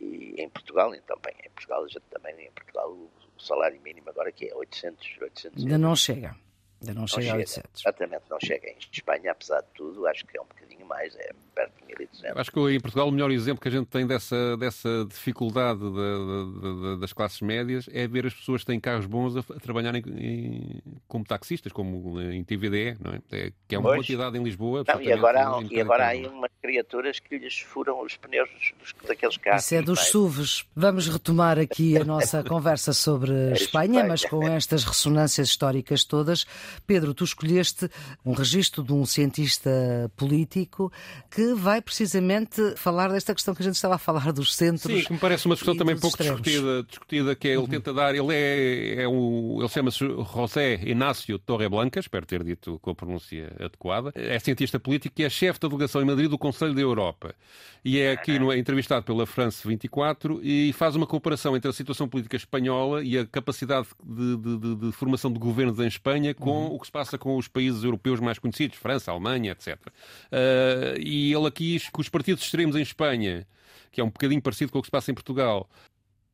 E 0.00 0.34
em 0.36 0.48
Portugal, 0.48 0.94
então, 0.94 1.16
bem, 1.24 1.34
em 1.44 1.50
Portugal 1.50 1.84
a 1.84 1.88
gente 1.88 2.04
também, 2.10 2.34
em 2.46 2.50
Portugal 2.50 2.90
o 2.90 3.10
salário 3.38 3.80
mínimo 3.82 4.08
agora 4.10 4.32
que 4.32 4.48
é 4.48 4.54
800, 4.54 5.18
800 5.20 5.62
Ainda 5.62 5.78
não 5.78 5.94
chega. 5.94 6.34
Ainda 6.82 6.94
não, 6.94 7.02
não 7.02 7.06
chega, 7.06 7.22
chega 7.22 7.34
a 7.34 7.38
800. 7.38 7.80
Exatamente, 7.80 8.22
não 8.28 8.38
chega. 8.40 8.68
Em 8.68 8.76
Espanha, 8.90 9.30
apesar 9.30 9.60
de 9.60 9.68
tudo, 9.74 10.06
acho 10.06 10.26
que 10.26 10.36
é 10.36 10.40
um 10.40 10.46
bocadinho 10.46 10.84
mais, 10.86 11.14
é 11.14 11.30
perto 11.54 11.72
de 11.80 11.86
1200. 11.86 12.36
Acho 12.36 12.50
que 12.50 12.60
em 12.60 12.80
Portugal 12.80 13.08
o 13.08 13.12
melhor 13.12 13.30
exemplo 13.30 13.60
que 13.60 13.68
a 13.68 13.70
gente 13.70 13.86
tem 13.86 14.06
dessa, 14.06 14.56
dessa 14.56 15.06
dificuldade 15.08 15.78
de, 15.78 15.90
de, 15.90 16.94
de, 16.94 17.00
das 17.00 17.12
classes 17.12 17.40
médias 17.40 17.88
é 17.92 18.06
ver 18.08 18.26
as 18.26 18.34
pessoas 18.34 18.62
que 18.62 18.66
têm 18.66 18.80
carros 18.80 19.06
bons 19.06 19.36
a, 19.36 19.40
a 19.40 19.60
trabalharem 19.60 20.02
em, 20.18 20.82
como 21.06 21.24
taxistas, 21.24 21.72
como 21.72 22.20
em 22.20 22.42
TVDE, 22.42 22.96
não 23.00 23.12
é? 23.12 23.20
é 23.30 23.52
que 23.68 23.74
é 23.74 23.78
uma 23.78 23.90
pois. 23.90 24.00
quantidade 24.00 24.36
em 24.36 24.42
Lisboa. 24.42 24.84
Não, 24.86 25.00
e 25.00 25.12
agora, 25.12 25.48
há, 25.48 25.62
e 25.62 25.80
agora 25.80 26.04
há 26.04 26.08
aí 26.08 26.26
umas 26.26 26.50
criaturas 26.60 27.20
que 27.20 27.38
lhes 27.38 27.60
furam 27.60 28.02
os 28.02 28.16
pneus 28.16 28.50
dos, 28.80 28.92
daqueles 29.06 29.36
carros. 29.36 29.64
Isso 29.64 29.74
é 29.74 29.82
dos 29.82 30.00
SUVs. 30.08 30.66
Vamos 30.74 31.06
retomar 31.06 31.58
aqui 31.58 31.96
a 31.96 32.04
nossa 32.04 32.42
conversa 32.44 32.92
sobre 32.92 33.32
é 33.32 33.52
Espanha, 33.52 34.00
Espanha, 34.00 34.04
mas 34.08 34.24
com 34.24 34.46
estas 34.46 34.84
ressonâncias 34.84 35.48
históricas 35.48 36.04
todas. 36.04 36.46
Pedro, 36.86 37.14
tu 37.14 37.24
escolheste 37.24 37.88
um 38.24 38.32
registro 38.32 38.82
de 38.82 38.92
um 38.92 39.04
cientista 39.04 39.70
político 40.16 40.92
que 41.30 41.54
vai 41.54 41.80
precisamente 41.80 42.76
falar 42.76 43.08
desta 43.08 43.34
questão 43.34 43.54
que 43.54 43.62
a 43.62 43.64
gente 43.64 43.74
estava 43.74 43.96
a 43.96 43.98
falar 43.98 44.32
dos 44.32 44.54
centros. 44.54 45.00
Sim, 45.00 45.04
que 45.04 45.12
me 45.12 45.18
parece 45.18 45.46
uma 45.46 45.56
questão 45.56 45.76
também 45.76 45.96
pouco 45.96 46.16
discutida, 46.16 46.82
discutida, 46.82 47.34
que 47.34 47.48
é 47.48 47.50
ele 47.52 47.60
uhum. 47.60 47.66
tenta 47.66 47.92
dar, 47.92 48.14
ele 48.14 48.34
é, 48.34 49.02
é 49.02 49.08
um, 49.08 49.58
ele 49.60 49.68
chama-se 49.68 49.98
José 49.98 50.80
Inácio 50.84 51.38
Torreblanca, 51.38 52.00
espero 52.00 52.26
ter 52.26 52.42
dito 52.44 52.78
com 52.80 52.90
a 52.90 52.94
pronúncia 52.94 53.52
adequada, 53.58 54.12
é 54.14 54.38
cientista 54.38 54.78
político 54.78 55.20
e 55.20 55.24
é 55.24 55.30
chefe 55.30 55.60
da 55.60 55.68
delegação 55.68 56.02
em 56.02 56.04
Madrid 56.04 56.30
do 56.30 56.38
Conselho 56.38 56.74
da 56.74 56.80
Europa. 56.80 57.34
E 57.84 57.98
é 57.98 58.12
aqui 58.12 58.38
no, 58.38 58.52
é 58.52 58.58
entrevistado 58.58 59.04
pela 59.04 59.26
France 59.26 59.66
24 59.66 60.40
e 60.42 60.72
faz 60.72 60.94
uma 60.94 61.06
comparação 61.06 61.56
entre 61.56 61.68
a 61.68 61.72
situação 61.72 62.08
política 62.08 62.36
espanhola 62.36 63.02
e 63.02 63.18
a 63.18 63.26
capacidade 63.26 63.88
de, 64.04 64.36
de, 64.36 64.58
de, 64.58 64.74
de 64.76 64.92
formação 64.92 65.32
de 65.32 65.38
governos 65.38 65.78
em 65.80 65.86
Espanha 65.86 66.32
com 66.32 66.61
uhum. 66.66 66.74
o 66.74 66.80
que 66.80 66.86
se 66.86 66.92
passa 66.92 67.18
com 67.18 67.36
os 67.36 67.48
países 67.48 67.84
europeus 67.84 68.20
mais 68.20 68.38
conhecidos, 68.38 68.78
França, 68.78 69.10
Alemanha, 69.10 69.52
etc. 69.52 69.76
Uh, 69.86 71.00
e 71.00 71.32
ele 71.32 71.46
aqui 71.46 71.78
que 71.78 72.00
os 72.00 72.08
partidos 72.08 72.44
extremos 72.44 72.76
em 72.76 72.82
Espanha, 72.82 73.46
que 73.90 74.00
é 74.00 74.04
um 74.04 74.08
bocadinho 74.08 74.40
parecido 74.40 74.72
com 74.72 74.78
o 74.78 74.82
que 74.82 74.86
se 74.86 74.92
passa 74.92 75.10
em 75.10 75.14
Portugal, 75.14 75.68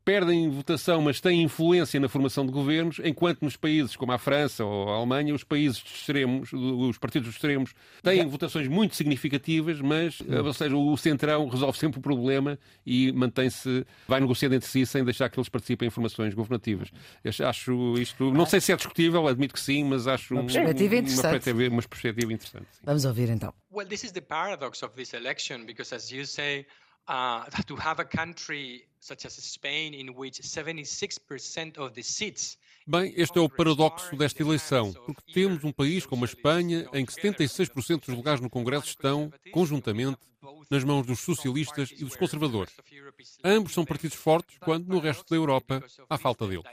perdem 0.08 0.48
votação, 0.48 1.02
mas 1.02 1.20
têm 1.20 1.42
influência 1.42 2.00
na 2.00 2.08
formação 2.08 2.46
de 2.46 2.50
governos, 2.50 2.98
enquanto 3.04 3.42
nos 3.42 3.56
países 3.58 3.94
como 3.94 4.10
a 4.10 4.16
França 4.16 4.64
ou 4.64 4.88
a 4.88 4.96
Alemanha, 4.96 5.34
os 5.34 5.44
países 5.44 5.84
extremos, 5.84 6.50
os 6.50 6.96
partidos 6.96 7.28
extremos, 7.28 7.74
têm 8.02 8.26
votações 8.26 8.68
muito 8.68 8.96
significativas, 8.96 9.82
mas, 9.82 10.18
ou 10.22 10.54
seja, 10.54 10.74
o 10.74 10.96
centrão 10.96 11.46
resolve 11.46 11.78
sempre 11.78 11.98
o 11.98 12.02
problema 12.02 12.58
e 12.86 13.12
mantém-se, 13.12 13.84
vai 14.06 14.18
negociando 14.18 14.54
entre 14.54 14.66
si 14.66 14.86
sem 14.86 15.04
deixar 15.04 15.28
que 15.28 15.38
eles 15.38 15.50
participem 15.50 15.88
em 15.88 15.90
formações 15.90 16.32
governativas. 16.32 16.90
Eu 17.22 17.46
acho 17.46 17.98
isto, 17.98 18.32
não 18.32 18.46
sei 18.46 18.62
se 18.62 18.72
é 18.72 18.76
discutível, 18.76 19.28
admito 19.28 19.52
que 19.52 19.60
sim, 19.60 19.84
mas 19.84 20.06
acho 20.06 20.32
uma 20.32 20.44
perspectiva 20.44 20.94
um, 20.94 20.98
interessante. 21.00 21.22
Uma 21.22 21.32
perspectiva, 21.32 21.74
uma 21.74 21.82
perspectiva 21.82 22.32
interessante 22.32 22.66
Vamos 22.82 23.04
ouvir 23.04 23.28
então. 23.28 23.52
Well, 23.70 23.86
this 23.86 24.04
is 24.04 24.12
the 24.12 24.22
paradox 24.22 24.82
of 24.82 24.94
this 24.94 25.12
election 25.12 25.66
because 25.66 25.94
as 25.94 26.10
you 26.10 26.24
say 26.24 26.64
uh, 27.08 27.44
to 27.66 27.76
have 27.76 28.00
a 28.00 28.04
country 28.04 28.84
such 29.00 29.26
as 29.26 29.34
Spain 29.34 29.94
in 29.94 30.14
which 30.14 30.40
76% 30.42 31.78
of 31.78 31.94
the 31.94 32.02
seats 32.02 32.58
Bem, 32.90 33.12
este 33.18 33.36
é 33.36 33.40
o 33.42 33.50
paradoxo 33.50 34.16
desta 34.16 34.42
eleição, 34.42 34.94
porque 35.04 35.30
temos 35.34 35.62
um 35.62 35.70
país 35.70 36.06
como 36.06 36.24
a 36.24 36.26
Espanha 36.26 36.88
em 36.94 37.04
que 37.04 37.12
76% 37.12 38.06
dos 38.06 38.16
lugares 38.16 38.40
no 38.40 38.48
Congresso 38.48 38.86
estão, 38.86 39.30
conjuntamente, 39.52 40.16
nas 40.70 40.84
mãos 40.84 41.06
dos 41.06 41.20
socialistas 41.20 41.90
e 41.92 42.02
dos 42.02 42.16
conservadores. 42.16 42.72
Ambos 43.44 43.74
são 43.74 43.84
partidos 43.84 44.16
fortes, 44.16 44.56
quando 44.58 44.88
no 44.88 45.00
resto 45.00 45.28
da 45.28 45.36
Europa 45.36 45.84
há 46.08 46.16
falta 46.16 46.46
deles. 46.46 46.64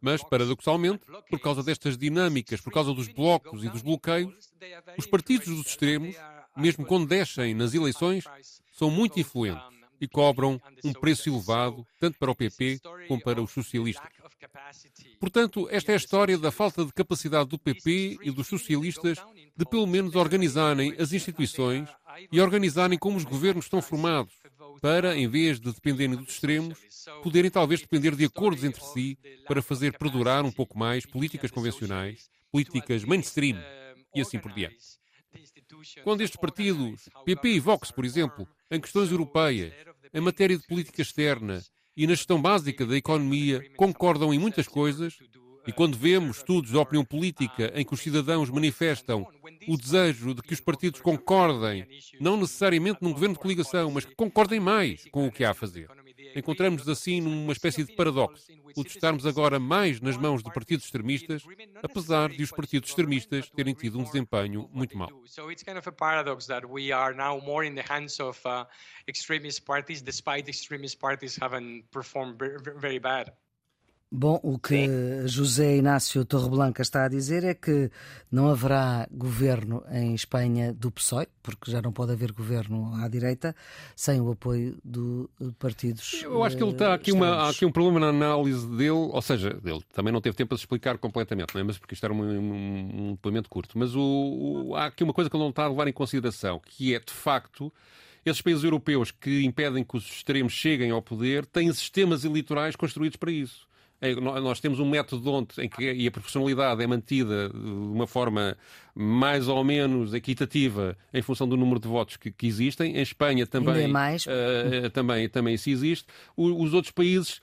Mas, 0.00 0.24
paradoxalmente, 0.24 1.04
por 1.30 1.38
causa 1.38 1.62
destas 1.62 1.96
dinâmicas, 1.96 2.60
por 2.60 2.72
causa 2.72 2.92
dos 2.92 3.06
blocos 3.06 3.62
e 3.62 3.68
dos 3.68 3.82
bloqueios, 3.82 4.34
os 4.98 5.06
partidos 5.06 5.46
dos 5.46 5.66
extremos, 5.68 6.16
mesmo 6.56 6.84
quando 6.84 7.06
descem 7.06 7.54
nas 7.54 7.74
eleições, 7.74 8.24
são 8.72 8.90
muito 8.90 9.18
influentes 9.18 9.62
e 10.00 10.08
cobram 10.08 10.60
um 10.84 10.92
preço 10.92 11.28
elevado, 11.28 11.86
tanto 11.98 12.18
para 12.18 12.30
o 12.30 12.34
PP 12.34 12.80
como 13.08 13.22
para 13.22 13.40
os 13.40 13.50
socialistas. 13.50 14.08
Portanto, 15.18 15.68
esta 15.70 15.92
é 15.92 15.94
a 15.94 15.96
história 15.96 16.36
da 16.36 16.50
falta 16.50 16.84
de 16.84 16.92
capacidade 16.92 17.48
do 17.48 17.58
PP 17.58 18.18
e 18.22 18.30
dos 18.30 18.46
socialistas 18.46 19.18
de 19.56 19.64
pelo 19.64 19.86
menos 19.86 20.14
organizarem 20.14 20.94
as 20.98 21.12
instituições 21.12 21.88
e 22.30 22.40
organizarem 22.40 22.98
como 22.98 23.16
os 23.16 23.24
governos 23.24 23.66
estão 23.66 23.80
formados, 23.80 24.34
para, 24.80 25.16
em 25.16 25.28
vez 25.28 25.58
de 25.58 25.72
dependerem 25.72 26.16
dos 26.16 26.28
extremos, 26.28 26.78
poderem 27.22 27.50
talvez 27.50 27.80
depender 27.80 28.14
de 28.14 28.24
acordos 28.24 28.64
entre 28.64 28.82
si 28.82 29.18
para 29.46 29.62
fazer 29.62 29.96
perdurar 29.96 30.44
um 30.44 30.52
pouco 30.52 30.78
mais 30.78 31.06
políticas 31.06 31.50
convencionais, 31.50 32.28
políticas 32.50 33.04
mainstream 33.04 33.58
e 34.14 34.20
assim 34.20 34.38
por 34.38 34.52
diante. 34.52 34.76
Quando 36.02 36.20
estes 36.20 36.40
partidos, 36.40 37.08
PP 37.24 37.48
e 37.48 37.60
Vox, 37.60 37.90
por 37.90 38.04
exemplo, 38.04 38.48
em 38.70 38.80
questões 38.80 39.10
europeias, 39.10 39.72
em 40.12 40.20
matéria 40.20 40.56
de 40.56 40.66
política 40.66 41.02
externa 41.02 41.62
e 41.96 42.06
na 42.06 42.14
gestão 42.14 42.40
básica 42.40 42.84
da 42.84 42.96
economia, 42.96 43.70
concordam 43.76 44.32
em 44.32 44.38
muitas 44.38 44.66
coisas, 44.66 45.18
e 45.66 45.72
quando 45.72 45.96
vemos 45.96 46.38
estudos 46.38 46.70
de 46.70 46.76
opinião 46.76 47.04
política 47.04 47.72
em 47.74 47.84
que 47.84 47.94
os 47.94 48.00
cidadãos 48.00 48.50
manifestam 48.50 49.26
o 49.66 49.76
desejo 49.76 50.34
de 50.34 50.42
que 50.42 50.52
os 50.52 50.60
partidos 50.60 51.00
concordem, 51.00 51.86
não 52.20 52.36
necessariamente 52.36 52.98
num 53.00 53.12
governo 53.12 53.34
de 53.34 53.40
coligação, 53.40 53.90
mas 53.90 54.04
que 54.04 54.14
concordem 54.14 54.60
mais 54.60 55.04
com 55.10 55.26
o 55.26 55.32
que 55.32 55.44
há 55.44 55.50
a 55.50 55.54
fazer 55.54 55.88
encontramos 56.34 56.88
assim 56.88 57.20
numa 57.20 57.52
espécie 57.52 57.84
de 57.84 57.92
paradoxo, 57.94 58.44
o 58.76 58.82
de 58.82 58.90
estarmos 58.90 59.26
agora 59.26 59.58
mais 59.58 60.00
nas 60.00 60.16
mãos 60.16 60.42
de 60.42 60.52
partidos 60.52 60.84
extremistas, 60.84 61.42
apesar 61.82 62.30
de 62.30 62.42
os 62.42 62.50
partidos 62.50 62.90
extremistas 62.90 63.48
terem 63.50 63.74
tido 63.74 63.98
um 63.98 64.04
desempenho 64.04 64.68
muito 64.72 64.96
mau. 64.96 65.10
despite 70.02 70.48
extremist 70.48 70.98
parties 70.98 71.36
bad. 72.98 73.32
Bom, 74.16 74.38
o 74.44 74.60
que 74.60 74.76
Sim. 74.76 75.26
José 75.26 75.76
Inácio 75.76 76.24
Torreblanca 76.24 76.82
está 76.82 77.04
a 77.04 77.08
dizer 77.08 77.42
é 77.42 77.52
que 77.52 77.90
não 78.30 78.48
haverá 78.48 79.08
governo 79.10 79.82
em 79.90 80.14
Espanha 80.14 80.72
do 80.72 80.88
PSOE, 80.88 81.26
porque 81.42 81.68
já 81.68 81.82
não 81.82 81.90
pode 81.92 82.12
haver 82.12 82.30
governo 82.30 82.94
à 82.94 83.08
direita, 83.08 83.56
sem 83.96 84.20
o 84.20 84.30
apoio 84.30 84.78
de 84.84 85.26
partidos. 85.58 86.22
Eu 86.22 86.44
acho 86.44 86.56
que 86.56 86.62
ele 86.62 86.70
está 86.70 86.94
aqui, 86.94 87.10
uma, 87.10 87.26
há 87.26 87.50
aqui 87.50 87.66
um 87.66 87.72
problema 87.72 87.98
na 87.98 88.10
análise 88.10 88.64
dele, 88.68 88.90
ou 88.90 89.20
seja, 89.20 89.58
ele 89.64 89.80
também 89.92 90.12
não 90.12 90.20
teve 90.20 90.36
tempo 90.36 90.50
para 90.50 90.58
se 90.58 90.62
explicar 90.62 90.96
completamente, 90.96 91.52
não 91.52 91.60
é? 91.60 91.64
mas 91.64 91.76
porque 91.76 91.94
isto 91.94 92.04
era 92.04 92.14
um, 92.14 92.22
um, 92.22 93.08
um 93.08 93.10
depoimento 93.14 93.50
curto. 93.50 93.76
Mas 93.76 93.96
o, 93.96 94.00
o, 94.00 94.76
há 94.76 94.86
aqui 94.86 95.02
uma 95.02 95.12
coisa 95.12 95.28
que 95.28 95.34
ele 95.34 95.42
não 95.42 95.50
está 95.50 95.64
a 95.64 95.68
levar 95.68 95.88
em 95.88 95.92
consideração, 95.92 96.60
que 96.64 96.94
é 96.94 97.00
de 97.00 97.12
facto 97.12 97.72
esses 98.24 98.40
países 98.40 98.62
europeus 98.62 99.10
que 99.10 99.42
impedem 99.42 99.82
que 99.82 99.96
os 99.96 100.04
extremos 100.04 100.52
cheguem 100.52 100.92
ao 100.92 101.02
poder 101.02 101.44
têm 101.46 101.72
sistemas 101.72 102.24
eleitorais 102.24 102.76
construídos 102.76 103.16
para 103.16 103.32
isso. 103.32 103.66
É, 104.04 104.14
nós 104.14 104.60
temos 104.60 104.78
um 104.78 104.88
método 104.88 105.32
onde, 105.32 105.48
em 105.58 105.68
que 105.68 105.92
e 105.92 106.06
a 106.06 106.10
proporcionalidade 106.10 106.82
é 106.82 106.86
mantida 106.86 107.48
de 107.48 107.56
uma 107.56 108.06
forma 108.06 108.56
mais 108.94 109.48
ou 109.48 109.64
menos 109.64 110.12
equitativa 110.12 110.96
em 111.12 111.22
função 111.22 111.48
do 111.48 111.56
número 111.56 111.80
de 111.80 111.88
votos 111.88 112.16
que, 112.16 112.30
que 112.30 112.46
existem. 112.46 112.96
Em 112.96 113.02
Espanha 113.02 113.46
também. 113.46 113.90
Uh, 113.90 114.90
também, 114.92 115.28
também 115.28 115.54
isso 115.54 115.70
existe. 115.70 116.06
O, 116.36 116.62
os 116.62 116.74
outros 116.74 116.92
países 116.92 117.40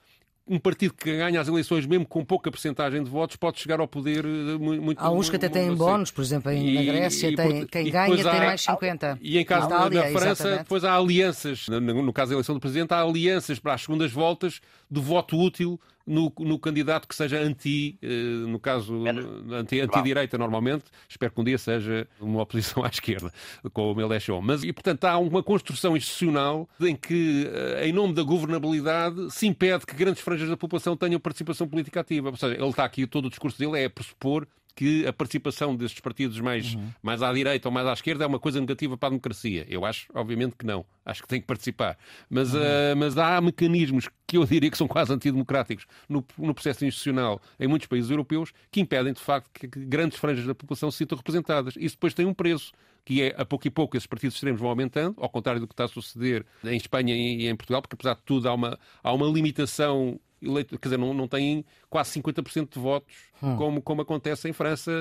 um 0.48 0.60
partido 0.60 0.94
que 0.94 1.16
ganha 1.16 1.40
as 1.40 1.48
eleições, 1.48 1.86
mesmo 1.86 2.06
com 2.06 2.26
pouca 2.26 2.52
percentagem 2.52 3.02
de 3.02 3.10
votos, 3.10 3.38
pode 3.38 3.60
chegar 3.60 3.80
ao 3.80 3.88
poder 3.88 4.26
eh, 4.26 4.58
muito. 4.58 5.00
Há 5.00 5.10
uns 5.10 5.30
que 5.30 5.38
até 5.38 5.48
têm 5.48 5.74
bónus, 5.74 6.12
por 6.12 6.22
exemplo, 6.22 6.52
em, 6.52 6.74
na 6.74 6.84
Grécia, 6.84 7.30
e, 7.30 7.36
tem, 7.36 7.66
quem 7.68 7.90
ganha 7.90 8.16
tem 8.16 8.28
há, 8.28 8.46
mais 8.46 8.62
50. 8.62 9.20
E 9.22 9.38
em 9.38 9.46
caso 9.46 9.70
da 9.70 9.90
França, 9.90 10.30
exatamente. 10.32 10.60
depois 10.64 10.84
há 10.84 10.96
alianças, 10.96 11.68
no, 11.70 11.80
no 11.80 12.12
caso 12.12 12.32
da 12.32 12.36
eleição 12.36 12.56
do 12.56 12.60
Presidente, 12.60 12.94
há 12.94 13.02
alianças 13.02 13.60
para 13.60 13.76
as 13.76 13.82
segundas 13.82 14.12
voltas 14.12 14.60
do 14.90 15.02
voto 15.02 15.38
útil 15.38 15.80
no, 16.06 16.32
no 16.40 16.60
candidato 16.60 17.08
que 17.08 17.16
seja 17.16 17.40
anti, 17.40 17.98
eh, 18.02 18.48
no 18.48 18.60
caso, 18.60 19.04
anti, 19.52 19.80
anti-direita 19.80 20.38
normalmente. 20.38 20.86
Espero 21.08 21.34
que 21.34 21.42
um 21.42 21.44
dia 21.44 21.58
seja 21.58 22.08
uma 22.20 22.42
oposição 22.42 22.84
à 22.86 22.88
esquerda, 22.88 23.32
com 23.74 23.92
o 23.92 23.96
Mélenchon. 23.96 24.42
Mas, 24.42 24.64
e, 24.64 24.74
portanto, 24.74 25.06
há 25.06 25.18
uma 25.18 25.44
construção 25.44 25.96
institucional 25.96 26.70
em 26.80 26.96
que, 26.96 27.50
eh, 27.52 27.88
em 27.88 27.94
nome 27.94 28.14
da 28.14 28.24
governabilidade, 28.24 29.32
se 29.32 29.48
impede 29.48 29.86
que 29.86 29.96
grandes 29.96 30.22
franjas 30.22 30.50
da 30.50 30.58
população 30.58 30.96
tenham 30.96 31.20
participação 31.20 31.68
política 31.68 32.02
ativa. 32.02 32.30
Ou 32.30 32.38
seja, 32.38 32.56
ele 32.56 32.70
está 32.70 32.84
aqui, 32.84 33.06
todo 33.08 33.26
o 33.26 33.30
discurso 33.30 33.58
dele 33.58 33.80
é 33.80 33.90
pressupor 33.90 34.48
que 34.76 35.06
a 35.06 35.14
participação 35.14 35.76
destes 35.76 36.00
partidos 36.00 36.40
mais, 36.40 36.74
uhum. 36.74 36.90
mais 37.02 37.22
à 37.22 37.32
direita 37.32 37.68
ou 37.68 37.74
mais 37.74 37.88
à 37.88 37.94
esquerda 37.94 38.24
é 38.24 38.28
uma 38.28 38.40
coisa 38.40 38.60
negativa 38.60 38.98
para 38.98 39.08
a 39.08 39.10
democracia. 39.12 39.66
Eu 39.70 39.86
acho, 39.86 40.08
obviamente, 40.14 40.56
que 40.58 40.66
não. 40.66 40.86
Acho 41.06 41.22
que 41.22 41.28
tem 41.28 41.42
que 41.42 41.48
participar. 41.48 41.98
Mas, 42.30 42.54
uhum. 42.54 42.62
uh, 42.62 42.96
mas 42.98 43.18
há 43.18 43.40
mecanismos 43.42 44.08
que 44.32 44.38
eu 44.38 44.46
diria 44.46 44.72
que 44.72 44.78
são 44.78 44.88
quase 44.88 45.12
antidemocráticos 45.12 45.86
no, 46.08 46.26
no 46.38 46.54
processo 46.54 46.86
institucional 46.86 47.42
em 47.60 47.68
muitos 47.68 47.86
países 47.86 48.10
europeus 48.10 48.54
que 48.72 48.80
impedem, 48.80 49.12
de 49.12 49.20
facto, 49.20 49.50
que, 49.54 49.68
que 49.68 49.86
grandes 49.86 50.18
franjas 50.18 50.46
da 50.46 50.56
população 50.56 50.90
se 50.90 51.00
sintam 51.00 51.18
representadas. 51.18 51.74
Isso 51.76 51.96
depois 51.96 52.14
tem 52.14 52.26
um 52.26 52.34
preço 52.34 52.72
que 53.04 53.24
é 53.24 53.36
a 53.38 53.44
pouco 53.44 53.68
e 53.68 53.70
pouco 53.70 53.98
esses 53.98 54.08
partidos 54.08 54.36
extremos 54.36 54.62
vão 54.62 54.70
aumentando, 54.70 55.18
ao 55.20 55.28
contrário 55.28 55.60
do 55.60 55.68
que 55.68 55.74
está 55.74 55.84
a 55.84 55.88
suceder 55.90 56.46
em 56.64 56.78
Espanha 56.78 57.14
e 57.14 57.46
em 57.46 57.56
Portugal, 57.58 57.82
porque 57.82 57.96
apesar 57.96 58.16
de 58.16 58.22
tudo 58.22 58.48
há 58.48 58.54
uma, 58.54 58.80
há 59.04 59.12
uma 59.12 59.26
limitação 59.28 60.18
eleito, 60.42 60.80
quer 60.80 60.88
dizer, 60.88 60.98
não, 60.98 61.14
não 61.14 61.28
têm 61.28 61.66
quase 61.90 62.18
50% 62.22 62.74
de 62.74 62.80
votos, 62.80 63.14
hum. 63.44 63.58
como, 63.58 63.82
como 63.82 64.02
acontece 64.02 64.48
em 64.48 64.54
França 64.54 64.94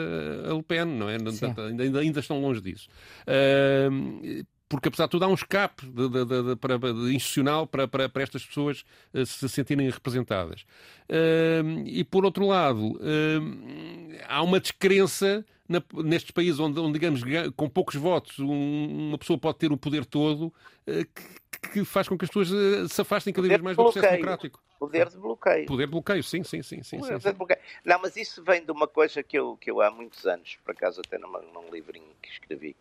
a 0.51 0.53
Le 0.53 0.62
Pen, 0.64 0.87
não 0.87 1.09
é? 1.09 1.18
Ainda, 1.68 2.01
ainda 2.01 2.18
estão 2.18 2.41
longe 2.41 2.61
disso. 2.61 2.89
Uh, 3.28 4.45
porque 4.70 4.86
apesar 4.86 5.06
de 5.06 5.10
tudo 5.10 5.24
há 5.24 5.28
um 5.28 5.34
escape 5.34 5.84
de, 5.84 6.08
de, 6.08 6.24
de, 6.24 6.56
para, 6.56 6.76
institucional 7.12 7.66
para, 7.66 7.88
para, 7.88 8.08
para, 8.08 8.22
estas 8.22 8.46
pessoas 8.46 8.84
uh, 9.12 9.26
se 9.26 9.48
sentirem 9.48 9.90
representadas. 9.90 10.64
Uh, 11.10 11.82
e 11.84 12.04
por 12.04 12.24
outro 12.24 12.46
lado, 12.46 12.92
uh, 12.92 14.18
há 14.28 14.40
uma 14.40 14.60
descrença 14.60 15.44
na, 15.68 15.82
nestes 16.04 16.30
países 16.30 16.60
onde, 16.60 16.78
onde, 16.78 16.92
digamos, 16.92 17.20
com 17.56 17.68
poucos 17.68 17.96
votos, 17.96 18.38
um, 18.38 19.08
uma 19.08 19.18
pessoa 19.18 19.36
pode 19.36 19.58
ter 19.58 19.72
o 19.72 19.76
poder 19.76 20.04
todo, 20.04 20.52
que, 20.86 21.68
que, 21.72 21.84
faz 21.84 22.08
com 22.08 22.16
que 22.16 22.24
as 22.24 22.30
pessoas 22.30 22.92
se 22.92 23.00
afastem 23.00 23.32
cada 23.32 23.48
vez 23.48 23.60
mais 23.60 23.76
do 23.76 23.82
processo 23.82 24.08
democrático. 24.08 24.60
Poder 24.78 25.08
de 25.08 25.16
bloqueio. 25.16 25.66
Poder 25.66 25.86
de 25.86 25.90
bloqueio, 25.90 26.22
sim, 26.22 26.42
sim, 26.42 26.62
sim. 26.62 26.82
sim, 26.82 27.02
sim, 27.02 27.20
sim. 27.20 27.36
Não, 27.84 28.00
mas 28.00 28.16
isso 28.16 28.42
vem 28.42 28.64
de 28.64 28.70
uma 28.70 28.86
coisa 28.88 29.22
que 29.22 29.36
eu, 29.36 29.56
que 29.56 29.70
eu 29.70 29.80
há 29.80 29.90
muitos 29.90 30.26
anos, 30.26 30.58
por 30.64 30.72
acaso 30.72 31.00
até 31.04 31.18
numa, 31.18 31.40
num 31.40 31.70
livrinho 31.72 32.06
que 32.22 32.30
escrevi 32.30 32.74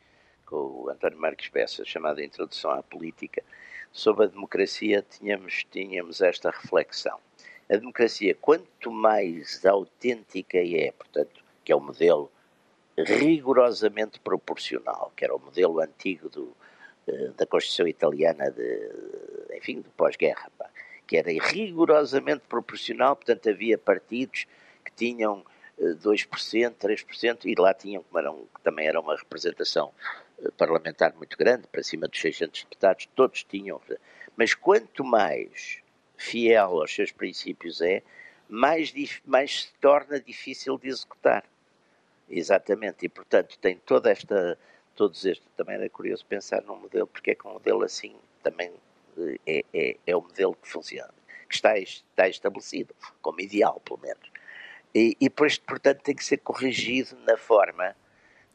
com 0.50 0.84
o 0.84 0.90
António 0.90 1.20
Marques 1.20 1.48
Peça, 1.48 1.86
chamado 1.86 2.22
Introdução 2.22 2.72
à 2.72 2.82
Política, 2.82 3.44
sobre 3.92 4.26
a 4.26 4.28
democracia, 4.28 5.06
tínhamos, 5.08 5.64
tínhamos 5.72 6.22
esta 6.22 6.50
reflexão. 6.50 7.20
A 7.70 7.76
democracia, 7.76 8.36
quanto 8.36 8.92
mais 8.92 9.64
autêntica 9.64 10.58
é, 10.58 10.92
portanto, 10.92 11.44
que 11.64 11.72
é 11.72 11.76
o 11.76 11.80
modelo 11.80 12.32
rigorosamente 12.98 14.20
proporcional, 14.20 15.14
que 15.16 15.24
era 15.24 15.36
o 15.36 15.40
modelo 15.40 15.80
antigo 15.80 16.28
do, 16.30 16.56
eh, 17.08 17.32
da 17.38 17.46
Constituição 17.46 17.88
Italiana, 17.88 18.50
de, 18.50 18.92
enfim, 19.56 19.82
do 19.82 19.90
pós-guerra, 19.92 20.50
que 21.08 21.16
era 21.16 21.32
rigorosamente 21.32 22.42
proporcional, 22.50 23.16
portanto 23.16 23.50
havia 23.50 23.78
partidos 23.78 24.46
que 24.84 24.92
tinham 24.96 25.46
2%, 25.80 26.66
eh, 26.66 26.88
3%, 26.88 27.46
e 27.46 27.56
lá 27.56 27.74
tinham, 27.74 28.04
como 28.04 28.20
eram, 28.20 28.48
também 28.64 28.88
era 28.88 29.00
uma 29.00 29.16
representação 29.16 29.94
parlamentar 30.58 31.14
muito 31.16 31.38
grande, 31.38 31.68
para 31.68 31.84
cima 31.84 32.08
dos 32.08 32.20
600 32.20 32.64
deputados, 32.64 33.08
todos 33.16 33.44
tinham. 33.44 33.82
Mas 34.36 34.54
quanto 34.54 35.04
mais 35.04 35.82
fiel 36.18 36.82
aos 36.82 36.94
seus 36.94 37.12
princípios 37.12 37.82
é, 37.82 38.04
mais, 38.48 38.94
mais 39.26 39.64
se 39.64 39.74
torna 39.80 40.20
difícil 40.20 40.78
de 40.78 40.90
executar. 40.90 41.46
Exatamente, 42.30 43.06
e 43.06 43.10
portanto 43.10 43.58
tem 43.58 43.78
toda 43.78 44.12
esta, 44.12 44.58
todos 44.96 45.26
estes, 45.26 45.48
também 45.58 45.76
era 45.76 45.90
curioso 45.90 46.26
pensar 46.26 46.62
num 46.62 46.76
modelo, 46.76 47.08
porque 47.08 47.32
é 47.32 47.36
que 47.36 47.48
um 47.48 47.54
modelo 47.54 47.84
assim 47.84 48.16
também 48.44 48.72
é, 49.46 49.64
é, 49.74 49.98
é 50.06 50.16
o 50.16 50.22
modelo 50.22 50.56
que 50.56 50.68
funciona, 50.68 51.14
que 51.48 51.56
está, 51.56 51.78
está 51.78 52.28
estabelecido, 52.28 52.94
como 53.22 53.42
ideal, 53.42 53.82
pelo 53.84 54.00
menos. 54.00 54.30
E, 54.94 55.16
e 55.20 55.30
por 55.30 55.48
isto, 55.48 55.64
portanto, 55.66 56.02
tem 56.02 56.16
que 56.16 56.24
ser 56.24 56.38
corrigido 56.38 57.16
na 57.26 57.38
forma, 57.38 57.96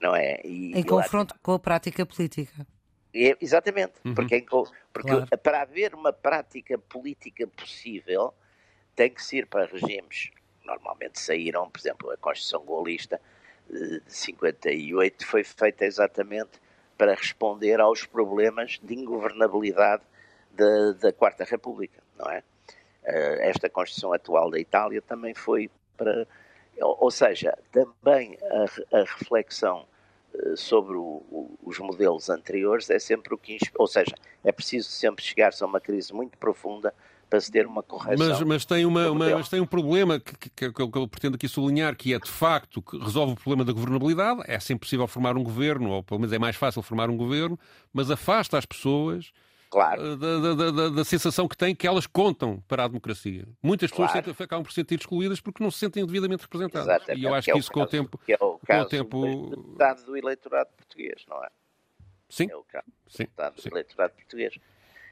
não 0.00 0.14
é? 0.14 0.40
E, 0.44 0.72
em 0.78 0.82
confronto 0.82 1.34
com 1.42 1.52
a 1.52 1.58
prática 1.58 2.04
política. 2.04 2.66
É, 3.14 3.36
exatamente, 3.40 3.92
uhum. 4.04 4.14
porque, 4.14 4.44
porque 4.92 5.10
claro. 5.10 5.38
para 5.38 5.62
haver 5.62 5.94
uma 5.94 6.12
prática 6.12 6.76
política 6.76 7.46
possível, 7.46 8.34
tem 8.96 9.10
que 9.10 9.22
ser 9.22 9.46
para 9.46 9.66
regimes. 9.66 10.30
Normalmente 10.64 11.20
saíram, 11.20 11.70
por 11.70 11.78
exemplo, 11.78 12.10
a 12.10 12.16
Constituição 12.16 12.64
Golista 12.64 13.20
eh, 13.70 14.00
de 14.04 14.12
58 14.12 15.26
foi 15.26 15.44
feita 15.44 15.84
exatamente 15.84 16.60
para 16.96 17.14
responder 17.14 17.80
aos 17.80 18.04
problemas 18.04 18.80
de 18.82 18.94
ingovernabilidade 18.94 20.02
da, 20.50 20.92
da 20.92 21.12
Quarta 21.12 21.44
República, 21.44 22.02
não 22.18 22.30
é? 22.30 22.42
Eh, 23.04 23.48
esta 23.50 23.68
Constituição 23.68 24.12
atual 24.12 24.50
da 24.50 24.58
Itália 24.58 25.02
também 25.02 25.34
foi 25.34 25.70
para. 25.96 26.26
Ou 26.80 27.10
seja, 27.10 27.56
também 27.70 28.36
a, 28.42 28.98
a 28.98 29.00
reflexão 29.00 29.86
eh, 30.34 30.56
sobre 30.56 30.96
o, 30.96 31.22
o, 31.30 31.58
os 31.62 31.78
modelos 31.78 32.28
anteriores 32.28 32.90
é 32.90 32.98
sempre 32.98 33.34
o 33.34 33.38
que. 33.38 33.58
Ou 33.76 33.86
seja, 33.86 34.14
é 34.42 34.50
preciso 34.50 34.88
sempre 34.90 35.24
chegar-se 35.24 35.62
a 35.62 35.66
uma 35.66 35.80
crise 35.80 36.12
muito 36.12 36.36
profunda 36.38 36.92
para 37.30 37.40
se 37.40 37.50
ter 37.50 37.66
uma 37.66 37.82
correção. 37.82 38.28
Mas, 38.28 38.40
mas, 38.40 38.64
tem, 38.64 38.86
uma, 38.86 39.10
uma 39.10 39.30
mas 39.30 39.48
tem 39.48 39.60
um 39.60 39.66
problema 39.66 40.20
que, 40.20 40.50
que, 40.50 40.72
que, 40.72 40.80
eu 40.80 41.08
pretendo 41.08 41.36
aqui 41.36 41.48
sublinhar, 41.48 41.96
que 41.96 42.14
é 42.14 42.18
de 42.18 42.30
facto 42.30 42.82
que 42.82 42.98
resolve 42.98 43.32
o 43.32 43.36
problema 43.36 43.64
da 43.64 43.72
governabilidade. 43.72 44.42
É 44.46 44.58
sempre 44.60 44.80
possível 44.80 45.06
formar 45.06 45.36
um 45.36 45.42
governo, 45.42 45.90
ou 45.90 46.02
pelo 46.02 46.20
menos 46.20 46.32
é 46.32 46.38
mais 46.38 46.56
fácil 46.56 46.82
formar 46.82 47.10
um 47.10 47.16
governo, 47.16 47.58
mas 47.92 48.10
afasta 48.10 48.58
as 48.58 48.66
pessoas 48.66 49.32
Claro. 49.74 50.06
Eh, 50.06 50.16
da, 50.16 50.54
da, 50.54 50.70
da, 50.70 50.88
da, 50.90 51.04
sensação 51.04 51.48
que 51.48 51.56
têm 51.56 51.74
que 51.74 51.84
elas 51.84 52.06
contam 52.06 52.62
para 52.68 52.84
a 52.84 52.86
democracia. 52.86 53.44
Muitas 53.60 53.90
pessoas 53.90 54.12
claro. 54.12 54.26
sentem, 54.28 54.44
acabam 54.44 54.62
por 54.62 54.70
se 54.70 54.76
sentir 54.76 55.00
excluídas 55.00 55.40
porque 55.40 55.64
não 55.64 55.68
se 55.68 55.80
sentem 55.80 56.06
devidamente 56.06 56.42
representadas. 56.42 56.86
Exatamente. 56.86 57.20
E 57.20 57.24
eu 57.24 57.34
acho 57.34 57.44
que, 57.46 57.50
é 57.50 57.54
que 57.54 57.58
isso 57.58 57.72
caso, 57.72 57.80
com 57.80 57.84
o 57.84 57.90
tempo. 57.90 58.18
Que 58.18 58.32
é 58.34 58.36
o 58.36 58.60
com 58.60 58.80
o 58.80 58.84
tempo... 58.84 60.06
do 60.06 60.16
eleitorado 60.16 60.70
português, 60.76 61.24
não 61.28 61.42
é? 61.42 61.48
Sim. 62.28 62.48
É 62.52 62.56
o 62.56 62.62
caso 62.62 62.86
sim. 63.08 63.24
do 63.24 63.62
sim. 63.62 63.68
eleitorado 63.68 64.14
português. 64.14 64.54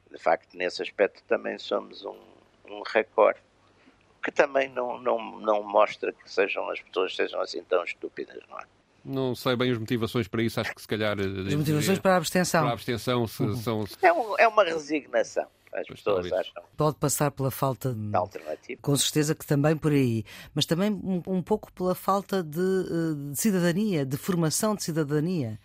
De 0.09 0.19
facto, 0.19 0.57
nesse 0.57 0.81
aspecto 0.81 1.25
também 1.25 1.59
somos 1.59 2.05
um, 2.05 2.21
um 2.71 2.83
recorde 2.87 3.41
que 4.23 4.31
também 4.31 4.69
não, 4.69 4.97
não, 5.01 5.41
não 5.41 5.65
mostra 5.65 6.13
que 6.13 6.31
sejam 6.31 6.71
as 6.71 6.81
pessoas 6.81 7.17
sejam 7.17 7.41
assim 7.41 7.65
tão 7.65 7.83
estúpidas, 7.83 8.41
não 8.49 8.61
é? 8.61 8.65
Não 9.05 9.35
sei 9.35 9.57
bem 9.57 9.71
as 9.71 9.79
motivações 9.79 10.29
para 10.29 10.43
isso, 10.43 10.61
acho 10.61 10.75
que 10.75 10.81
se 10.81 10.89
calhar. 10.89 11.19
Eh, 11.19 11.49
as 11.49 11.55
motivações 11.55 11.99
para 11.99 12.15
a 12.15 12.17
abstenção. 12.17 12.63
Para 12.63 12.71
a 12.71 12.75
abstenção 12.75 13.27
se, 13.27 13.43
uhum. 13.43 13.57
são. 13.57 13.85
É, 14.01 14.13
um, 14.13 14.39
é 14.39 14.49
uma 14.49 14.65
resignação. 14.65 15.47
As 15.73 15.87
pois 15.87 16.01
pessoas 16.01 16.29
talvez. 16.29 16.33
acham. 16.33 16.63
Pode 16.77 16.97
passar 16.97 17.31
pela 17.31 17.51
falta 17.51 17.95
de 17.95 18.15
alternativa. 18.15 18.81
Com 18.83 18.95
certeza 18.97 19.35
que 19.35 19.47
também 19.47 19.77
por 19.77 19.91
aí. 19.91 20.25
Mas 20.55 20.67
também 20.67 20.91
um, 20.91 21.23
um 21.27 21.43
pouco 21.43 21.73
pela 21.73 21.95
falta 21.95 22.43
de, 22.43 22.61
eh, 22.61 23.31
de, 23.31 23.41
cidadania, 23.41 24.05
de 24.05 24.17
formação 24.17 24.75
de 24.75 24.85
cidadania. 24.85 25.59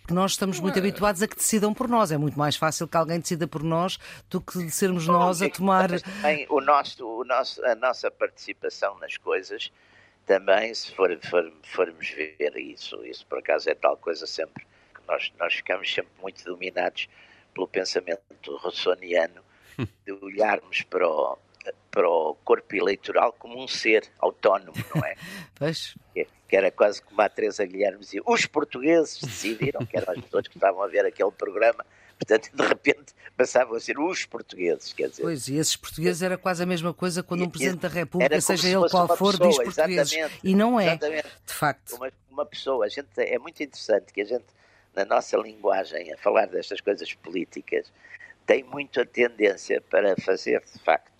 Porque 0.00 0.14
nós 0.14 0.32
estamos 0.32 0.58
muito 0.58 0.76
habituados 0.78 1.22
a 1.22 1.28
que 1.28 1.36
decidam 1.36 1.72
por 1.72 1.88
nós. 1.88 2.10
É 2.10 2.18
muito 2.18 2.36
mais 2.36 2.56
fácil 2.56 2.88
que 2.88 2.96
alguém 2.96 3.20
decida 3.20 3.46
por 3.46 3.62
nós 3.62 3.98
do 4.28 4.40
que 4.40 4.68
sermos 4.70 5.06
nós 5.06 5.40
a 5.40 5.48
tomar. 5.48 6.00
Também 6.00 6.44
o 6.48 6.60
nosso, 6.60 7.06
o 7.06 7.24
nosso, 7.24 7.64
a 7.64 7.76
nossa 7.76 8.10
participação 8.10 8.98
nas 8.98 9.16
coisas 9.16 9.70
também, 10.26 10.72
se 10.74 10.94
for, 10.94 11.16
for, 11.28 11.52
formos 11.62 12.10
ver 12.10 12.56
isso, 12.56 13.04
isso 13.04 13.26
por 13.26 13.38
acaso 13.38 13.68
é 13.70 13.74
tal 13.74 13.96
coisa 13.96 14.26
sempre, 14.26 14.64
que 14.94 15.00
nós, 15.06 15.32
nós 15.38 15.54
ficamos 15.54 15.92
sempre 15.92 16.12
muito 16.20 16.44
dominados 16.44 17.08
pelo 17.54 17.68
pensamento 17.68 18.56
russoniano 18.58 19.42
de 20.06 20.12
olharmos 20.12 20.82
para 20.82 21.08
o, 21.08 21.38
para 21.90 22.08
o 22.08 22.34
corpo 22.44 22.74
eleitoral 22.74 23.32
como 23.32 23.62
um 23.62 23.68
ser 23.68 24.08
autónomo, 24.18 24.76
não 24.94 25.04
é? 25.04 25.16
pois. 25.54 25.96
Que, 26.14 26.26
que, 26.48 26.56
era 26.56 26.70
quase 26.70 27.02
como 27.02 27.20
a 27.20 27.28
Teresa 27.28 27.64
Guilherme 27.64 28.00
dizia, 28.00 28.22
os 28.24 28.46
portugueses 28.46 29.20
decidiram, 29.20 29.84
que 29.84 29.96
eram 29.96 30.12
as 30.12 30.20
pessoas 30.20 30.48
que 30.48 30.56
estavam 30.56 30.82
a 30.82 30.88
ver 30.88 31.04
aquele 31.04 31.32
programa, 31.32 31.84
Portanto, 32.26 32.50
de 32.54 32.62
repente 32.62 33.14
passavam 33.36 33.74
a 33.74 33.80
ser 33.80 33.98
os 33.98 34.24
portugueses, 34.24 34.92
quer 34.92 35.08
dizer. 35.08 35.22
Pois, 35.22 35.48
e 35.48 35.56
esses 35.56 35.74
portugueses 35.76 36.22
era 36.22 36.38
quase 36.38 36.62
a 36.62 36.66
mesma 36.66 36.94
coisa 36.94 37.22
quando 37.22 37.44
um 37.44 37.50
Presidente 37.50 37.80
da 37.80 37.88
República, 37.88 38.40
seja 38.40 38.68
ele 38.68 38.88
qual 38.88 39.08
for, 39.16 39.36
pessoa, 39.36 39.48
diz 39.48 39.74
portugueses. 39.74 40.30
E 40.44 40.54
não 40.54 40.78
é, 40.78 40.96
de 40.96 41.52
facto. 41.52 41.96
Uma, 41.96 42.12
uma 42.30 42.46
pessoa, 42.46 42.86
a 42.86 42.88
gente, 42.88 43.08
é 43.18 43.38
muito 43.38 43.60
interessante 43.62 44.12
que 44.12 44.20
a 44.20 44.24
gente, 44.24 44.46
na 44.94 45.04
nossa 45.04 45.36
linguagem, 45.36 46.12
a 46.12 46.16
falar 46.18 46.46
destas 46.46 46.80
coisas 46.80 47.12
políticas, 47.14 47.92
tem 48.46 48.62
muito 48.62 49.00
a 49.00 49.04
tendência 49.04 49.80
para 49.80 50.14
fazer, 50.16 50.62
de 50.72 50.78
facto, 50.84 51.10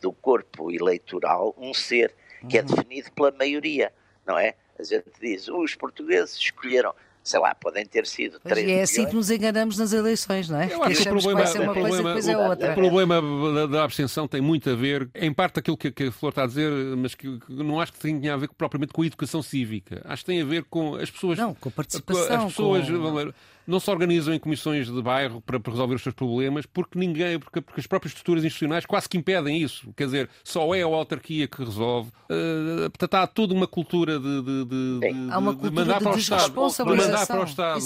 do 0.00 0.12
corpo 0.12 0.70
eleitoral 0.72 1.54
um 1.56 1.72
ser 1.72 2.12
que 2.48 2.58
é 2.58 2.62
definido 2.62 3.12
pela 3.12 3.30
maioria, 3.30 3.92
não 4.26 4.36
é? 4.36 4.56
A 4.76 4.82
gente 4.82 5.08
diz, 5.20 5.46
os 5.46 5.76
portugueses 5.76 6.34
escolheram 6.36 6.92
sei 7.22 7.38
lá, 7.40 7.54
podem 7.54 7.86
ter 7.86 8.06
sido 8.06 8.38
Pois 8.42 8.54
três 8.54 8.68
é 8.68 8.82
assim 8.82 8.94
milhões. 8.98 9.10
que 9.10 9.16
nos 9.16 9.30
enganamos 9.30 9.78
nas 9.78 9.92
eleições, 9.92 10.48
não 10.48 10.60
é? 10.60 10.72
Eu 10.72 10.82
acho 10.82 11.02
que 11.02 11.08
o 11.08 11.10
problema, 11.12 11.34
vai 11.40 11.46
ser 11.46 11.60
uma 11.60 11.72
o 11.72 11.74
coisa 11.74 11.88
e 11.88 11.90
problema, 12.02 12.08
depois 12.08 12.28
é 12.28 12.36
outra. 12.36 12.70
o 12.70 12.74
problema 12.74 13.22
da, 13.54 13.66
da 13.66 13.84
abstenção 13.84 14.26
tem 14.26 14.40
muito 14.40 14.68
a 14.70 14.74
ver, 14.74 15.08
em 15.14 15.32
parte, 15.32 15.58
aquilo 15.60 15.76
que, 15.76 15.90
que 15.90 16.04
a 16.04 16.12
Flor 16.12 16.30
está 16.30 16.44
a 16.44 16.46
dizer, 16.46 16.70
mas 16.96 17.14
que, 17.14 17.38
que 17.38 17.52
não 17.52 17.80
acho 17.80 17.92
que 17.92 17.98
tenha 18.00 18.34
a 18.34 18.36
ver 18.36 18.48
propriamente 18.56 18.92
com 18.92 19.02
a 19.02 19.06
educação 19.06 19.42
cívica. 19.42 20.02
Acho 20.04 20.24
que 20.24 20.32
tem 20.32 20.42
a 20.42 20.44
ver 20.44 20.64
com 20.64 20.96
as 20.96 21.10
pessoas. 21.10 21.38
Não, 21.38 21.54
com 21.54 21.68
a 21.68 21.72
participação, 21.72 22.36
As 22.36 22.44
pessoas 22.46 22.88
com- 22.88 23.32
não 23.66 23.78
se 23.80 23.90
organizam 23.90 24.34
em 24.34 24.38
comissões 24.38 24.88
de 24.90 25.02
bairro 25.02 25.40
para, 25.40 25.58
para 25.60 25.72
resolver 25.72 25.94
os 25.94 26.02
seus 26.02 26.14
problemas 26.14 26.66
porque 26.66 26.98
ninguém, 26.98 27.38
porque, 27.38 27.60
porque 27.60 27.80
as 27.80 27.86
próprias 27.86 28.12
estruturas 28.12 28.44
institucionais 28.44 28.84
quase 28.86 29.08
que 29.08 29.16
impedem 29.16 29.60
isso. 29.62 29.92
Quer 29.96 30.04
dizer, 30.06 30.30
só 30.44 30.74
é 30.74 30.82
a 30.82 30.86
autarquia 30.86 31.46
que 31.46 31.62
resolve. 31.64 32.10
Uh, 32.30 32.90
portanto, 32.90 33.14
há 33.14 33.26
toda 33.26 33.54
uma 33.54 33.66
cultura 33.66 34.18
de, 34.18 34.42
de, 34.42 34.64
de, 34.64 35.00
de- 35.00 35.30
Há 35.30 35.38
uma 35.38 35.52
de 35.54 35.60
cultura 35.60 35.84
mandar 35.84 35.98
de 35.98 36.04
para 36.04 36.12
o 36.14 36.18
Estado, 36.18 36.50
de 36.50 36.96
mandar 36.96 37.26
para 37.26 37.40
o 37.40 37.44
Estado 37.44 37.78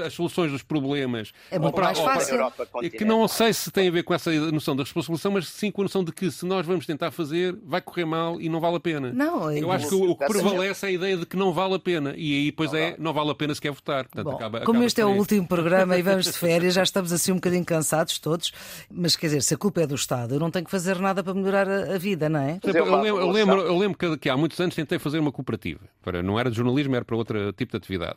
as, 0.00 0.06
as 0.06 0.12
soluções 0.14 0.52
dos 0.52 0.62
problemas. 0.62 1.32
É 1.50 1.58
muito 1.58 1.74
para- 1.74 1.84
mais 1.86 1.98
para- 1.98 2.14
fácil. 2.14 2.52
E 2.82 2.90
que 2.90 3.04
não 3.04 3.26
sei 3.28 3.52
se 3.52 3.70
tem 3.70 3.88
a 3.88 3.90
ver 3.90 4.02
com 4.02 4.14
essa 4.14 4.30
noção 4.50 4.76
da 4.76 4.82
responsabilização, 4.82 5.32
mas 5.32 5.48
sim 5.48 5.70
com 5.70 5.82
a 5.82 5.84
noção 5.84 6.04
de 6.04 6.12
que 6.12 6.30
se 6.30 6.44
nós 6.46 6.66
vamos 6.66 6.86
tentar 6.86 7.10
fazer, 7.10 7.56
vai 7.64 7.80
correr 7.80 8.04
mal 8.04 8.40
e 8.40 8.48
não 8.48 8.60
vale 8.60 8.76
a 8.76 8.80
pena. 8.80 9.12
Não, 9.12 9.50
é 9.50 9.58
Eu 9.62 9.70
acho 9.72 9.88
que 9.88 9.94
o, 9.94 10.10
o 10.10 10.16
que 10.16 10.26
prevalece 10.26 10.86
é 10.86 10.88
a 10.88 10.92
ideia 10.92 11.16
de 11.16 11.26
que 11.26 11.36
não 11.36 11.52
vale 11.52 11.74
a 11.74 11.78
pena. 11.78 12.14
E 12.16 12.34
aí, 12.34 12.52
pois 12.52 12.72
é, 12.74 12.96
não 12.98 13.12
vale 13.12 13.30
a 13.30 13.34
pena 13.34 13.54
se 13.54 13.60
quer 13.60 13.72
votar. 13.72 14.04
Portanto, 14.04 14.24
Bom, 14.24 14.36
acaba- 14.36 14.60
como 14.60 14.78
acaba 14.78 14.86
este 14.86 15.00
é 15.00 15.04
por 15.04 15.10
o 15.16 15.20
último 15.20 15.46
programa 15.46 15.96
e 15.98 16.02
vamos 16.02 16.26
de 16.26 16.32
férias, 16.32 16.74
já 16.74 16.82
estamos 16.82 17.12
assim 17.12 17.32
um 17.32 17.36
bocadinho 17.36 17.64
cansados 17.64 18.18
todos, 18.18 18.52
mas 18.90 19.16
quer 19.16 19.26
dizer, 19.28 19.42
se 19.42 19.54
a 19.54 19.56
culpa 19.56 19.80
é 19.82 19.86
do 19.86 19.94
Estado, 19.94 20.34
eu 20.34 20.40
não 20.40 20.50
tenho 20.50 20.64
que 20.64 20.70
fazer 20.70 20.98
nada 20.98 21.22
para 21.24 21.34
melhorar 21.34 21.68
a, 21.68 21.94
a 21.94 21.98
vida, 21.98 22.28
não 22.28 22.40
é? 22.40 22.58
Eu, 22.62 22.84
lembro, 22.84 23.06
eu, 23.20 23.30
lembro, 23.30 23.60
eu 23.60 23.78
lembro 23.78 23.98
que, 23.98 24.16
que 24.18 24.28
há 24.28 24.36
muitos 24.36 24.58
anos 24.60 24.74
tentei 24.74 24.98
fazer 24.98 25.18
uma 25.18 25.32
cooperativa. 25.32 25.80
Para, 26.02 26.22
não 26.22 26.38
era 26.38 26.50
de 26.50 26.56
jornalismo, 26.56 26.94
era 26.96 27.04
para 27.04 27.16
outro 27.16 27.52
tipo 27.52 27.72
de 27.72 27.76
atividade. 27.76 28.16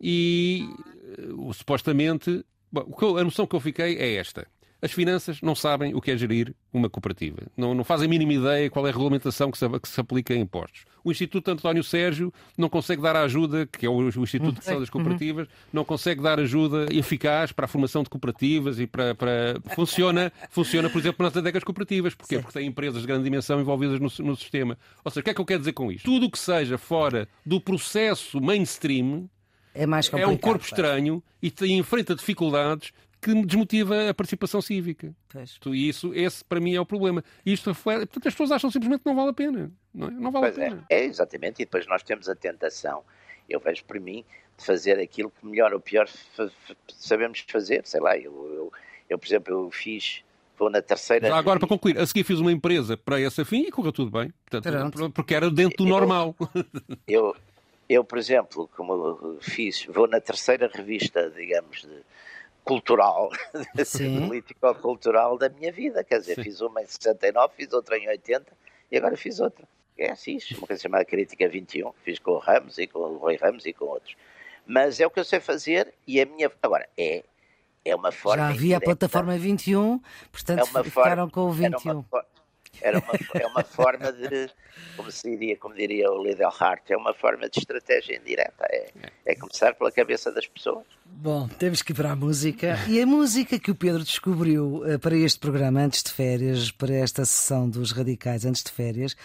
E 0.00 0.68
eh, 1.18 1.52
supostamente, 1.54 2.44
bom, 2.70 2.92
eu- 3.00 3.18
a 3.18 3.24
noção 3.24 3.46
que 3.46 3.56
eu 3.56 3.60
fiquei 3.60 3.96
é 3.96 4.14
esta. 4.16 4.46
As 4.82 4.92
finanças 4.92 5.40
não 5.40 5.54
sabem 5.54 5.94
o 5.94 6.00
que 6.02 6.10
é 6.10 6.16
gerir 6.16 6.54
uma 6.72 6.90
cooperativa. 6.90 7.38
Não, 7.56 7.74
não 7.74 7.82
fazem 7.82 8.06
a 8.06 8.10
mínima 8.10 8.34
ideia 8.34 8.68
qual 8.70 8.86
é 8.86 8.90
a 8.90 8.92
regulamentação 8.92 9.50
que 9.50 9.56
se, 9.58 9.66
que 9.80 9.88
se 9.88 9.98
aplica 10.00 10.34
a 10.34 10.36
impostos. 10.36 10.84
O 11.06 11.12
Instituto 11.12 11.52
António 11.52 11.84
Sérgio 11.84 12.34
não 12.58 12.68
consegue 12.68 13.00
dar 13.00 13.14
a 13.14 13.22
ajuda, 13.22 13.64
que 13.64 13.86
é 13.86 13.88
o, 13.88 13.96
o 13.96 14.08
Instituto 14.08 14.54
de 14.54 14.56
Gestão 14.56 14.80
das 14.80 14.90
Cooperativas, 14.90 15.46
não 15.72 15.84
consegue 15.84 16.20
dar 16.20 16.40
ajuda 16.40 16.86
eficaz 16.90 17.52
para 17.52 17.66
a 17.66 17.68
formação 17.68 18.02
de 18.02 18.10
cooperativas 18.10 18.80
e 18.80 18.88
para. 18.88 19.14
para... 19.14 19.60
Funciona, 19.76 20.32
funciona, 20.50 20.90
por 20.90 20.98
exemplo, 20.98 21.24
nas 21.24 21.36
adecas 21.36 21.62
cooperativas. 21.62 22.12
Porquê? 22.12 22.40
Porque 22.40 22.58
tem 22.58 22.66
empresas 22.66 23.02
de 23.02 23.06
grande 23.06 23.22
dimensão 23.22 23.60
envolvidas 23.60 24.00
no, 24.00 24.26
no 24.26 24.34
sistema. 24.34 24.76
Ou 25.04 25.10
seja, 25.12 25.20
o 25.20 25.22
que 25.22 25.30
é 25.30 25.34
que 25.34 25.40
eu 25.40 25.44
quero 25.44 25.60
dizer 25.60 25.74
com 25.74 25.92
isto? 25.92 26.04
Tudo 26.04 26.26
o 26.26 26.30
que 26.30 26.40
seja 26.40 26.76
fora 26.76 27.28
do 27.44 27.60
processo 27.60 28.40
mainstream 28.40 29.30
É 29.72 29.86
mais 29.86 30.06
é 30.06 30.10
complicado. 30.10 30.34
um 30.34 30.36
corpo 30.36 30.64
estranho 30.64 31.22
e 31.40 31.52
tem, 31.52 31.78
enfrenta 31.78 32.16
dificuldades 32.16 32.90
que 33.20 33.34
desmotiva 33.44 34.08
a 34.10 34.14
participação 34.14 34.60
cívica. 34.60 35.14
Pois. 35.28 35.58
E 35.66 35.88
isso, 35.88 36.12
esse 36.14 36.44
para 36.44 36.60
mim 36.60 36.74
é 36.74 36.80
o 36.80 36.86
problema. 36.86 37.24
Isto 37.44 37.70
reflete, 37.70 38.06
portanto, 38.06 38.28
as 38.28 38.34
pessoas 38.34 38.52
acham 38.52 38.70
simplesmente 38.70 39.02
que 39.02 39.08
não 39.08 39.16
vale 39.16 39.30
a 39.30 39.32
pena. 39.32 39.72
Não, 39.96 40.08
é? 40.08 40.10
não 40.10 40.30
vale 40.30 40.46
Pois 40.46 40.58
a 40.58 40.62
é, 40.62 40.68
pena. 40.68 40.84
é, 40.90 41.04
exatamente. 41.04 41.62
E 41.62 41.64
depois 41.64 41.86
nós 41.86 42.02
temos 42.02 42.28
a 42.28 42.34
tentação, 42.34 43.02
eu 43.48 43.58
vejo 43.58 43.84
por 43.84 43.98
mim, 43.98 44.24
de 44.58 44.64
fazer 44.64 44.98
aquilo 45.00 45.30
que 45.30 45.46
melhor 45.46 45.72
ou 45.74 45.80
pior 45.80 46.06
sabemos 46.96 47.44
fazer. 47.48 47.86
Sei 47.86 48.00
lá, 48.00 48.16
eu, 48.16 48.32
eu, 48.54 48.72
eu, 49.08 49.18
por 49.18 49.26
exemplo, 49.26 49.52
eu 49.54 49.70
fiz, 49.70 50.22
vou 50.58 50.70
na 50.70 50.80
terceira. 50.82 51.28
Já 51.28 51.36
agora, 51.36 51.58
para 51.58 51.68
concluir, 51.68 51.98
a 51.98 52.06
seguir 52.06 52.24
fiz 52.24 52.38
uma 52.38 52.52
empresa 52.52 52.96
para 52.96 53.20
esse 53.20 53.44
fim 53.44 53.62
e 53.62 53.70
correu 53.70 53.92
tudo 53.92 54.10
bem. 54.10 54.32
Portanto, 54.48 55.10
porque 55.12 55.34
era 55.34 55.50
dentro 55.50 55.76
do 55.78 55.84
Eu- 55.84 55.88
normal. 55.88 56.34
Eu, 57.08 57.36
eu, 57.88 58.02
por 58.04 58.18
exemplo, 58.18 58.68
como 58.76 58.92
eu 58.92 59.38
fiz, 59.40 59.84
vou 59.86 60.08
na 60.08 60.20
terceira 60.20 60.68
revista, 60.72 61.30
digamos, 61.30 61.82
de 61.82 62.02
cultural, 62.64 63.30
político-cultural 64.26 65.38
da 65.38 65.48
minha 65.48 65.70
vida. 65.70 66.02
Quer 66.02 66.18
dizer, 66.18 66.34
Sim. 66.36 66.42
fiz 66.42 66.60
uma 66.60 66.82
em 66.82 66.86
69, 66.86 67.54
fiz 67.56 67.72
outra 67.72 67.96
em 67.96 68.08
80 68.08 68.52
e 68.90 68.96
agora 68.96 69.16
fiz 69.16 69.38
outra. 69.38 69.68
É 69.98 70.10
assim, 70.10 70.38
uma 70.58 70.66
coisa 70.66 70.82
chamada 70.82 71.04
Crítica 71.04 71.48
21, 71.48 71.92
fiz 72.04 72.18
com 72.18 72.32
o 72.32 72.38
Ramos 72.38 72.76
e 72.78 72.86
com 72.86 72.98
o 72.98 73.16
Rui 73.16 73.36
Ramos 73.36 73.64
e 73.64 73.72
com 73.72 73.86
outros. 73.86 74.14
Mas 74.66 75.00
é 75.00 75.06
o 75.06 75.10
que 75.10 75.18
eu 75.20 75.24
sei 75.24 75.40
fazer 75.40 75.94
e 76.06 76.20
a 76.20 76.26
minha. 76.26 76.50
Agora, 76.62 76.88
é, 76.98 77.22
é 77.84 77.94
uma 77.94 78.12
forma. 78.12 78.42
Já 78.44 78.48
havia 78.50 78.76
a 78.76 78.80
plataforma 78.80 79.38
21, 79.38 80.00
portanto 80.30 80.58
é 80.58 80.64
uma 80.64 80.84
ficaram 80.84 81.28
forma, 81.28 81.30
com 81.30 81.40
o 81.40 81.64
Era 81.64 81.70
21. 81.78 81.92
uma, 81.92 82.02
fo- 82.02 82.26
era 82.82 82.98
uma, 82.98 83.40
é 83.42 83.46
uma 83.46 83.62
forma 83.64 84.12
de, 84.12 84.50
como 84.96 85.10
se 85.10 85.30
diria, 85.30 85.56
como 85.56 85.74
diria 85.74 86.10
o 86.12 86.22
Liddell 86.22 86.52
Hart, 86.60 86.90
é 86.90 86.96
uma 86.96 87.14
forma 87.14 87.48
de 87.48 87.58
estratégia 87.58 88.16
indireta. 88.18 88.66
É, 88.68 88.90
é 89.24 89.34
começar 89.34 89.74
pela 89.74 89.90
cabeça 89.90 90.30
das 90.30 90.46
pessoas. 90.46 90.84
Bom, 91.08 91.48
temos 91.48 91.82
que 91.82 91.92
ir 91.92 91.94
para 91.94 92.12
a 92.12 92.16
música. 92.16 92.78
E 92.88 93.00
a 93.00 93.06
música 93.06 93.58
que 93.58 93.70
o 93.70 93.74
Pedro 93.74 94.04
descobriu 94.04 94.82
eh, 94.86 94.98
para 94.98 95.16
este 95.16 95.40
programa 95.40 95.80
antes 95.80 96.02
de 96.02 96.12
férias, 96.12 96.70
para 96.70 96.94
esta 96.94 97.24
sessão 97.24 97.68
dos 97.68 97.90
radicais 97.90 98.44
antes 98.44 98.62
de 98.62 98.70
férias, 98.70 99.16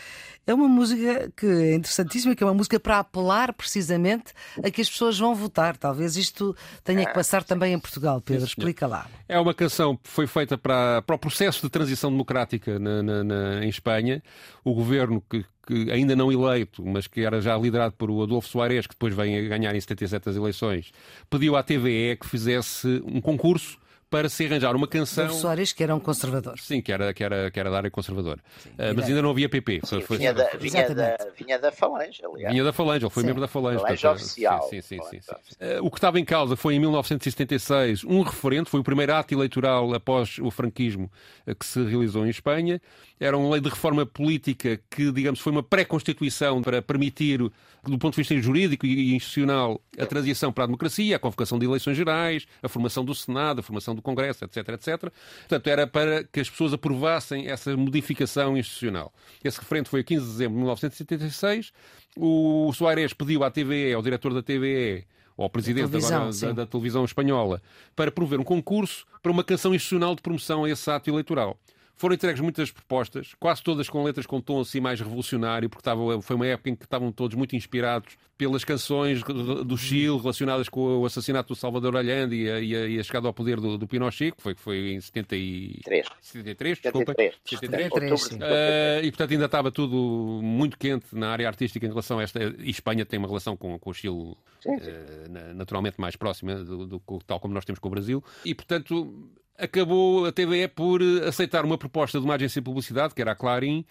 é 0.48 0.54
uma 0.54 0.68
música 0.68 1.32
que 1.36 1.46
é 1.46 1.76
interessantíssima, 1.76 2.34
que 2.36 2.42
é 2.44 2.48
uma 2.48 2.54
música 2.56 2.80
para 2.80 3.00
apelar 3.00 3.54
precisamente 3.54 4.34
a 4.64 4.72
que 4.72 4.82
as 4.82 4.90
pessoas 4.90 5.20
vão 5.20 5.36
votar. 5.36 5.78
Talvez 5.78 6.16
isto 6.16 6.56
tenha 6.84 7.06
que 7.06 7.14
passar 7.14 7.44
também 7.44 7.74
em 7.74 7.80
Portugal. 7.80 8.20
Pedro, 8.22 8.46
explica 8.46 8.88
lá. 8.88 9.08
É 9.28 9.40
uma 9.40 9.54
canção 9.54 9.96
que 9.96 10.10
foi 10.10 10.26
feita 10.26 10.58
para, 10.58 11.02
para 11.04 11.16
o 11.16 11.20
processo 11.20 11.62
de 11.62 11.70
transição 11.70 12.10
democrática 12.10 12.80
na- 12.80 13.04
na- 13.04 13.24
na- 13.24 13.66
em 13.66 13.70
Espanha. 13.70 14.24
O 14.64 14.74
governo, 14.74 15.22
que, 15.30 15.46
que 15.66 15.92
ainda 15.92 16.16
não 16.16 16.32
eleito, 16.32 16.86
mas 16.86 17.08
que 17.08 17.22
era 17.22 17.42
já 17.42 17.58
liderado 17.58 17.94
por 17.98 18.10
o 18.10 18.24
Adolfo 18.24 18.48
Soares, 18.48 18.88
que 18.88 18.94
depois 18.94 19.14
vem 19.14 19.38
a 19.38 19.48
ganhar 19.48 19.76
em 19.76 19.80
77 19.80 20.30
as 20.30 20.36
eleições, 20.36 20.92
pediu 21.30 21.56
à 21.56 21.64
TVE 21.64 22.18
que 22.20 22.28
fizesse 22.28 23.02
um 23.06 23.22
concurso 23.22 23.81
para 24.12 24.28
se 24.30 24.46
arranjar 24.46 24.76
uma 24.76 24.88
canção. 24.88 25.30
Soares, 25.30 25.72
que 25.72 25.82
era 25.82 25.96
um 25.96 26.00
conservador. 26.00 26.60
Sim, 26.60 26.82
que 26.82 26.92
era, 26.92 27.14
que 27.14 27.24
era, 27.24 27.50
que 27.50 27.58
era 27.60 27.72
da 27.72 27.78
área 27.78 27.90
conservadora. 27.90 28.42
Ah, 28.78 28.94
mas 28.94 29.06
ainda 29.08 29.22
não 29.22 29.30
havia 29.32 29.48
PP. 29.48 29.80
Foi- 29.86 30.02
foi- 30.02 30.18
vinha, 30.18 30.34
da, 30.34 30.50
vinha, 30.60 30.94
da, 30.94 31.18
vinha 31.40 31.58
da 31.58 31.72
Falange, 31.72 32.22
aliás. 32.24 32.52
Vinha 32.52 32.64
da 32.64 32.74
Falange, 32.74 33.06
ele 33.06 33.10
foi 33.10 33.22
Sim. 33.24 33.28
membro 33.28 33.42
da 33.42 33.48
Falange. 33.48 33.78
Falange 33.80 34.02
portanto, 34.02 34.22
oficial. 34.22 34.62
Sim, 34.70 34.82
sim, 34.82 35.00
sim, 35.10 35.20
sim, 35.22 35.36
sim. 35.42 35.56
Eh, 35.62 35.80
O 35.82 35.90
que 35.90 35.98
estava 35.98 36.20
em 36.20 36.26
causa 36.26 36.56
foi 36.58 36.76
em 36.76 36.80
1976 36.80 38.04
um 38.04 38.22
referendo, 38.22 38.70
foi 38.70 38.82
o 38.82 38.84
primeiro 38.84 39.14
ato 39.14 39.34
eleitoral 39.34 39.94
após 39.94 40.38
o 40.40 40.52
franquismo 40.52 41.10
eh, 41.48 41.56
que 41.56 41.66
se 41.66 41.82
realizou 41.84 42.26
em 42.26 42.30
Espanha. 42.30 42.82
Era 43.20 43.38
uma 43.38 43.50
lei 43.52 43.62
de 43.62 43.70
reforma 43.70 44.06
política 44.06 44.80
que, 44.90 45.12
digamos, 45.12 45.40
foi 45.40 45.52
uma 45.52 45.62
pré-constituição 45.64 46.62
para 46.62 46.82
permitir, 46.82 47.38
do 47.40 47.98
ponto 48.00 48.12
de 48.12 48.18
vista 48.18 48.36
jurídico 48.42 48.86
e 48.86 49.14
institucional, 49.16 49.80
a 49.98 50.06
transição 50.08 50.52
para 50.52 50.64
a 50.64 50.68
democracia, 50.68 51.16
a 51.16 51.20
convocação 51.20 51.60
de 51.60 51.66
eleições 51.66 51.96
gerais, 51.96 52.48
a 52.64 52.68
formação 52.68 53.06
do 53.06 53.14
Senado, 53.14 53.60
a 53.60 53.64
formação 53.64 53.94
do 53.94 54.01
Congresso, 54.02 54.46
etc, 54.46 54.70
etc. 54.70 55.12
Portanto, 55.40 55.68
era 55.68 55.88
para 55.88 56.24
que 56.24 56.40
as 56.40 56.50
pessoas 56.50 56.74
aprovassem 56.74 57.48
essa 57.48 57.76
modificação 57.76 58.58
institucional. 58.58 59.14
Esse 59.44 59.60
referendo 59.60 59.90
foi 59.90 60.02
a 60.02 60.04
15 60.04 60.26
de 60.26 60.32
dezembro 60.32 60.54
de 60.54 60.60
1976. 60.60 61.72
O 62.18 62.72
Soares 62.74 63.14
pediu 63.14 63.44
à 63.44 63.52
TVE, 63.52 63.94
ao 63.94 64.02
diretor 64.02 64.34
da 64.34 64.42
TVE, 64.42 65.06
ou 65.38 65.44
ao 65.44 65.50
presidente 65.50 65.90
televisão, 65.90 66.24
agora 66.24 66.54
da, 66.54 66.64
da 66.64 66.66
televisão 66.66 67.06
espanhola, 67.06 67.62
para 67.96 68.12
promover 68.12 68.40
um 68.40 68.44
concurso 68.44 69.06
para 69.22 69.32
uma 69.32 69.44
canção 69.44 69.74
institucional 69.74 70.16
de 70.16 70.22
promoção 70.22 70.66
a 70.66 70.70
esse 70.70 70.90
ato 70.90 71.10
eleitoral. 71.10 71.58
Foram 72.02 72.16
entregues 72.16 72.42
muitas 72.42 72.72
propostas, 72.72 73.36
quase 73.40 73.62
todas 73.62 73.88
com 73.88 74.04
letras 74.04 74.26
com 74.26 74.42
tom 74.42 74.60
assim 74.60 74.80
mais 74.80 75.00
revolucionário, 75.00 75.70
porque 75.70 75.82
estava, 75.82 76.20
foi 76.20 76.36
uma 76.36 76.48
época 76.48 76.72
em 76.72 76.76
que 76.76 76.84
estavam 76.84 77.12
todos 77.12 77.38
muito 77.38 77.56
inspirados 77.56 78.18
pelas 78.36 78.64
canções 78.64 79.22
do 79.22 79.78
Chile 79.78 80.18
relacionadas 80.18 80.68
com 80.68 80.98
o 80.98 81.06
assassinato 81.06 81.50
do 81.50 81.56
Salvador 81.56 81.96
Allende 81.96 82.36
e 82.36 82.50
a, 82.50 82.60
e 82.60 82.76
a- 82.76 82.88
e 82.88 83.00
a 83.00 83.04
chegada 83.04 83.28
ao 83.28 83.34
poder 83.36 83.60
do, 83.60 83.78
do 83.78 83.88
Pinochet, 83.88 84.32
que 84.36 84.42
foi, 84.42 84.56
que 84.56 84.62
foi 84.62 84.94
em 84.94 85.00
70 85.00 85.36
e... 85.36 85.80
Três. 85.84 86.08
73, 86.22 86.80
desculpa. 86.82 87.14
73. 87.14 87.36
73. 87.46 87.84
Outubro 87.92 88.16
de 88.16 88.18
sim. 88.20 88.30
73. 88.30 88.52
Eh, 88.52 89.02
e 89.04 89.12
portanto 89.12 89.32
ainda 89.34 89.46
estava 89.46 89.72
tudo 89.72 90.40
muito 90.42 90.80
quente 90.80 91.06
na 91.14 91.30
área 91.30 91.48
artística 91.48 91.86
em 91.86 91.90
relação 91.90 92.18
a 92.18 92.24
esta. 92.24 92.40
E 92.60 92.72
Espanha 92.72 93.06
tem 93.06 93.20
uma 93.20 93.28
relação 93.28 93.56
com, 93.56 93.78
com 93.78 93.90
o 93.92 93.94
Chile 93.94 94.36
eh, 94.66 95.28
na- 95.30 95.54
naturalmente 95.54 96.02
mais 96.02 96.16
próxima 96.16 96.56
do, 96.56 96.88
do- 96.88 97.00
do- 97.00 97.20
tal 97.28 97.40
como 97.40 97.54
nós 97.54 97.64
temos 97.64 97.78
com 97.78 97.90
o 97.90 97.92
Brasil. 97.92 98.24
E 98.44 98.56
portanto 98.56 99.30
acabou 99.58 100.26
a 100.26 100.32
TVE 100.32 100.68
por 100.68 101.02
aceitar 101.28 101.64
uma 101.66 101.78
proposta 101.78 102.20
de 102.20 102.26
uma 102.26 102.36
agência 102.36 102.62
de 102.62 102.66
publicidade, 102.66 103.14
que 103.14 103.22
era 103.22 103.32
a 103.32 103.36
Clarim, 103.36 103.86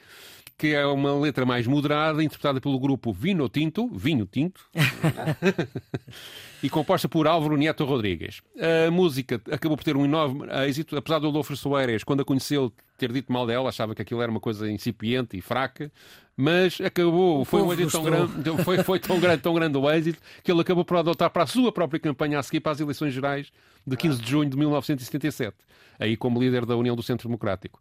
que 0.60 0.74
é 0.74 0.86
uma 0.86 1.18
letra 1.18 1.46
mais 1.46 1.66
moderada, 1.66 2.22
interpretada 2.22 2.60
pelo 2.60 2.78
grupo 2.78 3.14
Vino 3.14 3.48
Tinto, 3.48 3.88
Vinho 3.88 4.28
Tinto, 4.30 4.60
e 6.62 6.68
composta 6.68 7.08
por 7.08 7.26
Álvaro 7.26 7.56
Nieto 7.56 7.82
Rodrigues. 7.86 8.42
A 8.86 8.90
música 8.90 9.40
acabou 9.50 9.74
por 9.74 9.84
ter 9.84 9.96
um 9.96 10.04
enorme 10.04 10.46
êxito, 10.68 10.98
apesar 10.98 11.18
do 11.18 11.28
Adolfo 11.28 11.56
Soares, 11.56 12.04
quando 12.04 12.20
a 12.20 12.26
conheceu, 12.26 12.70
ter 12.98 13.10
dito 13.10 13.32
mal 13.32 13.46
dela, 13.46 13.70
achava 13.70 13.94
que 13.94 14.02
aquilo 14.02 14.20
era 14.20 14.30
uma 14.30 14.38
coisa 14.38 14.70
incipiente 14.70 15.34
e 15.34 15.40
fraca, 15.40 15.90
mas 16.36 16.78
acabou, 16.78 17.42
foi 17.46 17.62
um 17.62 17.72
êxito 17.72 17.92
tão 17.92 18.02
grande, 18.02 18.62
foi, 18.62 18.82
foi 18.84 19.00
tão 19.00 19.18
grande, 19.18 19.42
tão 19.42 19.54
grande 19.54 19.78
o 19.78 19.90
êxito, 19.90 20.20
que 20.44 20.52
ele 20.52 20.60
acabou 20.60 20.84
por 20.84 20.98
adotar 20.98 21.30
para 21.30 21.44
a 21.44 21.46
sua 21.46 21.72
própria 21.72 21.98
campanha 21.98 22.38
a 22.38 22.42
seguir 22.42 22.60
para 22.60 22.72
as 22.72 22.80
eleições 22.80 23.14
gerais 23.14 23.50
de 23.86 23.96
15 23.96 24.20
de 24.20 24.30
junho 24.30 24.50
de 24.50 24.58
1977, 24.58 25.56
aí 25.98 26.18
como 26.18 26.38
líder 26.38 26.66
da 26.66 26.76
União 26.76 26.94
do 26.94 27.02
Centro 27.02 27.28
Democrático. 27.28 27.80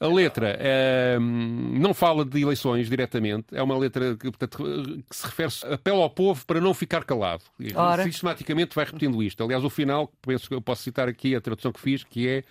A 0.00 0.06
letra 0.06 0.56
é, 0.58 1.18
não 1.20 1.92
fala 1.92 2.24
de 2.24 2.40
eleições 2.40 2.88
diretamente, 2.88 3.48
é 3.52 3.62
uma 3.62 3.76
letra 3.76 4.16
que, 4.16 4.30
portanto, 4.30 5.04
que 5.08 5.14
se 5.14 5.26
refere, 5.26 5.74
apela 5.74 6.02
ao 6.02 6.08
povo 6.08 6.46
para 6.46 6.58
não 6.58 6.72
ficar 6.72 7.04
calado. 7.04 7.44
Ora. 7.74 8.02
Sistematicamente 8.04 8.74
vai 8.74 8.86
repetindo 8.86 9.22
isto. 9.22 9.44
Aliás, 9.44 9.62
o 9.62 9.68
final, 9.68 10.10
penso 10.22 10.48
que 10.48 10.54
eu 10.54 10.62
posso 10.62 10.82
citar 10.82 11.06
aqui 11.06 11.34
a 11.34 11.40
tradução 11.40 11.70
que 11.70 11.80
fiz, 11.80 12.02
que 12.02 12.26
é 12.26 12.44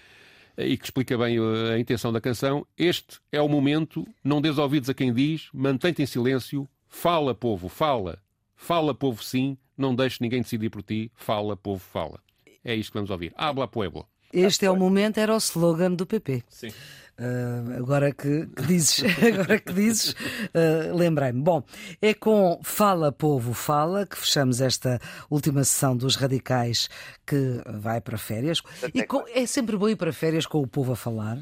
e 0.59 0.77
que 0.77 0.85
explica 0.85 1.17
bem 1.17 1.37
a 1.73 1.79
intenção 1.79 2.11
da 2.11 2.21
canção. 2.21 2.67
Este 2.77 3.19
é 3.31 3.41
o 3.41 3.47
momento, 3.47 4.05
não 4.23 4.41
des 4.41 4.57
ouvidos 4.57 4.89
a 4.89 4.93
quem 4.93 5.11
diz, 5.11 5.49
mantém-te 5.53 6.03
em 6.03 6.05
silêncio, 6.05 6.67
fala, 6.87 7.33
povo, 7.33 7.67
fala. 7.67 8.19
Fala, 8.55 8.93
povo, 8.93 9.23
sim, 9.23 9.57
não 9.77 9.95
deixes 9.95 10.19
ninguém 10.19 10.41
decidir 10.41 10.69
por 10.69 10.83
ti, 10.83 11.11
fala, 11.15 11.55
povo, 11.55 11.79
fala. 11.79 12.19
É 12.63 12.75
isto 12.75 12.91
que 12.91 12.97
vamos 12.97 13.09
ouvir. 13.09 13.33
Habla, 13.35 13.67
pueblo. 13.67 14.05
Este 14.31 14.65
é 14.65 14.69
o 14.69 14.75
momento, 14.75 15.17
era 15.17 15.33
o 15.33 15.37
slogan 15.37 15.93
do 15.93 16.05
PP. 16.05 16.43
Sim. 16.49 16.71
Uh, 17.19 17.77
agora 17.77 18.13
que, 18.13 18.47
que, 18.47 18.63
dizes, 18.63 19.03
agora 19.21 19.59
que 19.59 19.73
dizes, 19.73 20.11
uh, 20.11 20.95
lembrei-me. 20.95 21.41
Bom, 21.41 21.61
é 22.01 22.13
com 22.13 22.61
Fala 22.63 23.11
Povo 23.11 23.53
Fala 23.53 24.05
que 24.05 24.17
fechamos 24.17 24.61
esta 24.61 25.01
última 25.29 25.65
sessão 25.65 25.97
dos 25.97 26.15
radicais 26.15 26.89
que 27.27 27.61
vai 27.67 27.99
para 27.99 28.17
férias. 28.17 28.61
E 28.93 29.03
com, 29.03 29.25
é 29.33 29.45
sempre 29.45 29.75
bom 29.75 29.89
ir 29.89 29.97
para 29.97 30.13
férias 30.13 30.45
com 30.45 30.61
o 30.61 30.67
povo 30.67 30.93
a 30.93 30.95
falar. 30.95 31.39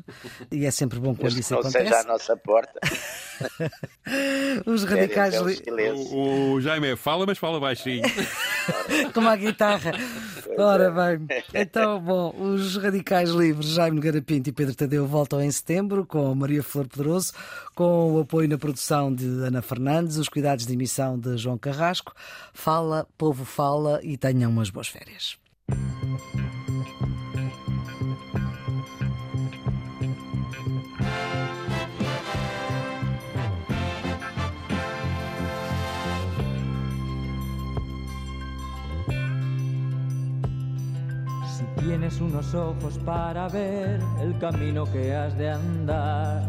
E 0.52 0.66
é 0.66 0.72
sempre 0.72 1.00
bom 1.00 1.14
quando 1.14 1.38
isso 1.38 1.54
não 1.54 1.60
acontece. 1.60 1.86
seja 1.86 2.00
à 2.02 2.04
nossa 2.06 2.36
porta. 2.36 2.80
Os 4.66 4.84
radicais. 4.84 5.36
É 5.36 5.42
o, 5.42 6.54
o 6.54 6.62
Jaime 6.62 6.96
fala, 6.96 7.26
mas 7.26 7.38
fala 7.38 7.60
baixinho. 7.60 8.02
Como 9.14 9.30
a 9.30 9.36
guitarra. 9.36 9.92
Ora 10.58 10.90
bem, 10.90 11.28
então, 11.54 12.02
bom, 12.02 12.34
os 12.36 12.78
radicais 12.78 13.30
livres, 13.30 13.68
Jaime 13.68 14.00
Garapinto 14.00 14.50
e 14.50 14.52
Pedro 14.52 14.74
Tadeu 14.74 15.06
voltam 15.06 15.40
em 15.40 15.52
setembro 15.52 15.67
com 16.06 16.34
Maria 16.34 16.64
Flor 16.64 16.88
Poderoso, 16.88 17.34
com 17.76 18.14
o 18.14 18.20
apoio 18.22 18.48
na 18.48 18.58
produção 18.58 19.14
de 19.14 19.26
Ana 19.26 19.62
Fernandes, 19.62 20.18
os 20.18 20.30
cuidados 20.30 20.66
de 20.66 20.74
emissão 20.74 21.20
de 21.20 21.38
João 21.38 21.58
Carrasco. 21.58 22.14
Fala, 22.54 23.06
povo 23.18 23.44
fala 23.44 24.00
e 24.04 24.18
tenham 24.18 24.50
umas 24.50 24.70
boas 24.70 24.88
férias. 24.88 25.38
Tienes 42.08 42.22
unos 42.22 42.56
ojos 42.56 42.98
para 43.00 43.50
ver 43.50 44.00
el 44.22 44.40
camino 44.40 44.86
que 44.86 45.14
has 45.14 45.38
de 45.38 45.50
andar. 45.50 46.42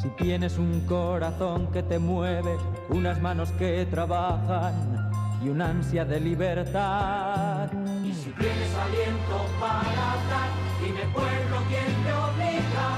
Si 0.00 0.08
tienes 0.10 0.58
un 0.58 0.80
corazón 0.86 1.66
que 1.72 1.82
te 1.82 1.98
mueve, 1.98 2.56
unas 2.88 3.20
manos 3.20 3.50
que 3.58 3.84
trabajan 3.86 5.10
y 5.44 5.48
una 5.48 5.70
ansia 5.70 6.04
de 6.04 6.20
libertad. 6.20 7.68
Y 8.04 8.14
si 8.14 8.30
tienes 8.30 8.74
aliento 8.76 9.44
para 9.58 10.12
hablar, 10.12 10.50
dime 10.80 11.00
pueblo 11.12 11.56
quién 11.68 12.04
te 12.04 12.12
obliga, 12.12 12.88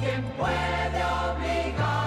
quién 0.00 0.22
puede 0.38 1.02
obligarte 1.02 1.99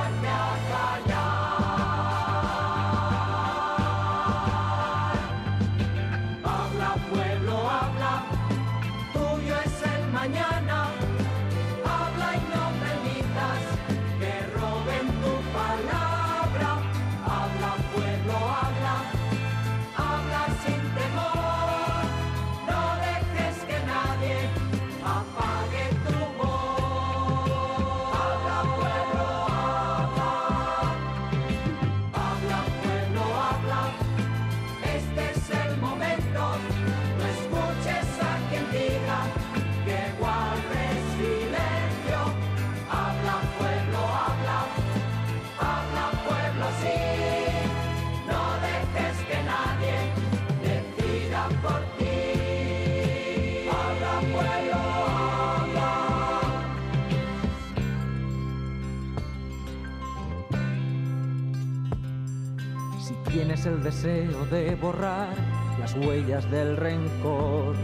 Tienes 63.33 63.65
el 63.65 63.81
deseo 63.81 64.45
de 64.51 64.75
borrar 64.75 65.33
las 65.79 65.95
huellas 65.95 66.49
del 66.51 66.77
rencor. 66.77 67.75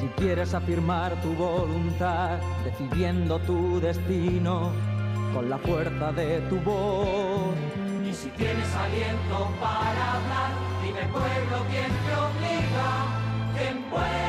Si 0.00 0.06
quieres 0.16 0.52
afirmar 0.52 1.14
tu 1.22 1.32
voluntad, 1.32 2.40
decidiendo 2.64 3.38
tu 3.38 3.78
destino 3.78 4.72
con 5.32 5.48
la 5.48 5.58
fuerza 5.58 6.10
de 6.10 6.40
tu 6.50 6.56
voz. 6.56 7.54
Y 8.04 8.12
si 8.12 8.28
tienes 8.30 8.74
aliento 8.74 9.48
para 9.60 10.14
hablar, 10.14 10.50
dime 10.82 11.02
pueblo 11.12 11.66
quién 11.70 11.92
te 12.04 12.16
obliga, 12.16 12.90
quién 13.56 13.80
puede 13.84 14.23